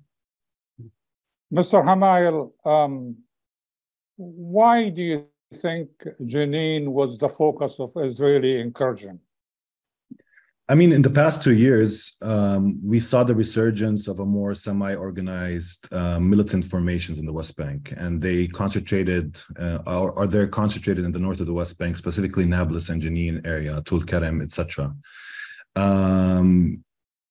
Mr. 1.51 1.83
Hamayel, 1.83 2.51
um, 2.65 3.17
why 4.15 4.89
do 4.89 5.01
you 5.01 5.25
think 5.61 5.89
Jenin 6.21 6.87
was 6.87 7.17
the 7.17 7.27
focus 7.27 7.75
of 7.79 7.91
Israeli 7.97 8.59
incursion? 8.59 9.19
I 10.69 10.75
mean, 10.75 10.93
in 10.93 11.01
the 11.01 11.09
past 11.09 11.43
two 11.43 11.53
years, 11.53 12.15
um, 12.21 12.79
we 12.81 13.01
saw 13.01 13.25
the 13.25 13.35
resurgence 13.35 14.07
of 14.07 14.21
a 14.21 14.25
more 14.25 14.55
semi-organized 14.55 15.91
uh, 15.91 16.17
militant 16.17 16.63
formations 16.63 17.19
in 17.19 17.25
the 17.25 17.33
West 17.33 17.57
Bank, 17.57 17.93
and 17.97 18.21
they 18.21 18.47
concentrated, 18.47 19.37
uh, 19.59 19.79
or, 19.85 20.13
or, 20.13 20.27
they're 20.27 20.47
concentrated 20.47 21.03
in 21.03 21.11
the 21.11 21.19
north 21.19 21.41
of 21.41 21.47
the 21.47 21.53
West 21.53 21.77
Bank, 21.77 21.97
specifically 21.97 22.45
Nablus 22.45 22.87
and 22.87 23.01
Jenin 23.01 23.45
area, 23.45 23.81
Tulkarem, 23.81 24.41
etc. 24.41 24.95
Um, 25.75 26.85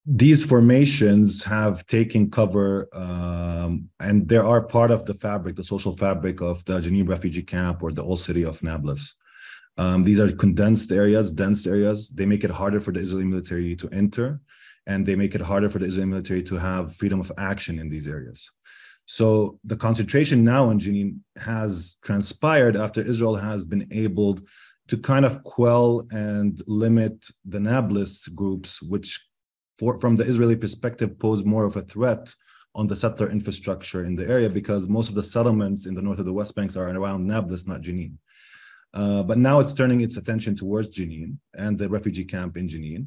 these 0.07 0.45
formations 0.45 1.45
have 1.45 1.87
taken 1.87 2.31
cover, 2.31 2.89
um, 2.93 3.89
and 4.01 4.29
they 4.29 4.39
are 4.39 4.63
part 4.63 4.91
of 4.91 5.05
the 5.07 5.15
fabric, 5.15 5.57
the 5.57 5.65
social 5.65 5.97
fabric 5.97 6.41
of 6.41 6.65
the 6.65 6.81
Jenin 6.81 7.09
refugee 7.09 7.43
camp 7.43 7.83
or 7.83 7.93
the 7.93 8.03
old 8.03 8.21
city 8.21 8.45
of 8.45 8.63
Nablus. 8.63 9.15
Um, 9.77 10.05
these 10.05 10.19
are 10.19 10.33
condensed 10.33 10.91
areas, 10.91 11.31
dense 11.31 11.67
areas. 11.67 12.09
They 12.09 12.27
make 12.27 12.45
it 12.45 12.51
harder 12.51 12.81
for 12.81 12.93
the 12.93 13.01
Israeli 13.01 13.27
military 13.27 13.77
to 13.77 13.89
enter, 13.91 14.41
and 14.87 15.07
they 15.07 15.17
make 15.17 15.35
it 15.35 15.41
harder 15.41 15.71
for 15.71 15.79
the 15.79 15.87
Israeli 15.87 16.11
military 16.11 16.43
to 16.45 16.57
have 16.57 16.97
freedom 16.97 17.21
of 17.21 17.31
action 17.39 17.79
in 17.79 17.89
these 17.89 18.09
areas. 18.09 18.51
So 19.07 19.59
the 19.65 19.77
concentration 19.77 20.45
now 20.45 20.71
in 20.71 20.79
Jenin 20.79 21.19
has 21.37 21.97
transpired 22.03 22.77
after 22.77 23.01
Israel 23.01 23.37
has 23.37 23.65
been 23.65 23.87
able 23.91 24.39
to 24.89 24.97
kind 24.99 25.25
of 25.25 25.43
quell 25.45 26.07
and 26.11 26.61
limit 26.67 27.27
the 27.45 27.61
Nablus 27.61 28.29
groups, 28.29 28.83
which 28.83 29.30
for, 29.81 29.99
from 29.99 30.15
the 30.15 30.25
Israeli 30.25 30.57
perspective 30.57 31.19
pose 31.19 31.43
more 31.43 31.65
of 31.65 31.77
a 31.77 31.81
threat 31.81 32.35
on 32.75 32.87
the 32.87 32.95
settler 32.95 33.31
infrastructure 33.31 34.05
in 34.05 34.15
the 34.15 34.29
area 34.29 34.51
because 34.51 34.89
most 34.89 35.09
of 35.09 35.15
the 35.15 35.23
settlements 35.23 35.87
in 35.87 35.95
the 35.95 36.03
north 36.03 36.19
of 36.19 36.27
the 36.27 36.39
West 36.41 36.55
Banks 36.55 36.77
are 36.77 36.89
around 36.91 37.27
Nablus, 37.27 37.67
not 37.67 37.81
Jenin. 37.81 38.15
Uh, 38.93 39.23
but 39.23 39.39
now 39.39 39.59
it's 39.61 39.73
turning 39.73 40.03
its 40.03 40.19
attention 40.19 40.55
towards 40.55 40.91
Jenin 40.91 41.39
and 41.55 41.79
the 41.79 41.89
refugee 41.89 42.27
camp 42.27 42.59
in 42.59 42.69
Jenin. 42.69 43.07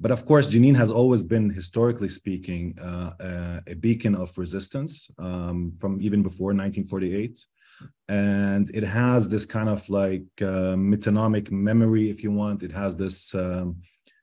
But 0.00 0.10
of 0.10 0.24
course, 0.24 0.48
Jenin 0.48 0.76
has 0.76 0.90
always 0.90 1.22
been, 1.22 1.50
historically 1.50 2.08
speaking, 2.08 2.78
uh, 2.78 3.60
a 3.66 3.74
beacon 3.74 4.14
of 4.14 4.36
resistance 4.38 5.10
um, 5.18 5.72
from 5.80 6.00
even 6.00 6.22
before 6.22 6.48
1948. 6.48 7.44
And 8.08 8.70
it 8.70 8.84
has 8.84 9.28
this 9.28 9.44
kind 9.44 9.68
of 9.68 9.86
like 9.90 10.28
uh, 10.40 10.76
memory, 10.76 12.10
if 12.10 12.22
you 12.22 12.30
want. 12.30 12.62
It 12.62 12.72
has 12.72 12.96
this 12.96 13.34
um, 13.34 13.76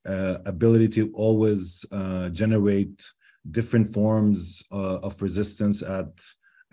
ability 0.06 0.90
to 0.90 1.12
always 1.14 1.86
generate 2.32 3.06
different 3.52 3.94
forms 3.94 4.64
of 4.72 5.22
resistance 5.22 5.82
at 5.82 6.12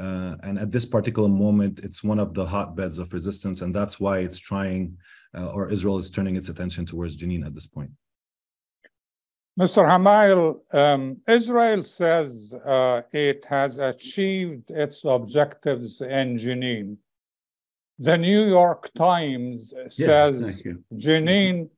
uh, 0.00 0.34
and 0.44 0.58
at 0.58 0.72
this 0.72 0.86
particular 0.86 1.28
moment, 1.28 1.80
it's 1.80 2.02
one 2.02 2.18
of 2.18 2.32
the 2.32 2.46
hotbeds 2.46 2.96
of 2.96 3.12
resistance, 3.12 3.60
and 3.60 3.74
that's 3.74 4.00
why 4.00 4.20
it's 4.20 4.38
trying, 4.38 4.96
uh, 5.36 5.50
or 5.50 5.70
Israel 5.70 5.98
is 5.98 6.10
turning 6.10 6.36
its 6.36 6.48
attention 6.48 6.86
towards 6.86 7.18
Jenin 7.18 7.44
at 7.44 7.54
this 7.54 7.66
point. 7.66 7.90
Mr. 9.58 9.84
Hamayel, 9.84 10.60
um, 10.72 11.18
Israel 11.28 11.82
says 11.82 12.54
uh, 12.64 13.02
it 13.12 13.44
has 13.44 13.76
achieved 13.76 14.70
its 14.70 15.04
objectives 15.04 16.00
in 16.00 16.38
Jenin. 16.38 16.96
The 17.98 18.16
New 18.16 18.48
York 18.48 18.90
Times 18.96 19.74
says 19.90 20.62
Jenin 20.94 21.68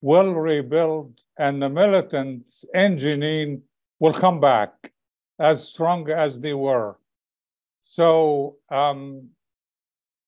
will 0.00 0.34
rebuild 0.34 1.20
and 1.38 1.62
the 1.62 1.68
militants 1.68 2.64
in 2.74 2.96
Jenin 2.96 3.62
will 3.98 4.12
come 4.12 4.40
back 4.40 4.92
as 5.38 5.66
strong 5.68 6.10
as 6.10 6.40
they 6.40 6.54
were. 6.54 6.98
So, 7.84 8.56
um, 8.70 9.30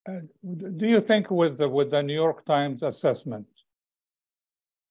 do 0.05 0.87
you 0.87 1.01
think 1.01 1.29
with 1.29 1.57
the, 1.57 1.69
with 1.69 1.91
the 1.91 2.01
New 2.01 2.13
York 2.13 2.45
Times 2.45 2.81
assessment? 2.81 3.47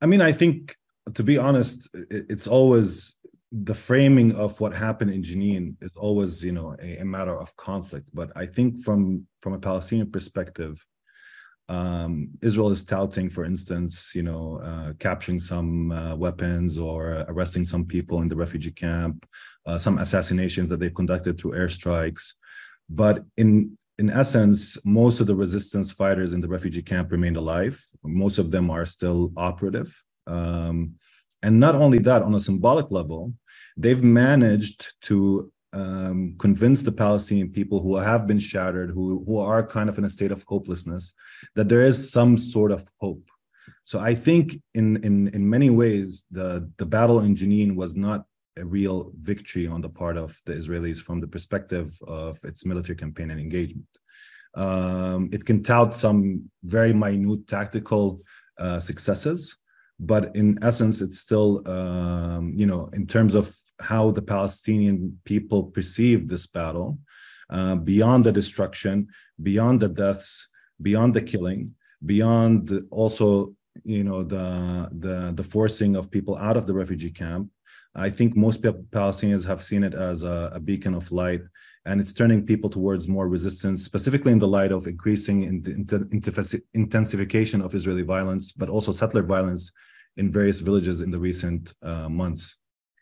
I 0.00 0.06
mean, 0.06 0.20
I 0.20 0.32
think 0.32 0.76
to 1.14 1.22
be 1.22 1.38
honest, 1.38 1.88
it's 2.10 2.46
always 2.46 3.14
the 3.52 3.74
framing 3.74 4.34
of 4.34 4.60
what 4.60 4.72
happened 4.72 5.10
in 5.10 5.22
Jenin 5.22 5.74
is 5.80 5.96
always, 5.96 6.44
you 6.44 6.52
know, 6.52 6.76
a, 6.80 6.98
a 6.98 7.04
matter 7.04 7.36
of 7.36 7.56
conflict. 7.56 8.08
But 8.14 8.30
I 8.36 8.46
think 8.46 8.82
from 8.84 9.26
from 9.40 9.54
a 9.54 9.58
Palestinian 9.58 10.10
perspective, 10.10 10.84
um, 11.70 12.30
Israel 12.42 12.72
is 12.72 12.82
touting, 12.82 13.30
for 13.30 13.44
instance, 13.44 14.12
you 14.12 14.24
know, 14.24 14.60
uh, 14.70 14.92
capturing 14.98 15.38
some 15.38 15.92
uh, 15.92 16.16
weapons 16.16 16.76
or 16.78 17.24
arresting 17.28 17.64
some 17.64 17.84
people 17.84 18.22
in 18.22 18.28
the 18.28 18.34
refugee 18.34 18.72
camp, 18.72 19.24
uh, 19.66 19.78
some 19.78 19.98
assassinations 19.98 20.68
that 20.68 20.80
they've 20.80 21.00
conducted 21.02 21.38
through 21.38 21.52
airstrikes. 21.52 22.32
But 22.88 23.24
in 23.36 23.78
in 24.00 24.10
essence, 24.10 24.78
most 24.84 25.20
of 25.20 25.26
the 25.26 25.36
resistance 25.36 25.92
fighters 25.92 26.32
in 26.32 26.40
the 26.40 26.48
refugee 26.48 26.82
camp 26.82 27.12
remained 27.12 27.36
alive. 27.36 27.76
Most 28.02 28.38
of 28.38 28.50
them 28.50 28.70
are 28.70 28.86
still 28.86 29.30
operative. 29.36 29.90
Um, 30.26 30.94
and 31.42 31.60
not 31.60 31.74
only 31.74 31.98
that, 31.98 32.22
on 32.22 32.34
a 32.34 32.40
symbolic 32.40 32.90
level, 32.90 33.34
they've 33.76 34.02
managed 34.02 34.94
to 35.02 35.52
um, 35.72 36.34
convince 36.38 36.82
the 36.82 36.92
Palestinian 36.92 37.50
people 37.50 37.80
who 37.80 37.96
have 37.96 38.26
been 38.26 38.38
shattered, 38.38 38.90
who, 38.90 39.24
who 39.26 39.38
are 39.38 39.66
kind 39.66 39.88
of 39.88 39.98
in 39.98 40.04
a 40.04 40.10
state 40.10 40.32
of 40.32 40.44
hopelessness, 40.44 41.12
that 41.54 41.68
there 41.68 41.82
is 41.82 42.10
some 42.10 42.36
sort 42.36 42.72
of 42.72 42.88
hope. 43.00 43.30
So 43.84 43.98
I 43.98 44.14
think 44.14 44.60
in 44.74 44.96
in 45.04 45.28
in 45.28 45.48
many 45.48 45.70
ways, 45.70 46.24
the 46.30 46.70
the 46.76 46.86
battle 46.86 47.20
in 47.20 47.34
Jenin 47.34 47.74
was 47.74 47.94
not 47.94 48.24
a 48.56 48.64
real 48.64 49.12
victory 49.20 49.66
on 49.66 49.80
the 49.80 49.88
part 49.88 50.16
of 50.16 50.40
the 50.44 50.52
Israelis 50.52 50.98
from 50.98 51.20
the 51.20 51.26
perspective 51.26 51.98
of 52.06 52.38
its 52.44 52.66
military 52.66 52.96
campaign 52.96 53.30
and 53.30 53.40
engagement. 53.40 53.88
Um, 54.54 55.30
it 55.32 55.44
can 55.44 55.62
tout 55.62 55.94
some 55.94 56.50
very 56.64 56.92
minute 56.92 57.46
tactical 57.46 58.22
uh, 58.58 58.80
successes, 58.80 59.56
but 59.98 60.34
in 60.34 60.58
essence, 60.62 61.00
it's 61.00 61.18
still, 61.18 61.66
um, 61.68 62.52
you 62.56 62.66
know, 62.66 62.90
in 62.92 63.06
terms 63.06 63.34
of 63.34 63.56
how 63.80 64.10
the 64.10 64.22
Palestinian 64.22 65.18
people 65.24 65.64
perceive 65.64 66.28
this 66.28 66.46
battle, 66.46 66.98
uh, 67.50 67.74
beyond 67.74 68.24
the 68.24 68.32
destruction, 68.32 69.08
beyond 69.42 69.80
the 69.80 69.88
deaths, 69.88 70.48
beyond 70.80 71.14
the 71.14 71.22
killing, 71.22 71.74
beyond 72.04 72.86
also, 72.90 73.54
you 73.84 74.04
know, 74.04 74.22
the 74.22 74.88
the 74.98 75.32
the 75.34 75.44
forcing 75.44 75.96
of 75.96 76.10
people 76.10 76.36
out 76.36 76.56
of 76.56 76.66
the 76.66 76.74
refugee 76.74 77.10
camp, 77.10 77.50
I 77.94 78.10
think 78.10 78.36
most 78.36 78.62
Palestinians 78.62 79.44
have 79.46 79.62
seen 79.62 79.82
it 79.82 79.94
as 79.94 80.22
a, 80.22 80.52
a, 80.54 80.60
beacon 80.60 80.94
of 80.94 81.10
light, 81.10 81.42
and 81.84 82.00
it's 82.00 82.12
turning 82.12 82.46
people 82.46 82.70
towards 82.70 83.08
more 83.08 83.28
resistance, 83.28 83.84
specifically 83.84 84.32
in 84.32 84.38
the 84.38 84.46
light 84.46 84.70
of 84.70 84.86
increasing 84.86 85.42
in 85.42 85.62
the 85.62 86.62
intensification 86.74 87.60
of 87.60 87.74
Israeli 87.74 88.02
violence, 88.02 88.52
but 88.52 88.68
also 88.68 88.92
settler 88.92 89.22
violence 89.22 89.72
in 90.16 90.30
various 90.30 90.60
villages 90.60 91.02
in 91.02 91.10
the 91.10 91.18
recent 91.18 91.74
uh, 91.82 92.08
months. 92.08 92.56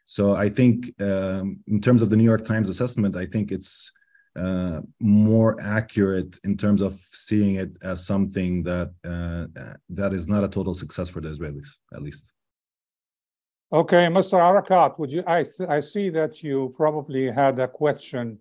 So 0.09 0.35
I 0.35 0.49
think, 0.49 0.91
um, 1.03 1.61
in 1.67 1.83
terms 1.83 2.01
of 2.01 2.09
the 2.09 2.17
New 2.17 2.25
York 2.25 2.45
Times 2.47 2.71
assessment, 2.71 3.15
I 3.15 3.27
think 3.27 3.53
it's 3.53 3.93
uh, 4.35 4.81
more 5.01 5.61
accurate 5.61 6.39
in 6.45 6.57
terms 6.57 6.81
of 6.81 6.95
seeing 7.13 7.57
it 7.57 7.73
as 7.83 8.07
something 8.07 8.63
that 8.63 8.91
uh, 9.05 9.75
that 9.91 10.15
is 10.15 10.27
not 10.27 10.45
a 10.45 10.49
total 10.49 10.73
success 10.73 11.11
for 11.11 11.21
the 11.21 11.29
Israelis, 11.29 11.69
at 11.95 12.01
least. 12.01 12.33
Okay, 13.71 14.07
Mr. 14.07 14.39
Arikat, 14.49 14.99
would 14.99 15.13
you? 15.13 15.23
I 15.27 15.45
I 15.69 15.81
see 15.81 16.09
that 16.11 16.43
you 16.43 16.73
probably 16.75 17.31
had 17.31 17.59
a 17.59 17.69
question 17.69 18.39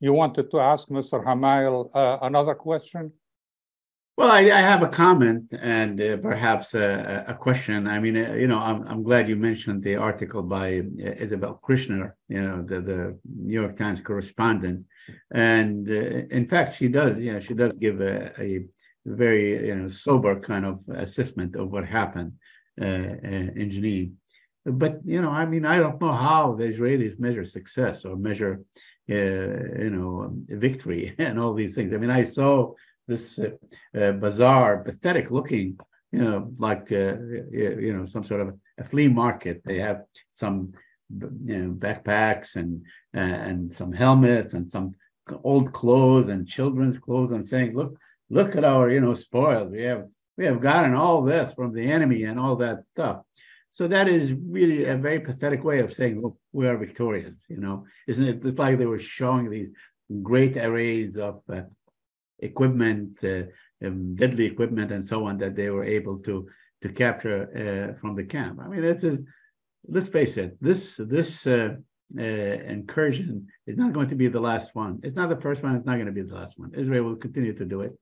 you 0.00 0.12
wanted 0.12 0.50
to 0.50 0.58
ask 0.58 0.88
Mr. 0.88 1.24
Hamayel. 1.24 1.88
Uh, 1.94 2.18
another 2.22 2.54
question? 2.54 3.12
Well, 4.16 4.32
I, 4.32 4.40
I, 4.44 4.62
have 4.62 4.82
a 4.82 4.88
comment 4.88 5.52
and 5.60 6.00
uh, 6.00 6.16
perhaps 6.16 6.72
a, 6.72 7.26
a, 7.28 7.34
question. 7.34 7.86
I 7.86 8.00
mean, 8.00 8.16
uh, 8.16 8.32
you 8.32 8.46
know, 8.46 8.58
I'm, 8.58 8.82
I'm 8.88 9.02
glad 9.02 9.28
you 9.28 9.36
mentioned 9.36 9.82
the 9.82 9.96
article 9.96 10.42
by 10.42 10.78
uh, 10.78 11.10
Isabel 11.18 11.60
Kershner, 11.62 12.12
you 12.28 12.40
know, 12.40 12.62
the, 12.62 12.80
the 12.80 13.18
New 13.24 13.52
York 13.52 13.76
Times 13.76 14.00
correspondent. 14.00 14.86
And 15.34 15.86
uh, 15.86 16.34
in 16.34 16.48
fact, 16.48 16.76
she 16.76 16.88
does, 16.88 17.18
you 17.18 17.34
know, 17.34 17.40
she 17.40 17.52
does 17.52 17.72
give 17.78 18.00
a, 18.00 18.32
a 18.40 18.64
very 19.06 19.68
you 19.68 19.74
know 19.74 19.88
sober 19.88 20.40
kind 20.40 20.66
of 20.66 20.82
assessment 20.88 21.54
of 21.54 21.70
what 21.70 21.86
happened 21.86 22.32
uh, 22.80 22.84
uh, 22.84 23.48
in 23.60 23.70
Jenin. 23.70 24.12
But 24.64 25.00
you 25.04 25.22
know, 25.22 25.30
I 25.30 25.46
mean, 25.46 25.64
I 25.64 25.78
don't 25.78 26.00
know 26.00 26.12
how 26.12 26.54
the 26.54 26.64
Israelis 26.64 27.20
measure 27.20 27.44
success 27.44 28.04
or 28.04 28.16
measure, 28.16 28.62
you 29.06 29.90
know, 29.90 30.32
victory 30.48 31.14
and 31.18 31.38
all 31.38 31.54
these 31.54 31.74
things. 31.74 31.92
I 31.92 31.98
mean, 31.98 32.10
I 32.10 32.24
saw 32.24 32.72
this 33.06 33.38
uh, 33.38 33.50
uh, 33.98 34.12
bizarre, 34.12 34.82
pathetic 34.84 35.30
looking, 35.30 35.78
you 36.12 36.20
know, 36.20 36.52
like 36.58 36.90
uh, 36.92 37.16
you 37.50 37.94
know, 37.96 38.04
some 38.04 38.24
sort 38.24 38.40
of 38.40 38.54
a 38.78 38.84
flea 38.84 39.08
market. 39.08 39.62
They 39.64 39.78
have 39.78 40.02
some, 40.30 40.72
you 41.10 41.58
know, 41.58 41.70
backpacks 41.70 42.56
and 42.56 42.84
and 43.12 43.72
some 43.72 43.92
helmets 43.92 44.54
and 44.54 44.70
some 44.70 44.94
old 45.42 45.72
clothes 45.72 46.28
and 46.28 46.46
children's 46.46 46.98
clothes 46.98 47.32
and 47.32 47.44
saying, 47.44 47.74
look, 47.74 47.98
look 48.30 48.56
at 48.56 48.64
our, 48.64 48.90
you 48.90 49.00
know, 49.00 49.14
spoils. 49.14 49.70
We 49.70 49.82
have 49.82 50.06
we 50.36 50.44
have 50.44 50.60
gotten 50.60 50.94
all 50.94 51.22
this 51.22 51.54
from 51.54 51.72
the 51.72 51.84
enemy 51.84 52.24
and 52.24 52.38
all 52.38 52.56
that 52.56 52.84
stuff. 52.92 53.22
So 53.70 53.86
that 53.88 54.08
is 54.08 54.32
really 54.32 54.86
a 54.86 54.96
very 54.96 55.20
pathetic 55.20 55.62
way 55.62 55.80
of 55.80 55.92
saying, 55.92 56.22
look, 56.22 56.38
we 56.52 56.66
are 56.66 56.78
victorious, 56.78 57.34
you 57.48 57.58
know, 57.58 57.84
isn't 58.06 58.24
it? 58.24 58.44
It's 58.44 58.58
like 58.58 58.78
they 58.78 58.86
were 58.86 58.98
showing 58.98 59.50
these 59.50 59.70
great 60.22 60.56
arrays 60.56 61.18
of 61.18 61.42
uh, 61.52 61.62
equipment, 62.38 63.18
uh, 63.24 63.42
um, 63.84 64.14
deadly 64.14 64.46
equipment 64.46 64.92
and 64.92 65.04
so 65.04 65.26
on 65.26 65.38
that 65.38 65.56
they 65.56 65.70
were 65.70 65.84
able 65.84 66.18
to 66.20 66.48
to 66.82 66.88
capture 66.90 67.40
uh, 67.94 67.98
from 68.00 68.14
the 68.14 68.24
camp. 68.24 68.60
I 68.62 68.68
mean, 68.68 68.82
this 68.82 69.02
is, 69.02 69.18
let's 69.88 70.08
face 70.08 70.36
it, 70.36 70.56
this, 70.60 70.96
this 70.98 71.46
uh, 71.46 71.76
incursion 72.18 73.46
is 73.66 73.76
not 73.76 73.92
going 73.92 74.08
to 74.08 74.14
be 74.14 74.28
the 74.28 74.40
last 74.40 74.74
one. 74.74 75.00
It's 75.02 75.16
not 75.16 75.28
the 75.28 75.40
first 75.40 75.62
one. 75.62 75.74
It's 75.76 75.86
not 75.86 75.94
going 75.94 76.06
to 76.06 76.12
be 76.12 76.22
the 76.22 76.34
last 76.34 76.58
one. 76.58 76.72
Israel 76.74 77.04
will 77.04 77.16
continue 77.16 77.54
to 77.54 77.64
do 77.64 77.80
it 77.80 77.98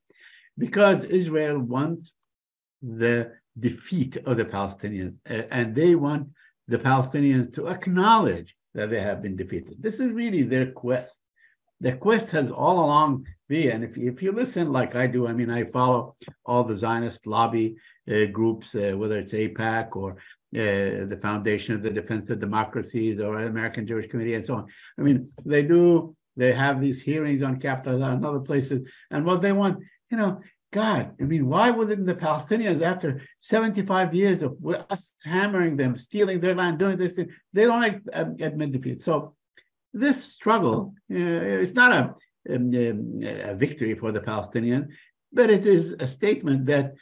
because 0.58 1.04
Israel 1.04 1.58
wants 1.58 2.12
the 2.82 3.32
defeat 3.58 4.16
of 4.26 4.36
the 4.36 4.44
Palestinians, 4.44 5.14
and 5.26 5.74
they 5.74 5.94
want 5.94 6.28
the 6.68 6.78
Palestinians 6.78 7.54
to 7.54 7.68
acknowledge 7.68 8.54
that 8.74 8.90
they 8.90 9.00
have 9.00 9.22
been 9.22 9.36
defeated. 9.36 9.76
This 9.80 10.00
is 10.00 10.12
really 10.12 10.42
their 10.42 10.72
quest. 10.72 11.16
The 11.80 11.92
quest 11.92 12.30
has 12.30 12.50
all 12.50 12.84
along 12.84 13.26
been, 13.48 13.70
and 13.72 13.84
if, 13.84 13.96
if 13.96 14.22
you 14.22 14.32
listen 14.32 14.72
like 14.72 14.94
I 14.94 15.06
do, 15.06 15.26
I 15.26 15.32
mean, 15.32 15.50
I 15.50 15.64
follow 15.64 16.16
all 16.46 16.64
the 16.64 16.76
Zionist 16.76 17.26
lobby 17.26 17.76
uh, 18.10 18.26
groups, 18.26 18.74
uh, 18.74 18.92
whether 18.96 19.18
it's 19.18 19.32
AIPAC 19.32 19.96
or 19.96 20.12
uh, 20.12 21.06
the 21.06 21.18
Foundation 21.20 21.74
of 21.74 21.82
the 21.82 21.90
Defense 21.90 22.30
of 22.30 22.40
Democracies 22.40 23.20
or 23.20 23.40
American 23.40 23.86
Jewish 23.86 24.08
Committee 24.08 24.34
and 24.34 24.44
so 24.44 24.54
on. 24.54 24.66
I 24.98 25.02
mean, 25.02 25.30
they 25.44 25.62
do, 25.62 26.16
they 26.36 26.52
have 26.52 26.80
these 26.80 27.02
hearings 27.02 27.42
on 27.42 27.60
Capitol 27.60 28.02
and 28.02 28.24
other 28.24 28.40
places, 28.40 28.88
and 29.10 29.24
what 29.24 29.42
they 29.42 29.52
want, 29.52 29.78
you 30.10 30.16
know, 30.16 30.40
God, 30.74 31.14
I 31.20 31.22
mean, 31.22 31.46
why 31.46 31.70
wouldn't 31.70 32.04
the 32.04 32.16
Palestinians, 32.16 32.82
after 32.82 33.22
75 33.38 34.12
years 34.12 34.42
of 34.42 34.56
us 34.90 35.14
hammering 35.24 35.76
them, 35.76 35.96
stealing 35.96 36.40
their 36.40 36.56
land, 36.56 36.80
doing 36.80 36.98
this, 36.98 37.14
thing, 37.14 37.28
they 37.52 37.64
don't 37.64 38.02
admit 38.12 38.72
defeat. 38.72 39.00
So 39.00 39.36
this 39.94 40.24
struggle, 40.24 40.94
uh, 41.10 41.62
it's 41.62 41.74
not 41.74 41.92
a, 41.92 42.02
um, 42.54 42.74
um, 42.74 43.20
a 43.22 43.54
victory 43.54 43.94
for 43.94 44.12
the 44.12 44.20
Palestinian, 44.20 44.88
but 45.32 45.48
it 45.50 45.64
is 45.64 45.94
a 46.00 46.06
statement 46.06 46.66
that 46.66 46.94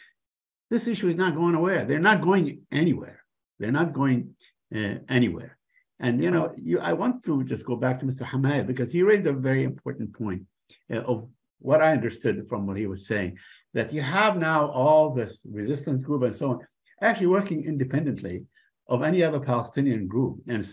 this 0.70 0.86
issue 0.86 1.08
is 1.08 1.16
not 1.16 1.34
going 1.34 1.54
away. 1.54 1.84
They're 1.84 1.98
not 1.98 2.22
going 2.22 2.62
anywhere. 2.70 3.24
They're 3.58 3.72
not 3.72 3.92
going 3.92 4.34
uh, 4.74 4.96
anywhere. 5.08 5.58
And 5.98 6.22
you 6.22 6.30
know, 6.30 6.52
you, 6.56 6.80
I 6.80 6.92
want 6.92 7.24
to 7.24 7.44
just 7.44 7.64
go 7.64 7.76
back 7.76 7.98
to 8.00 8.06
Mr. 8.06 8.26
Hamad 8.26 8.66
because 8.66 8.92
he 8.92 9.02
raised 9.02 9.26
a 9.26 9.32
very 9.32 9.64
important 9.64 10.12
point 10.12 10.42
uh, 10.92 10.98
of 10.98 11.28
what 11.60 11.80
I 11.80 11.92
understood 11.92 12.46
from 12.48 12.66
what 12.66 12.76
he 12.76 12.86
was 12.86 13.06
saying 13.06 13.38
that 13.74 13.92
you 13.92 14.02
have 14.02 14.36
now 14.36 14.70
all 14.70 15.14
this 15.14 15.40
resistance 15.50 16.04
group 16.04 16.22
and 16.24 16.34
so 16.34 16.50
on 16.50 16.58
actually 17.00 17.28
working 17.28 17.64
independently 17.64 18.44
of 18.88 19.02
any 19.02 19.22
other 19.22 19.40
Palestinian 19.40 20.06
group. 20.06 20.40
And, 20.48 20.66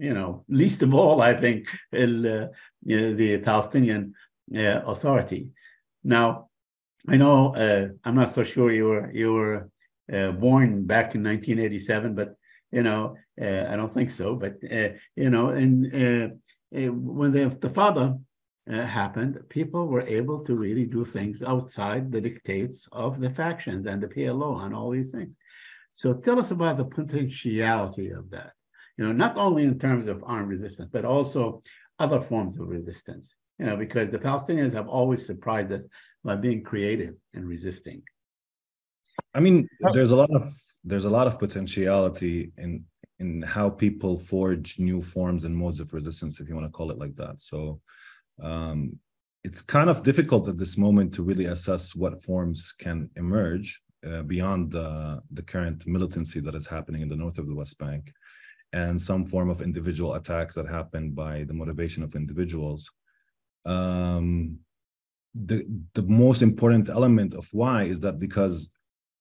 you 0.00 0.14
know, 0.14 0.44
least 0.48 0.82
of 0.82 0.94
all, 0.94 1.20
I 1.20 1.34
think, 1.34 1.68
uh, 1.92 2.48
the 2.82 3.40
Palestinian 3.44 4.14
uh, 4.56 4.80
Authority. 4.86 5.50
Now, 6.02 6.48
I 7.08 7.16
know 7.16 7.54
uh, 7.54 7.88
I'm 8.04 8.14
not 8.14 8.30
so 8.30 8.42
sure 8.42 8.72
you 8.72 8.86
were 8.86 9.10
you 9.12 9.32
were 9.32 9.68
born 10.32 10.86
back 10.86 11.14
in 11.14 11.22
1987, 11.22 12.14
but 12.14 12.34
you 12.72 12.82
know 12.82 13.16
I 13.38 13.76
don't 13.76 13.92
think 13.92 14.10
so. 14.10 14.34
But 14.34 14.54
you 15.16 15.30
know, 15.30 15.50
and 15.50 16.40
when 16.70 17.32
the, 17.32 17.56
the 17.60 17.70
father 17.70 18.16
uh, 18.70 18.82
happened, 18.82 19.40
people 19.48 19.86
were 19.86 20.02
able 20.02 20.44
to 20.44 20.54
really 20.54 20.86
do 20.86 21.04
things 21.04 21.42
outside 21.42 22.12
the 22.12 22.20
dictates 22.20 22.88
of 22.92 23.18
the 23.18 23.30
factions 23.30 23.86
and 23.86 24.02
the 24.02 24.08
PLO 24.08 24.64
and 24.64 24.74
all 24.74 24.90
these 24.90 25.10
things. 25.10 25.34
So 25.92 26.14
tell 26.14 26.38
us 26.38 26.50
about 26.50 26.76
the 26.76 26.84
potentiality 26.84 28.10
of 28.10 28.30
that. 28.30 28.52
You 29.00 29.06
know, 29.06 29.12
not 29.12 29.38
only 29.38 29.62
in 29.64 29.78
terms 29.78 30.08
of 30.08 30.22
armed 30.26 30.50
resistance, 30.50 30.90
but 30.92 31.06
also 31.06 31.62
other 31.98 32.20
forms 32.20 32.58
of 32.58 32.68
resistance. 32.68 33.34
You 33.58 33.64
know, 33.64 33.74
because 33.74 34.10
the 34.10 34.18
Palestinians 34.18 34.74
have 34.74 34.88
always 34.88 35.24
surprised 35.24 35.72
us 35.72 35.80
by 36.22 36.36
being 36.36 36.62
creative 36.62 37.14
and 37.32 37.48
resisting. 37.48 38.02
I 39.34 39.40
mean, 39.40 39.66
there's 39.94 40.10
a 40.10 40.16
lot 40.16 40.30
of 40.30 40.52
there's 40.84 41.06
a 41.06 41.10
lot 41.18 41.26
of 41.26 41.38
potentiality 41.38 42.52
in 42.58 42.84
in 43.18 43.40
how 43.40 43.70
people 43.70 44.18
forge 44.18 44.78
new 44.78 45.00
forms 45.00 45.44
and 45.44 45.56
modes 45.56 45.80
of 45.80 45.94
resistance, 45.94 46.38
if 46.38 46.46
you 46.46 46.54
want 46.54 46.66
to 46.66 46.70
call 46.70 46.90
it 46.90 46.98
like 46.98 47.16
that. 47.16 47.36
So 47.40 47.80
um, 48.42 48.98
it's 49.44 49.62
kind 49.62 49.88
of 49.88 50.02
difficult 50.02 50.46
at 50.46 50.58
this 50.58 50.76
moment 50.76 51.14
to 51.14 51.22
really 51.22 51.46
assess 51.46 51.94
what 51.94 52.22
forms 52.22 52.74
can 52.78 53.08
emerge 53.16 53.80
uh, 54.06 54.22
beyond 54.22 54.72
the, 54.72 55.22
the 55.32 55.42
current 55.42 55.86
militancy 55.86 56.40
that 56.40 56.54
is 56.54 56.66
happening 56.66 57.00
in 57.00 57.08
the 57.08 57.16
north 57.16 57.38
of 57.38 57.46
the 57.46 57.54
West 57.54 57.78
Bank 57.78 58.12
and 58.72 59.00
some 59.00 59.26
form 59.26 59.50
of 59.50 59.62
individual 59.62 60.14
attacks 60.14 60.54
that 60.54 60.68
happen 60.68 61.10
by 61.10 61.44
the 61.44 61.54
motivation 61.54 62.02
of 62.02 62.14
individuals. 62.14 62.90
Um, 63.64 64.58
the, 65.34 65.66
the 65.94 66.02
most 66.02 66.42
important 66.42 66.88
element 66.88 67.34
of 67.34 67.48
why 67.52 67.84
is 67.84 68.00
that 68.00 68.18
because 68.18 68.72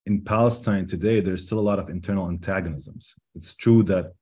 in 0.06 0.22
Palestine 0.22 0.88
today, 0.88 1.20
there's 1.20 1.46
still 1.46 1.60
a 1.60 1.70
lot 1.70 1.80
of 1.80 1.90
internal 1.90 2.30
antagonisms. 2.30 3.16
It's 3.36 3.54
true 3.54 3.84
that 3.84 4.14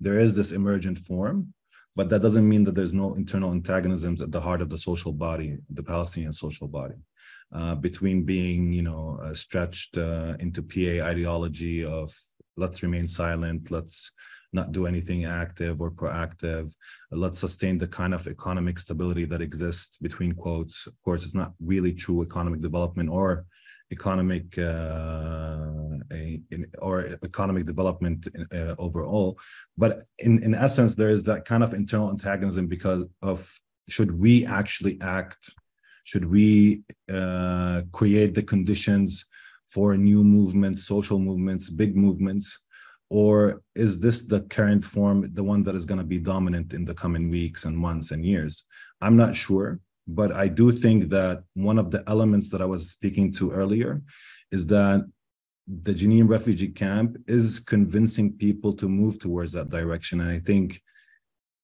there 0.00 0.18
is 0.18 0.34
this 0.34 0.52
emergent 0.52 0.98
form, 0.98 1.52
but 1.94 2.10
that 2.10 2.22
doesn't 2.22 2.48
mean 2.48 2.64
that 2.64 2.74
there's 2.74 2.92
no 2.92 3.14
internal 3.14 3.52
antagonisms 3.52 4.22
at 4.22 4.32
the 4.32 4.40
heart 4.40 4.60
of 4.60 4.70
the 4.70 4.78
social 4.78 5.12
body, 5.12 5.58
the 5.70 5.82
Palestinian 5.82 6.32
social 6.32 6.68
body, 6.68 6.96
uh, 7.52 7.74
between 7.74 8.24
being, 8.24 8.72
you 8.72 8.82
know, 8.82 9.18
uh, 9.22 9.34
stretched 9.34 9.96
uh, 9.96 10.34
into 10.40 10.62
PA 10.62 11.06
ideology 11.06 11.84
of 11.84 12.14
let's 12.56 12.82
remain 12.82 13.06
silent, 13.06 13.70
let's 13.70 14.12
not 14.60 14.72
do 14.72 14.86
anything 14.92 15.20
active 15.42 15.74
or 15.82 15.90
proactive, 16.00 16.66
let's 17.10 17.40
sustain 17.46 17.78
the 17.78 17.90
kind 18.00 18.12
of 18.14 18.26
economic 18.26 18.76
stability 18.78 19.24
that 19.26 19.42
exists 19.48 19.96
between 20.06 20.32
quotes. 20.32 20.86
Of 20.86 20.96
course, 21.04 21.22
it's 21.24 21.40
not 21.42 21.52
really 21.72 21.92
true 21.92 22.22
economic 22.22 22.60
development 22.68 23.08
or 23.18 23.28
economic 23.92 24.58
uh, 24.58 25.58
in, 26.54 26.66
or 26.86 26.94
economic 27.22 27.64
development 27.66 28.26
uh, 28.52 28.74
overall. 28.86 29.38
But 29.82 29.92
in, 30.18 30.42
in 30.42 30.54
essence, 30.54 30.94
there 30.94 31.12
is 31.16 31.22
that 31.24 31.44
kind 31.44 31.62
of 31.62 31.74
internal 31.74 32.10
antagonism 32.10 32.66
because 32.66 33.04
of 33.22 33.38
should 33.88 34.12
we 34.18 34.44
actually 34.46 35.00
act? 35.00 35.50
Should 36.04 36.26
we 36.36 36.82
uh, 37.18 37.82
create 37.92 38.34
the 38.34 38.42
conditions 38.42 39.26
for 39.66 39.96
new 39.96 40.22
movements, 40.24 40.84
social 40.84 41.18
movements, 41.18 41.70
big 41.70 41.96
movements? 41.96 42.46
Or 43.08 43.62
is 43.74 44.00
this 44.00 44.22
the 44.22 44.40
current 44.40 44.84
form, 44.84 45.30
the 45.32 45.44
one 45.44 45.62
that 45.64 45.74
is 45.74 45.84
going 45.84 46.00
to 46.00 46.04
be 46.04 46.18
dominant 46.18 46.74
in 46.74 46.84
the 46.84 46.94
coming 46.94 47.30
weeks 47.30 47.64
and 47.64 47.76
months 47.76 48.10
and 48.10 48.24
years? 48.24 48.64
I'm 49.00 49.16
not 49.16 49.36
sure 49.36 49.80
but 50.06 50.32
I 50.32 50.48
do 50.48 50.72
think 50.72 51.10
that 51.10 51.42
one 51.54 51.78
of 51.78 51.90
the 51.90 52.04
elements 52.06 52.48
that 52.50 52.62
I 52.62 52.66
was 52.66 52.90
speaking 52.90 53.32
to 53.34 53.50
earlier 53.50 54.02
is 54.52 54.66
that 54.66 55.04
the 55.66 55.92
Jenin 55.92 56.28
refugee 56.28 56.68
camp 56.68 57.16
is 57.26 57.58
convincing 57.58 58.32
people 58.32 58.72
to 58.74 58.88
move 58.88 59.18
towards 59.18 59.52
that 59.52 59.68
direction. 59.68 60.20
And 60.20 60.30
I 60.30 60.38
think 60.38 60.80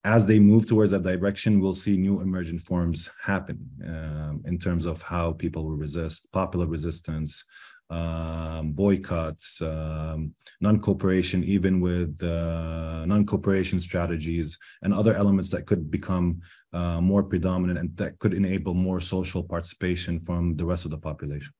as 0.03 0.27
they 0.27 0.41
move 0.41 0.67
towards 0.67 0.91
that 0.91 1.05
direction, 1.05 1.61
we'll 1.61 1.75
see 1.75 1.97
new 1.97 2.21
emergent 2.21 2.63
forms 2.63 3.09
happen 3.23 3.65
um, 3.87 4.43
in 4.45 4.59
terms 4.59 4.87
of 4.87 5.03
how 5.03 5.33
people 5.33 5.65
will 5.65 5.77
resist, 5.77 6.33
popular 6.33 6.67
resistance, 6.67 7.45
um, 7.93 8.73
boycotts, 8.73 9.61
um, 9.61 10.35
non-cooperation, 10.61 11.45
even 11.45 11.81
with 11.81 12.23
uh, 12.23 13.05
non-cooperation 13.05 13.79
strategies 13.81 14.59
and 14.83 14.95
other 14.95 15.15
elements 15.15 15.51
that 15.51 15.67
could 15.67 15.91
become 15.91 16.41
uh, 16.73 17.01
more 17.01 17.23
predominant 17.23 17.79
and 17.79 17.97
that 17.97 18.19
could 18.19 18.33
enable 18.33 18.73
more 18.73 19.01
social 19.01 19.43
participation 19.43 20.19
from 20.19 20.57
the 20.57 20.65
rest 20.65 20.85
of 20.87 20.91
the 20.91 20.99
population. 20.99 21.53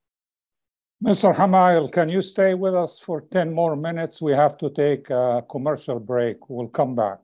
Mr. 1.03 1.35
Hamayel, 1.35 1.91
can 1.91 2.09
you 2.09 2.21
stay 2.21 2.53
with 2.53 2.73
us 2.73 2.99
for 2.99 3.21
10 3.21 3.53
more 3.53 3.75
minutes? 3.75 4.21
We 4.21 4.31
have 4.31 4.57
to 4.59 4.69
take 4.69 5.09
a 5.09 5.43
commercial 5.51 5.99
break. 5.99 6.49
We'll 6.49 6.69
come 6.69 6.95
back. 6.95 7.19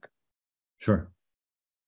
Sure. 0.79 1.09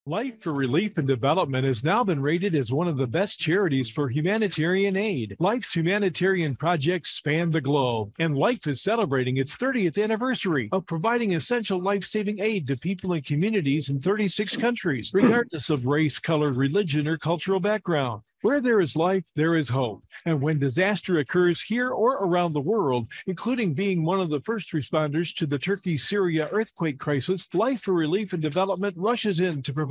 Life 0.08 0.42
for 0.42 0.52
Relief 0.52 0.98
and 0.98 1.08
Development 1.08 1.64
has 1.64 1.84
now 1.84 2.04
been 2.04 2.24
rated 2.24 2.56
as 2.56 2.74
one 2.74 2.88
of 2.88 2.98
the 2.98 3.06
best 3.06 3.40
charities 3.40 3.88
for 3.88 4.10
humanitarian 4.10 4.98
aid. 4.98 5.36
Life's 5.38 5.76
humanitarian 5.76 6.56
projects 6.56 7.12
span 7.12 7.52
the 7.52 7.62
globe, 7.62 8.12
and 8.18 8.36
Life 8.36 8.66
is 8.66 8.82
celebrating 8.82 9.38
its 9.38 9.56
30th 9.56 10.04
anniversary 10.04 10.70
of 10.72 10.88
providing 10.88 11.36
essential 11.36 11.80
life 11.80 12.04
saving 12.04 12.40
aid 12.40 12.68
to 12.70 12.78
people 12.78 13.14
and 13.14 13.24
communities 13.24 13.90
in 13.90 14.02
36 14.02 14.58
countries, 14.58 15.12
regardless 15.14 15.70
of 15.70 15.86
race, 15.86 16.18
color, 16.18 16.52
religion, 16.52 17.08
or 17.08 17.20
cultural 17.20 17.60
background. 17.60 18.24
Where 18.42 18.60
there 18.60 18.82
is 18.82 18.96
life, 18.96 19.26
there 19.36 19.56
is 19.56 19.70
hope. 19.70 20.04
And 20.26 20.42
when 20.42 20.58
disaster 20.58 21.20
occurs 21.20 21.62
here 21.62 21.92
or 21.92 22.26
around 22.26 22.54
the 22.54 22.60
world, 22.60 23.06
including 23.28 23.76
being 23.76 24.04
one 24.04 24.20
of 24.20 24.32
the 24.32 24.42
first 24.42 24.72
responders 24.72 25.36
to 25.36 25.46
the 25.46 25.60
Turkey 25.60 25.96
Syria 25.96 26.50
earthquake 26.52 26.98
crisis, 26.98 27.48
Life 27.54 27.82
for 27.82 27.94
Relief 27.94 28.34
and 28.34 28.42
Development 28.42 28.96
rushes 28.98 29.42
in 29.42 29.62
to 29.62 29.72
provide 29.72 29.91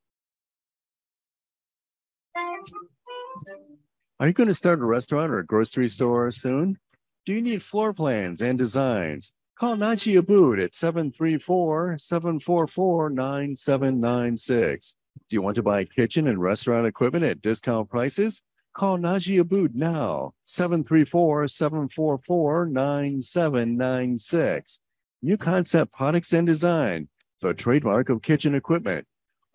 Are 4.19 4.27
you 4.27 4.33
going 4.33 4.47
to 4.47 4.53
start 4.53 4.79
a 4.79 4.85
restaurant 4.85 5.31
or 5.31 5.39
a 5.39 5.45
grocery 5.45 5.87
store 5.87 6.29
soon? 6.31 6.77
Do 7.25 7.33
you 7.33 7.41
need 7.41 7.63
floor 7.63 7.93
plans 7.93 8.41
and 8.41 8.57
designs? 8.57 9.31
Call 9.57 9.75
Najee 9.75 10.19
Abood 10.19 10.63
at 10.63 10.73
734 10.73 11.97
744 11.97 13.09
9796. 13.09 14.95
Do 15.29 15.35
you 15.35 15.41
want 15.41 15.55
to 15.55 15.63
buy 15.63 15.83
kitchen 15.85 16.27
and 16.27 16.41
restaurant 16.41 16.87
equipment 16.87 17.25
at 17.25 17.41
discount 17.41 17.89
prices? 17.89 18.41
Call 18.73 18.97
Najee 18.97 19.41
Abood 19.41 19.75
now, 19.75 20.33
734 20.45 21.47
744 21.47 22.65
9796. 22.67 24.79
New 25.21 25.37
Concept 25.37 25.91
Products 25.91 26.33
and 26.33 26.47
Design, 26.47 27.07
the 27.41 27.53
trademark 27.53 28.09
of 28.09 28.23
kitchen 28.23 28.55
equipment. 28.55 29.05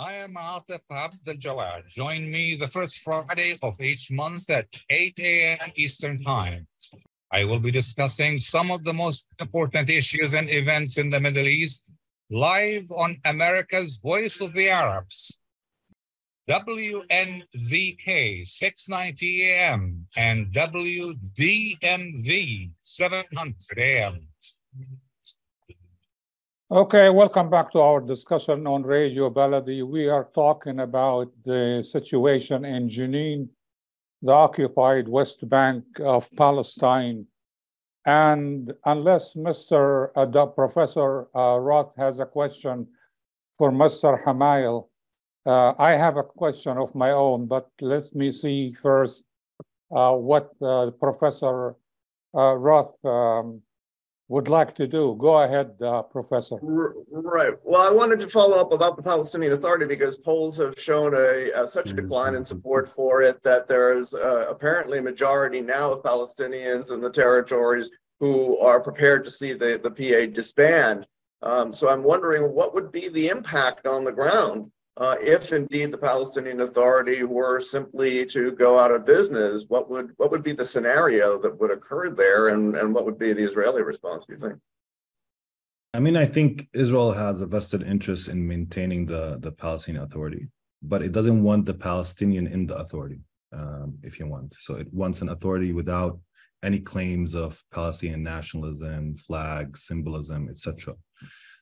I 0.00 0.12
am 0.12 0.34
Atif 0.34 0.78
Abdel 0.92 1.34
Jawad. 1.34 1.88
Join 1.88 2.30
me 2.30 2.54
the 2.54 2.68
first 2.68 2.98
Friday 2.98 3.58
of 3.64 3.80
each 3.80 4.12
month 4.12 4.48
at 4.48 4.68
8 4.88 5.18
a.m. 5.18 5.72
Eastern 5.74 6.22
Time. 6.22 6.68
I 7.32 7.42
will 7.42 7.58
be 7.58 7.72
discussing 7.72 8.38
some 8.38 8.70
of 8.70 8.84
the 8.84 8.94
most 8.94 9.26
important 9.40 9.90
issues 9.90 10.34
and 10.34 10.48
events 10.50 10.98
in 10.98 11.10
the 11.10 11.18
Middle 11.18 11.48
East 11.48 11.82
live 12.30 12.88
on 12.92 13.16
America's 13.24 13.98
Voice 13.98 14.40
of 14.40 14.54
the 14.54 14.68
Arabs. 14.68 15.40
WNZK 16.48 18.46
690 18.46 19.50
AM 19.50 20.06
and 20.16 20.46
WDMV 20.54 21.10
700 22.84 23.78
AM. 23.78 24.28
Okay, 26.70 27.08
welcome 27.08 27.48
back 27.48 27.72
to 27.72 27.80
our 27.80 27.98
discussion 27.98 28.66
on 28.66 28.82
Radio 28.82 29.30
Baladi. 29.30 29.82
We 29.82 30.06
are 30.10 30.28
talking 30.34 30.80
about 30.80 31.32
the 31.42 31.82
situation 31.82 32.66
in 32.66 32.90
Jenin, 32.90 33.48
the 34.20 34.32
occupied 34.32 35.08
West 35.08 35.48
Bank 35.48 35.84
of 35.98 36.28
Palestine. 36.36 37.24
And 38.04 38.74
unless 38.84 39.32
Mr. 39.32 40.10
Uh, 40.14 40.46
Professor 40.48 41.34
uh, 41.34 41.56
Roth 41.58 41.96
has 41.96 42.18
a 42.18 42.26
question 42.26 42.86
for 43.56 43.70
Mr. 43.70 44.22
Hamayel, 44.22 44.88
uh, 45.46 45.72
I 45.78 45.92
have 45.92 46.18
a 46.18 46.22
question 46.22 46.76
of 46.76 46.94
my 46.94 47.12
own, 47.12 47.46
but 47.46 47.70
let 47.80 48.14
me 48.14 48.30
see 48.30 48.74
first 48.74 49.24
uh, 49.90 50.12
what 50.12 50.50
uh, 50.60 50.90
Professor 51.00 51.76
uh, 52.36 52.54
Roth 52.56 53.02
um, 53.06 53.62
would 54.28 54.48
like 54.48 54.74
to 54.74 54.86
do. 54.86 55.16
Go 55.18 55.42
ahead, 55.42 55.72
uh, 55.82 56.02
Professor. 56.02 56.58
Right. 56.62 57.54
Well, 57.64 57.80
I 57.80 57.90
wanted 57.90 58.20
to 58.20 58.28
follow 58.28 58.58
up 58.58 58.72
about 58.72 58.96
the 58.96 59.02
Palestinian 59.02 59.52
Authority 59.52 59.86
because 59.86 60.16
polls 60.18 60.56
have 60.58 60.78
shown 60.78 61.14
a, 61.14 61.50
a 61.54 61.66
such 61.66 61.90
a 61.90 61.94
decline 61.94 62.34
in 62.34 62.44
support 62.44 62.90
for 62.90 63.22
it 63.22 63.42
that 63.42 63.68
there 63.68 63.96
is 63.96 64.14
uh, 64.14 64.46
apparently 64.48 64.98
a 64.98 65.02
majority 65.02 65.62
now 65.62 65.92
of 65.92 66.02
Palestinians 66.02 66.92
in 66.92 67.00
the 67.00 67.10
territories 67.10 67.90
who 68.20 68.58
are 68.58 68.80
prepared 68.80 69.24
to 69.24 69.30
see 69.30 69.54
the, 69.54 69.80
the 69.82 69.90
PA 69.90 70.32
disband. 70.32 71.06
Um, 71.40 71.72
so 71.72 71.88
I'm 71.88 72.02
wondering 72.02 72.52
what 72.52 72.74
would 72.74 72.92
be 72.92 73.08
the 73.08 73.28
impact 73.28 73.86
on 73.86 74.04
the 74.04 74.12
ground 74.12 74.70
uh, 74.98 75.14
if 75.20 75.52
indeed 75.52 75.92
the 75.92 75.98
Palestinian 75.98 76.60
Authority 76.60 77.22
were 77.22 77.60
simply 77.60 78.26
to 78.26 78.50
go 78.52 78.78
out 78.78 78.90
of 78.90 79.06
business, 79.06 79.66
what 79.68 79.88
would 79.88 80.12
what 80.16 80.32
would 80.32 80.42
be 80.42 80.52
the 80.52 80.66
scenario 80.66 81.38
that 81.38 81.58
would 81.60 81.70
occur 81.70 82.10
there, 82.10 82.48
and, 82.48 82.76
and 82.76 82.92
what 82.92 83.04
would 83.06 83.18
be 83.18 83.32
the 83.32 83.44
Israeli 83.44 83.82
response? 83.82 84.26
Do 84.26 84.32
you 84.32 84.40
think? 84.40 84.58
I 85.94 86.00
mean, 86.00 86.16
I 86.16 86.26
think 86.26 86.68
Israel 86.74 87.12
has 87.12 87.40
a 87.40 87.46
vested 87.46 87.82
interest 87.82 88.26
in 88.26 88.46
maintaining 88.46 89.06
the 89.06 89.38
the 89.40 89.52
Palestinian 89.52 90.02
Authority, 90.02 90.48
but 90.82 91.02
it 91.02 91.12
doesn't 91.12 91.44
want 91.44 91.66
the 91.66 91.74
Palestinian 91.74 92.48
in 92.48 92.66
the 92.66 92.76
authority, 92.76 93.20
um, 93.52 93.98
if 94.02 94.18
you 94.18 94.26
want. 94.26 94.56
So 94.58 94.74
it 94.74 94.92
wants 94.92 95.22
an 95.22 95.28
authority 95.28 95.72
without 95.72 96.18
any 96.64 96.80
claims 96.80 97.36
of 97.36 97.62
Palestinian 97.72 98.24
nationalism, 98.24 99.14
flag, 99.14 99.76
symbolism, 99.76 100.48
etc. 100.48 100.96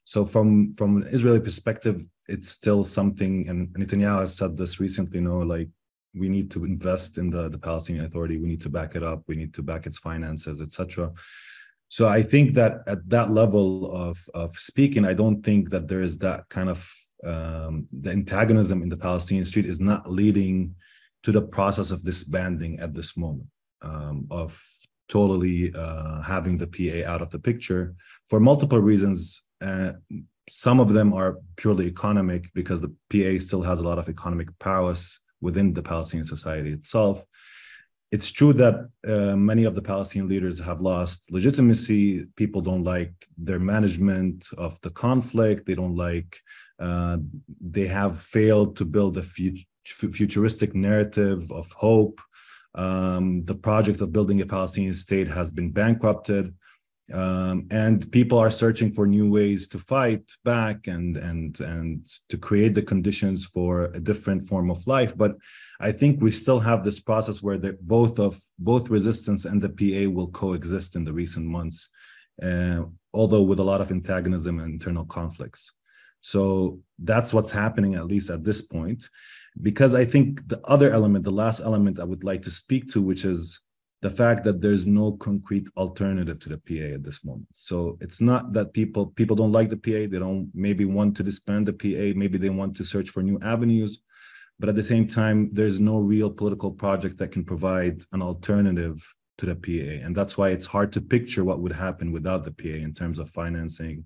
So 0.07 0.24
from 0.24 0.72
from 0.74 0.98
an 0.98 1.09
Israeli 1.09 1.40
perspective, 1.40 2.07
it's 2.28 2.48
still 2.48 2.84
something, 2.84 3.48
and 3.48 3.68
Netanyahu 3.80 4.20
has 4.22 4.36
said 4.36 4.57
this 4.57 4.80
recently, 4.80 5.18
you 5.18 5.24
know, 5.24 5.40
like 5.40 5.68
we 6.14 6.28
need 6.28 6.50
to 6.52 6.64
invest 6.64 7.18
in 7.18 7.28
the, 7.28 7.48
the 7.48 7.59
Palestinian 7.59 8.04
Authority, 8.07 8.38
we 8.38 8.48
need 8.48 8.62
to 8.62 8.70
back 8.70 8.96
it 8.96 9.02
up, 9.02 9.24
we 9.26 9.36
need 9.36 9.52
to 9.54 9.62
back 9.62 9.84
its 9.84 9.98
finances, 9.98 10.61
etc. 10.61 11.12
So 11.88 12.07
I 12.07 12.22
think 12.22 12.54
that 12.54 12.82
at 12.86 13.09
that 13.11 13.30
level 13.30 13.92
of 13.92 14.16
of 14.32 14.57
speaking, 14.57 15.04
I 15.04 15.12
don't 15.12 15.42
think 15.42 15.70
that 15.70 15.88
there 15.88 16.00
is 16.00 16.18
that 16.18 16.48
kind 16.48 16.70
of 16.70 16.88
um, 17.24 17.88
the 17.92 18.11
antagonism 18.11 18.82
in 18.82 18.88
the 18.88 18.96
Palestinian 18.96 19.44
street 19.44 19.66
is 19.66 19.80
not 19.80 20.11
leading 20.11 20.74
to 21.24 21.32
the 21.32 21.42
process 21.42 21.90
of 21.90 22.04
disbanding 22.04 22.78
at 22.78 22.94
this 22.94 23.16
moment 23.16 23.48
um, 23.82 24.26
of 24.30 24.62
totally 25.09 25.72
uh, 25.74 26.22
having 26.22 26.59
the 26.59 26.66
PA 26.66 27.11
out 27.11 27.22
of 27.22 27.30
the 27.30 27.38
picture 27.40 27.94
for 28.28 28.38
multiple 28.38 28.78
reasons. 28.78 29.42
Uh, 29.61 29.92
some 30.48 30.78
of 30.80 30.92
them 30.92 31.12
are 31.12 31.38
purely 31.57 31.86
economic 31.86 32.52
because 32.54 32.80
the 32.80 32.94
PA 33.11 33.38
still 33.44 33.62
has 33.62 33.80
a 33.80 33.82
lot 33.82 33.98
of 33.98 34.09
economic 34.09 34.48
prowess 34.59 35.20
within 35.40 35.72
the 35.72 35.82
Palestinian 35.82 36.26
society 36.26 36.72
itself. 36.72 37.24
It's 38.12 38.30
true 38.30 38.52
that 38.54 38.88
uh, 39.07 39.36
many 39.36 39.64
of 39.64 39.74
the 39.74 39.82
Palestinian 39.82 40.28
leaders 40.28 40.61
have 40.61 40.80
lost 40.80 41.30
legitimacy. 41.32 42.26
People 42.36 42.61
don't 42.61 42.84
like 42.84 43.12
their 43.36 43.59
management 43.59 44.46
of 44.57 44.80
the 44.82 44.90
conflict. 44.90 45.66
They 45.66 45.74
don't 45.74 45.96
like, 45.96 46.40
uh, 46.78 47.18
they 47.61 47.88
have 47.88 48.20
failed 48.20 48.76
to 48.76 48.84
build 48.84 49.18
a 49.18 49.24
futuristic 49.84 50.74
narrative 50.74 51.50
of 51.50 51.70
hope. 51.72 52.20
Um, 52.76 53.44
the 53.44 53.54
project 53.54 54.00
of 54.00 54.12
building 54.12 54.40
a 54.40 54.46
Palestinian 54.46 54.94
state 54.94 55.28
has 55.28 55.50
been 55.50 55.72
bankrupted 55.72 56.54
um, 57.12 57.66
and 57.70 58.11
people 58.11 58.38
are 58.38 58.50
searching 58.50 58.90
for 58.90 59.07
new 59.07 59.30
ways 59.30 59.68
to 59.68 59.78
fight 59.78 60.24
back 60.44 60.86
and 60.88 61.16
and 61.16 61.61
and 61.61 62.07
to 62.28 62.36
create 62.36 62.74
the 62.74 62.82
conditions 62.82 63.44
for 63.44 63.84
a 63.94 64.00
different 64.00 64.42
form 64.48 64.70
of 64.70 64.86
life. 64.86 65.16
But 65.16 65.36
i 65.78 65.92
think 65.92 66.20
we 66.20 66.30
still 66.30 66.61
have 66.61 66.82
this 66.82 67.00
process 67.00 67.42
where 67.42 67.59
the, 67.59 67.76
both 67.80 68.18
of 68.18 68.40
both 68.59 68.88
resistance 68.88 69.44
and 69.44 69.61
the 69.61 69.68
pa 69.78 70.11
will 70.11 70.28
coexist 70.28 70.96
in 70.96 71.04
the 71.04 71.12
recent 71.12 71.46
months 71.46 71.90
uh, 72.42 72.82
although 73.12 73.42
with 73.42 73.61
a 73.61 73.64
lot 73.64 73.80
of 73.80 73.90
antagonism 73.90 74.59
and 74.59 74.74
internal 74.74 75.04
conflicts. 75.04 75.72
So 76.20 76.80
that's 76.98 77.32
what's 77.32 77.52
happening 77.52 77.94
at 77.94 78.07
least 78.07 78.30
at 78.30 78.44
this 78.44 78.61
point. 78.61 79.09
Because 79.62 79.94
i 79.94 80.04
think 80.04 80.46
the 80.48 80.61
other 80.64 80.90
element 80.90 81.24
the 81.24 81.30
last 81.30 81.61
element 81.61 81.98
i 81.98 82.04
would 82.04 82.24
like 82.24 82.42
to 82.42 82.50
speak 82.50 82.92
to 82.92 83.00
which 83.00 83.24
is 83.24 83.61
the 84.03 84.11
fact 84.11 84.44
that 84.44 84.61
there's 84.61 84.86
no 84.86 85.12
concrete 85.12 85.68
alternative 85.76 86.38
to 86.40 86.49
the 86.51 86.59
PA 86.59 86.94
at 86.94 87.03
this 87.03 87.24
moment. 87.24 87.49
So 87.55 87.97
it's 88.01 88.20
not 88.20 88.53
that 88.53 88.72
people 88.72 89.07
people 89.07 89.36
don't 89.36 89.53
like 89.53 89.70
the 89.70 89.76
PA, 89.76 90.11
they 90.11 90.18
don't 90.18 90.51
maybe 90.55 90.84
want 90.84 91.16
to 91.16 91.22
disband 91.22 91.66
the 91.66 91.72
PA, 91.72 92.18
maybe 92.18 92.38
they 92.38 92.51
want 92.51 92.76
to 92.76 92.84
search 92.84 93.11
for 93.11 93.22
new 93.22 93.38
avenues, 93.42 94.01
but 94.59 94.68
at 94.68 94.74
the 94.74 94.84
same 94.84 95.09
time, 95.09 95.51
there's 95.53 95.80
no 95.80 95.99
real 95.99 96.30
political 96.30 96.70
project 96.70 97.18
that 97.18 97.32
can 97.32 97.44
provide 97.44 98.03
an 98.12 98.22
alternative 98.22 99.03
to 99.38 99.47
the 99.47 99.57
PA, 99.57 100.05
and 100.05 100.16
that's 100.16 100.38
why 100.38 100.49
it's 100.49 100.66
hard 100.66 100.92
to 100.92 101.01
picture 101.01 101.44
what 101.44 101.61
would 101.61 101.72
happen 101.72 102.11
without 102.12 102.44
the 102.44 102.53
PA 102.53 102.68
in 102.68 102.94
terms 102.94 103.18
of 103.18 103.28
financing, 103.30 104.05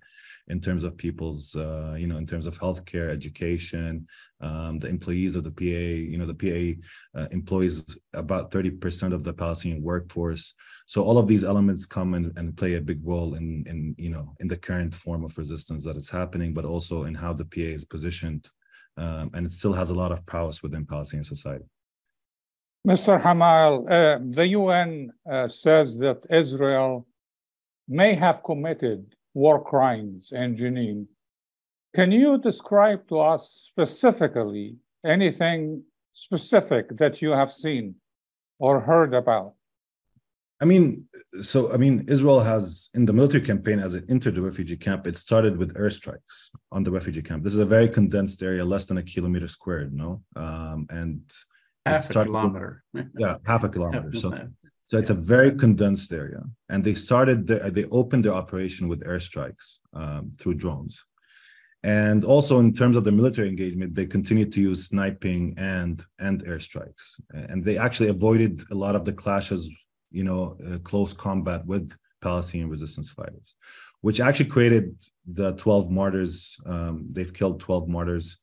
in 0.51 0.61
terms 0.61 0.83
of 0.85 0.97
people's, 0.97 1.55
uh, 1.55 1.95
you 1.97 2.07
know, 2.07 2.17
in 2.17 2.27
terms 2.27 2.47
of 2.47 2.59
healthcare, 2.59 3.09
education, 3.09 4.07
um, 4.41 4.79
the 4.79 4.89
employees 4.89 5.37
of 5.37 5.45
the 5.45 5.51
PA, 5.51 5.65
you 6.13 6.19
know, 6.19 6.27
the 6.27 6.41
PA 6.43 7.21
uh, 7.21 7.29
employs 7.31 7.85
about 8.15 8.51
30% 8.51 9.13
of 9.13 9.23
the 9.23 9.33
Palestinian 9.33 9.81
workforce. 9.83 10.55
So 10.87 11.03
all 11.03 11.19
of 11.19 11.29
these 11.29 11.45
elements 11.45 11.87
come 11.87 12.15
and, 12.15 12.37
and 12.37 12.57
play 12.57 12.75
a 12.75 12.81
big 12.81 13.01
role 13.05 13.35
in, 13.35 13.65
in, 13.67 13.95
you 13.97 14.11
know, 14.11 14.35
in 14.41 14.49
the 14.49 14.57
current 14.57 14.95
form 14.95 15.25
of 15.25 15.39
resistance 15.39 15.85
that 15.85 15.97
is 15.97 16.11
happening, 16.11 16.53
but 16.53 16.65
also 16.65 17.05
in 17.05 17.15
how 17.15 17.33
the 17.33 17.45
PA 17.45 17.71
is 17.79 17.85
positioned. 17.85 18.49
Um, 18.97 19.31
and 19.35 19.47
it 19.47 19.53
still 19.53 19.73
has 19.73 19.91
a 19.91 19.95
lot 19.95 20.11
of 20.11 20.27
prowess 20.27 20.63
within 20.63 20.85
Palestinian 20.85 21.25
society. 21.25 21.65
Mr. 22.87 23.23
Hamayel, 23.23 23.85
uh, 23.91 24.19
the 24.31 24.49
UN 24.49 25.13
uh, 25.31 25.47
says 25.49 25.99
that 25.99 26.19
Israel 26.31 27.07
may 27.87 28.15
have 28.15 28.43
committed 28.43 29.15
war 29.35 29.63
crimes 29.63 30.33
in 30.33 30.57
Jenin. 30.57 31.07
Can 31.95 32.13
you 32.13 32.39
describe 32.39 33.09
to 33.09 33.19
us 33.19 33.69
specifically 33.69 34.77
anything 35.05 35.83
specific 36.13 36.97
that 36.99 37.21
you 37.23 37.31
have 37.31 37.53
seen 37.53 37.97
or 38.59 38.81
heard 38.81 39.15
about? 39.15 39.55
I 40.63 40.67
mean, 40.67 41.09
so 41.41 41.73
I 41.73 41.79
mean, 41.79 42.05
Israel 42.07 42.41
has 42.41 42.91
in 42.93 43.07
the 43.07 43.15
military 43.15 43.43
campaign 43.43 43.79
as 43.79 43.95
it 43.95 44.05
entered 44.11 44.35
the 44.35 44.43
refugee 44.43 44.77
camp, 44.77 45.07
it 45.07 45.17
started 45.17 45.57
with 45.57 45.75
airstrikes 45.75 46.51
on 46.71 46.83
the 46.83 46.91
refugee 46.91 47.23
camp. 47.23 47.43
This 47.45 47.55
is 47.55 47.61
a 47.61 47.65
very 47.65 47.89
condensed 47.89 48.43
area, 48.43 48.65
less 48.65 48.85
than 48.85 48.99
a 48.99 49.03
kilometer 49.03 49.49
squared, 49.49 49.95
no, 49.95 50.23
um, 50.37 50.87
and 50.91 51.23
half 51.87 52.11
a 52.11 52.13
kilometer. 52.13 52.85
With, 52.93 53.11
yeah, 53.19 53.37
half 53.47 53.65
a 53.65 53.71
kilometer. 53.71 54.13
So 54.13 54.29
so 54.91 54.99
it's 54.99 55.11
a 55.11 55.15
very 55.15 55.53
condensed 55.55 56.13
area, 56.13 56.43
and 56.69 56.83
they 56.83 56.95
started. 56.95 57.47
The, 57.47 57.71
they 57.71 57.85
opened 57.85 58.25
their 58.25 58.35
operation 58.35 58.89
with 58.89 59.05
airstrikes 59.05 59.79
um, 59.95 60.33
through 60.37 60.55
drones, 60.55 61.05
and 61.85 62.25
also 62.25 62.59
in 62.59 62.75
terms 62.75 62.97
of 62.97 63.05
the 63.05 63.13
military 63.13 63.49
engagement, 63.49 63.95
they 63.95 64.07
continued 64.07 64.53
to 64.55 64.61
use 64.61 64.87
sniping 64.87 65.55
and 65.57 66.05
and 66.19 66.45
airstrikes, 66.45 67.21
and 67.33 67.65
they 67.65 67.79
actually 67.79 68.09
avoided 68.09 68.65
a 68.73 68.75
lot 68.75 68.97
of 68.97 69.05
the 69.05 69.13
clashes, 69.13 69.71
you 70.11 70.25
know, 70.25 70.57
uh, 70.67 70.79
close 70.79 71.13
combat 71.13 71.65
with 71.67 71.97
Palestinian 72.21 72.69
resistance 72.69 73.09
fighters, 73.09 73.55
which 74.01 74.19
actually 74.19 74.51
created 74.51 74.97
the 75.25 75.53
12 75.53 75.89
martyrs. 75.89 76.57
Um, 76.67 77.07
they've 77.13 77.33
killed 77.33 77.61
12 77.61 77.89
martyrs 77.89 78.39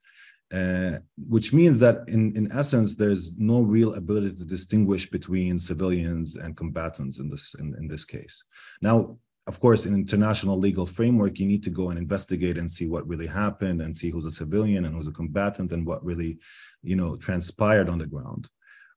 uh, 0.53 0.99
which 1.17 1.51
means 1.51 1.77
that 1.79 2.07
in, 2.07 2.35
in 2.37 2.49
essence 2.53 2.95
there's 2.95 3.37
no 3.37 3.59
real 3.59 3.95
ability 3.95 4.33
to 4.33 4.45
distinguish 4.45 5.09
between 5.09 5.59
civilians 5.59 6.37
and 6.37 6.55
combatants 6.55 7.19
in 7.19 7.27
this 7.27 7.53
in, 7.59 7.75
in 7.77 7.87
this 7.87 8.05
case. 8.05 8.43
Now 8.81 9.17
of 9.47 9.59
course 9.59 9.85
in 9.85 9.93
international 9.93 10.57
legal 10.57 10.85
framework 10.85 11.39
you 11.39 11.45
need 11.45 11.63
to 11.63 11.69
go 11.69 11.89
and 11.89 11.99
investigate 11.99 12.57
and 12.57 12.71
see 12.71 12.87
what 12.87 13.07
really 13.07 13.27
happened 13.27 13.81
and 13.81 13.95
see 13.95 14.09
who's 14.09 14.25
a 14.25 14.31
civilian 14.31 14.85
and 14.85 14.95
who's 14.95 15.07
a 15.07 15.11
combatant 15.11 15.71
and 15.73 15.85
what 15.85 16.03
really 16.03 16.37
you 16.81 16.95
know 16.95 17.17
transpired 17.17 17.89
on 17.89 17.99
the 17.99 18.07
ground. 18.07 18.49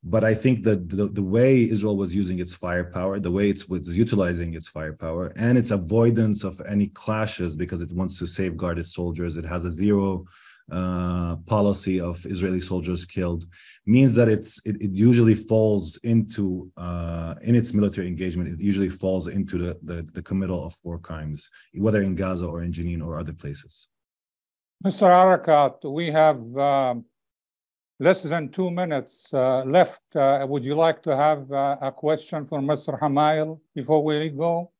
But 0.03 0.22
i 0.24 0.34
think 0.34 0.62
that 0.64 0.88
the, 0.88 1.09
the 1.09 1.28
way 1.36 1.64
israel 1.64 1.96
was 1.96 2.14
using 2.14 2.38
its 2.38 2.55
firepower 2.55 3.18
the 3.18 3.30
way 3.30 3.51
it's 3.51 3.68
was 3.68 3.96
utilizing 3.96 4.55
its 4.55 4.68
firepower 4.68 5.32
and 5.36 5.59
its 5.59 5.72
avoidance 5.72 6.44
of 6.44 6.62
any 6.74 6.86
clashes 6.86 7.57
because 7.57 7.80
it 7.82 7.92
wants 7.92 8.18
to 8.18 8.26
safeguard 8.26 8.78
its 8.78 8.94
soldiers 8.94 9.36
it 9.36 9.44
has 9.44 9.64
a 9.64 9.70
zero 9.70 10.24
uh, 10.71 11.37
policy 11.47 12.01
of 12.01 12.25
Israeli 12.27 12.61
soldiers 12.61 13.05
killed 13.05 13.47
means 13.87 14.14
that 14.14 14.29
it's 14.29 14.61
it, 14.64 14.77
it 14.81 14.93
usually 14.93 15.35
falls 15.35 15.99
into 15.99 16.71
uh, 16.77 17.35
in 17.43 17.55
its 17.55 17.73
military 17.73 18.09
engagement. 18.09 18.49
It 18.49 18.61
usually 18.61 18.91
falls 18.91 19.29
into 19.29 19.59
the, 19.59 19.79
the, 19.83 20.07
the 20.12 20.23
committal 20.23 20.64
of 20.64 20.77
war 20.83 20.99
crimes, 20.99 21.51
whether 21.75 22.03
in 22.03 22.14
Gaza 22.14 22.47
or 22.47 22.62
in 22.62 22.73
Jenin 22.73 23.05
or 23.05 23.18
other 23.18 23.33
places. 23.33 23.89
Mr. 24.85 25.07
Arikat, 25.09 25.93
we 25.93 26.11
have 26.11 26.41
um, 26.57 27.05
less 27.99 28.23
than 28.23 28.49
two 28.49 28.71
minutes 28.71 29.29
uh, 29.33 29.62
left. 29.64 30.01
Uh, 30.14 30.47
would 30.49 30.64
you 30.64 30.75
like 30.75 31.03
to 31.03 31.14
have 31.14 31.51
uh, 31.53 31.77
a 31.83 31.93
question 31.93 32.47
for 32.47 32.61
Mr. 32.61 32.99
Hamayel 32.99 33.61
before 33.75 34.03
we 34.03 34.31
go? 34.31 34.73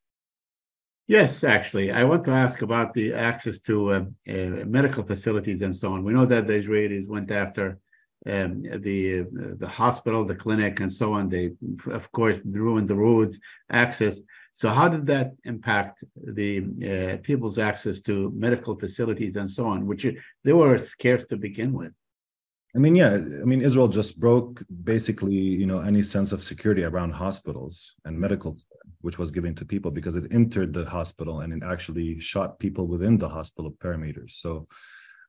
Yes, 1.07 1.43
actually, 1.43 1.91
I 1.91 2.03
want 2.03 2.23
to 2.25 2.31
ask 2.31 2.61
about 2.61 2.93
the 2.93 3.13
access 3.13 3.59
to 3.61 3.91
uh, 3.91 4.05
uh, 4.29 4.33
medical 4.65 5.03
facilities 5.03 5.61
and 5.61 5.75
so 5.75 5.93
on. 5.93 6.03
We 6.03 6.13
know 6.13 6.25
that 6.25 6.47
the 6.47 6.53
Israelis 6.53 7.07
went 7.07 7.31
after 7.31 7.79
um, 8.27 8.61
the 8.61 9.21
uh, 9.21 9.23
the 9.57 9.67
hospital, 9.67 10.23
the 10.23 10.35
clinic, 10.35 10.79
and 10.79 10.91
so 10.91 11.13
on. 11.13 11.27
They, 11.27 11.51
of 11.87 12.11
course, 12.11 12.41
ruined 12.45 12.87
the 12.87 12.95
roads 12.95 13.39
access. 13.71 14.19
So, 14.53 14.69
how 14.69 14.89
did 14.89 15.07
that 15.07 15.31
impact 15.43 16.03
the 16.15 16.51
uh, 16.59 17.17
people's 17.23 17.57
access 17.57 17.99
to 18.01 18.31
medical 18.35 18.77
facilities 18.77 19.35
and 19.37 19.49
so 19.49 19.65
on, 19.65 19.87
which 19.87 20.05
they 20.43 20.53
were 20.53 20.77
scarce 20.77 21.23
to 21.25 21.37
begin 21.37 21.73
with? 21.73 21.93
I 22.75 22.79
mean, 22.79 22.95
yeah, 22.95 23.15
I 23.15 23.45
mean, 23.45 23.61
Israel 23.61 23.87
just 23.89 24.19
broke 24.19 24.63
basically, 24.83 25.33
you 25.33 25.65
know, 25.65 25.79
any 25.79 26.01
sense 26.01 26.31
of 26.31 26.43
security 26.43 26.83
around 26.83 27.11
hospitals 27.11 27.95
and 28.05 28.17
medical 28.17 28.57
which 28.99 29.17
was 29.17 29.31
given 29.31 29.55
to 29.55 29.65
people 29.65 29.91
because 29.91 30.15
it 30.15 30.31
entered 30.31 30.73
the 30.73 30.85
hospital 30.85 31.41
and 31.41 31.53
it 31.53 31.63
actually 31.63 32.19
shot 32.19 32.59
people 32.59 32.87
within 32.87 33.17
the 33.17 33.29
hospital 33.29 33.71
perimeters. 33.71 34.31
So, 34.31 34.67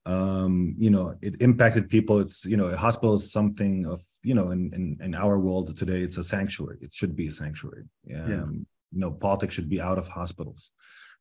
um, 0.05 0.75
you 0.79 0.91
know, 0.91 1.15
it 1.23 1.41
impacted 1.41 1.89
people. 1.89 2.19
It's, 2.21 2.45
you 2.45 2.57
know, 2.57 2.67
a 2.67 2.77
hospital 2.77 3.15
is 3.15 3.31
something 3.31 3.87
of, 3.87 4.03
you 4.23 4.35
know, 4.35 4.51
in, 4.51 4.73
in, 4.75 4.99
in 5.01 5.15
our 5.15 5.39
world 5.39 5.77
today, 5.77 6.01
it's 6.03 6.17
a 6.17 6.25
sanctuary. 6.25 6.79
It 6.81 6.93
should 6.93 7.15
be 7.15 7.29
a 7.29 7.33
sanctuary. 7.33 7.85
Um, 8.15 8.31
yeah. 8.31 8.45
You 8.95 9.01
know, 9.01 9.11
politics 9.11 9.55
should 9.55 9.71
be 9.71 9.81
out 9.81 9.99
of 9.99 10.09
hospitals. 10.09 10.71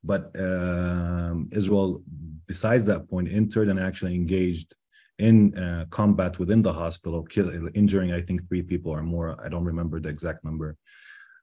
But 0.04 0.32
um, 0.40 1.50
Israel, 1.52 2.02
besides 2.48 2.86
that 2.86 3.10
point, 3.10 3.32
entered 3.32 3.70
and 3.70 3.80
actually 3.80 4.16
engaged 4.16 4.76
in 5.20 5.56
uh, 5.56 5.86
combat 5.92 6.40
within 6.40 6.64
the 6.64 6.74
hospital, 6.74 7.24
kill, 7.24 7.70
injuring, 7.76 8.12
I 8.12 8.22
think, 8.22 8.48
three 8.48 8.64
people 8.64 8.92
or 8.92 9.04
more. 9.04 9.40
I 9.44 9.50
don't 9.50 9.64
remember 9.64 10.00
the 10.00 10.10
exact 10.10 10.44
number. 10.44 10.76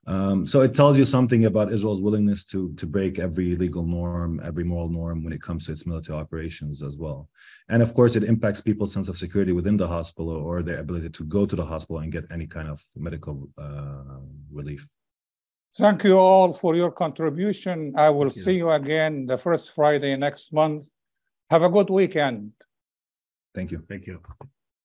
Um, 0.07 0.47
so 0.47 0.63
it 0.63 0.75
tells 0.75 0.97
you 0.97 1.05
something 1.05 1.45
about 1.45 1.71
Israel's 1.71 2.01
willingness 2.01 2.45
to 2.47 2.73
to 2.75 2.87
break 2.87 3.19
every 3.19 3.57
legal 3.57 3.85
norm, 3.85 4.41
every 4.43 4.65
moral 4.65 4.89
norm 4.89 5.23
when 5.23 5.35
it 5.35 5.43
comes 5.43 5.67
to 5.67 5.73
its 5.73 5.87
military 5.87 6.19
operations 6.19 6.83
as 6.83 6.97
well. 6.97 7.29
And 7.69 7.83
of 7.83 7.93
course, 7.93 8.17
it 8.17 8.25
impacts 8.25 8.63
people's 8.63 8.93
sense 8.93 9.09
of 9.09 9.19
security 9.19 9.53
within 9.53 9.77
the 9.77 9.87
hospital 9.87 10.31
or 10.31 10.63
their 10.63 10.79
ability 10.79 11.11
to 11.11 11.25
go 11.25 11.45
to 11.45 11.57
the 11.57 11.65
hospital 11.65 11.99
and 11.99 12.11
get 12.11 12.25
any 12.31 12.47
kind 12.47 12.69
of 12.69 12.83
medical 12.97 13.51
uh, 13.59 14.21
relief. 14.51 14.89
Thank 15.77 16.05
you 16.05 16.19
all 16.19 16.53
for 16.53 16.75
your 16.75 16.91
contribution. 16.91 17.95
I 17.97 18.09
will 18.11 18.31
see 18.31 18.57
you 18.57 18.71
again 18.71 19.27
the 19.27 19.37
first 19.37 19.75
Friday 19.75 20.17
next 20.17 20.53
month. 20.53 20.85
Have 21.51 21.63
a 21.63 21.69
good 21.69 21.91
weekend. 21.91 22.53
Thank 23.55 23.73
you. 23.73 23.85
Thank 23.89 24.07
you. 24.07 24.21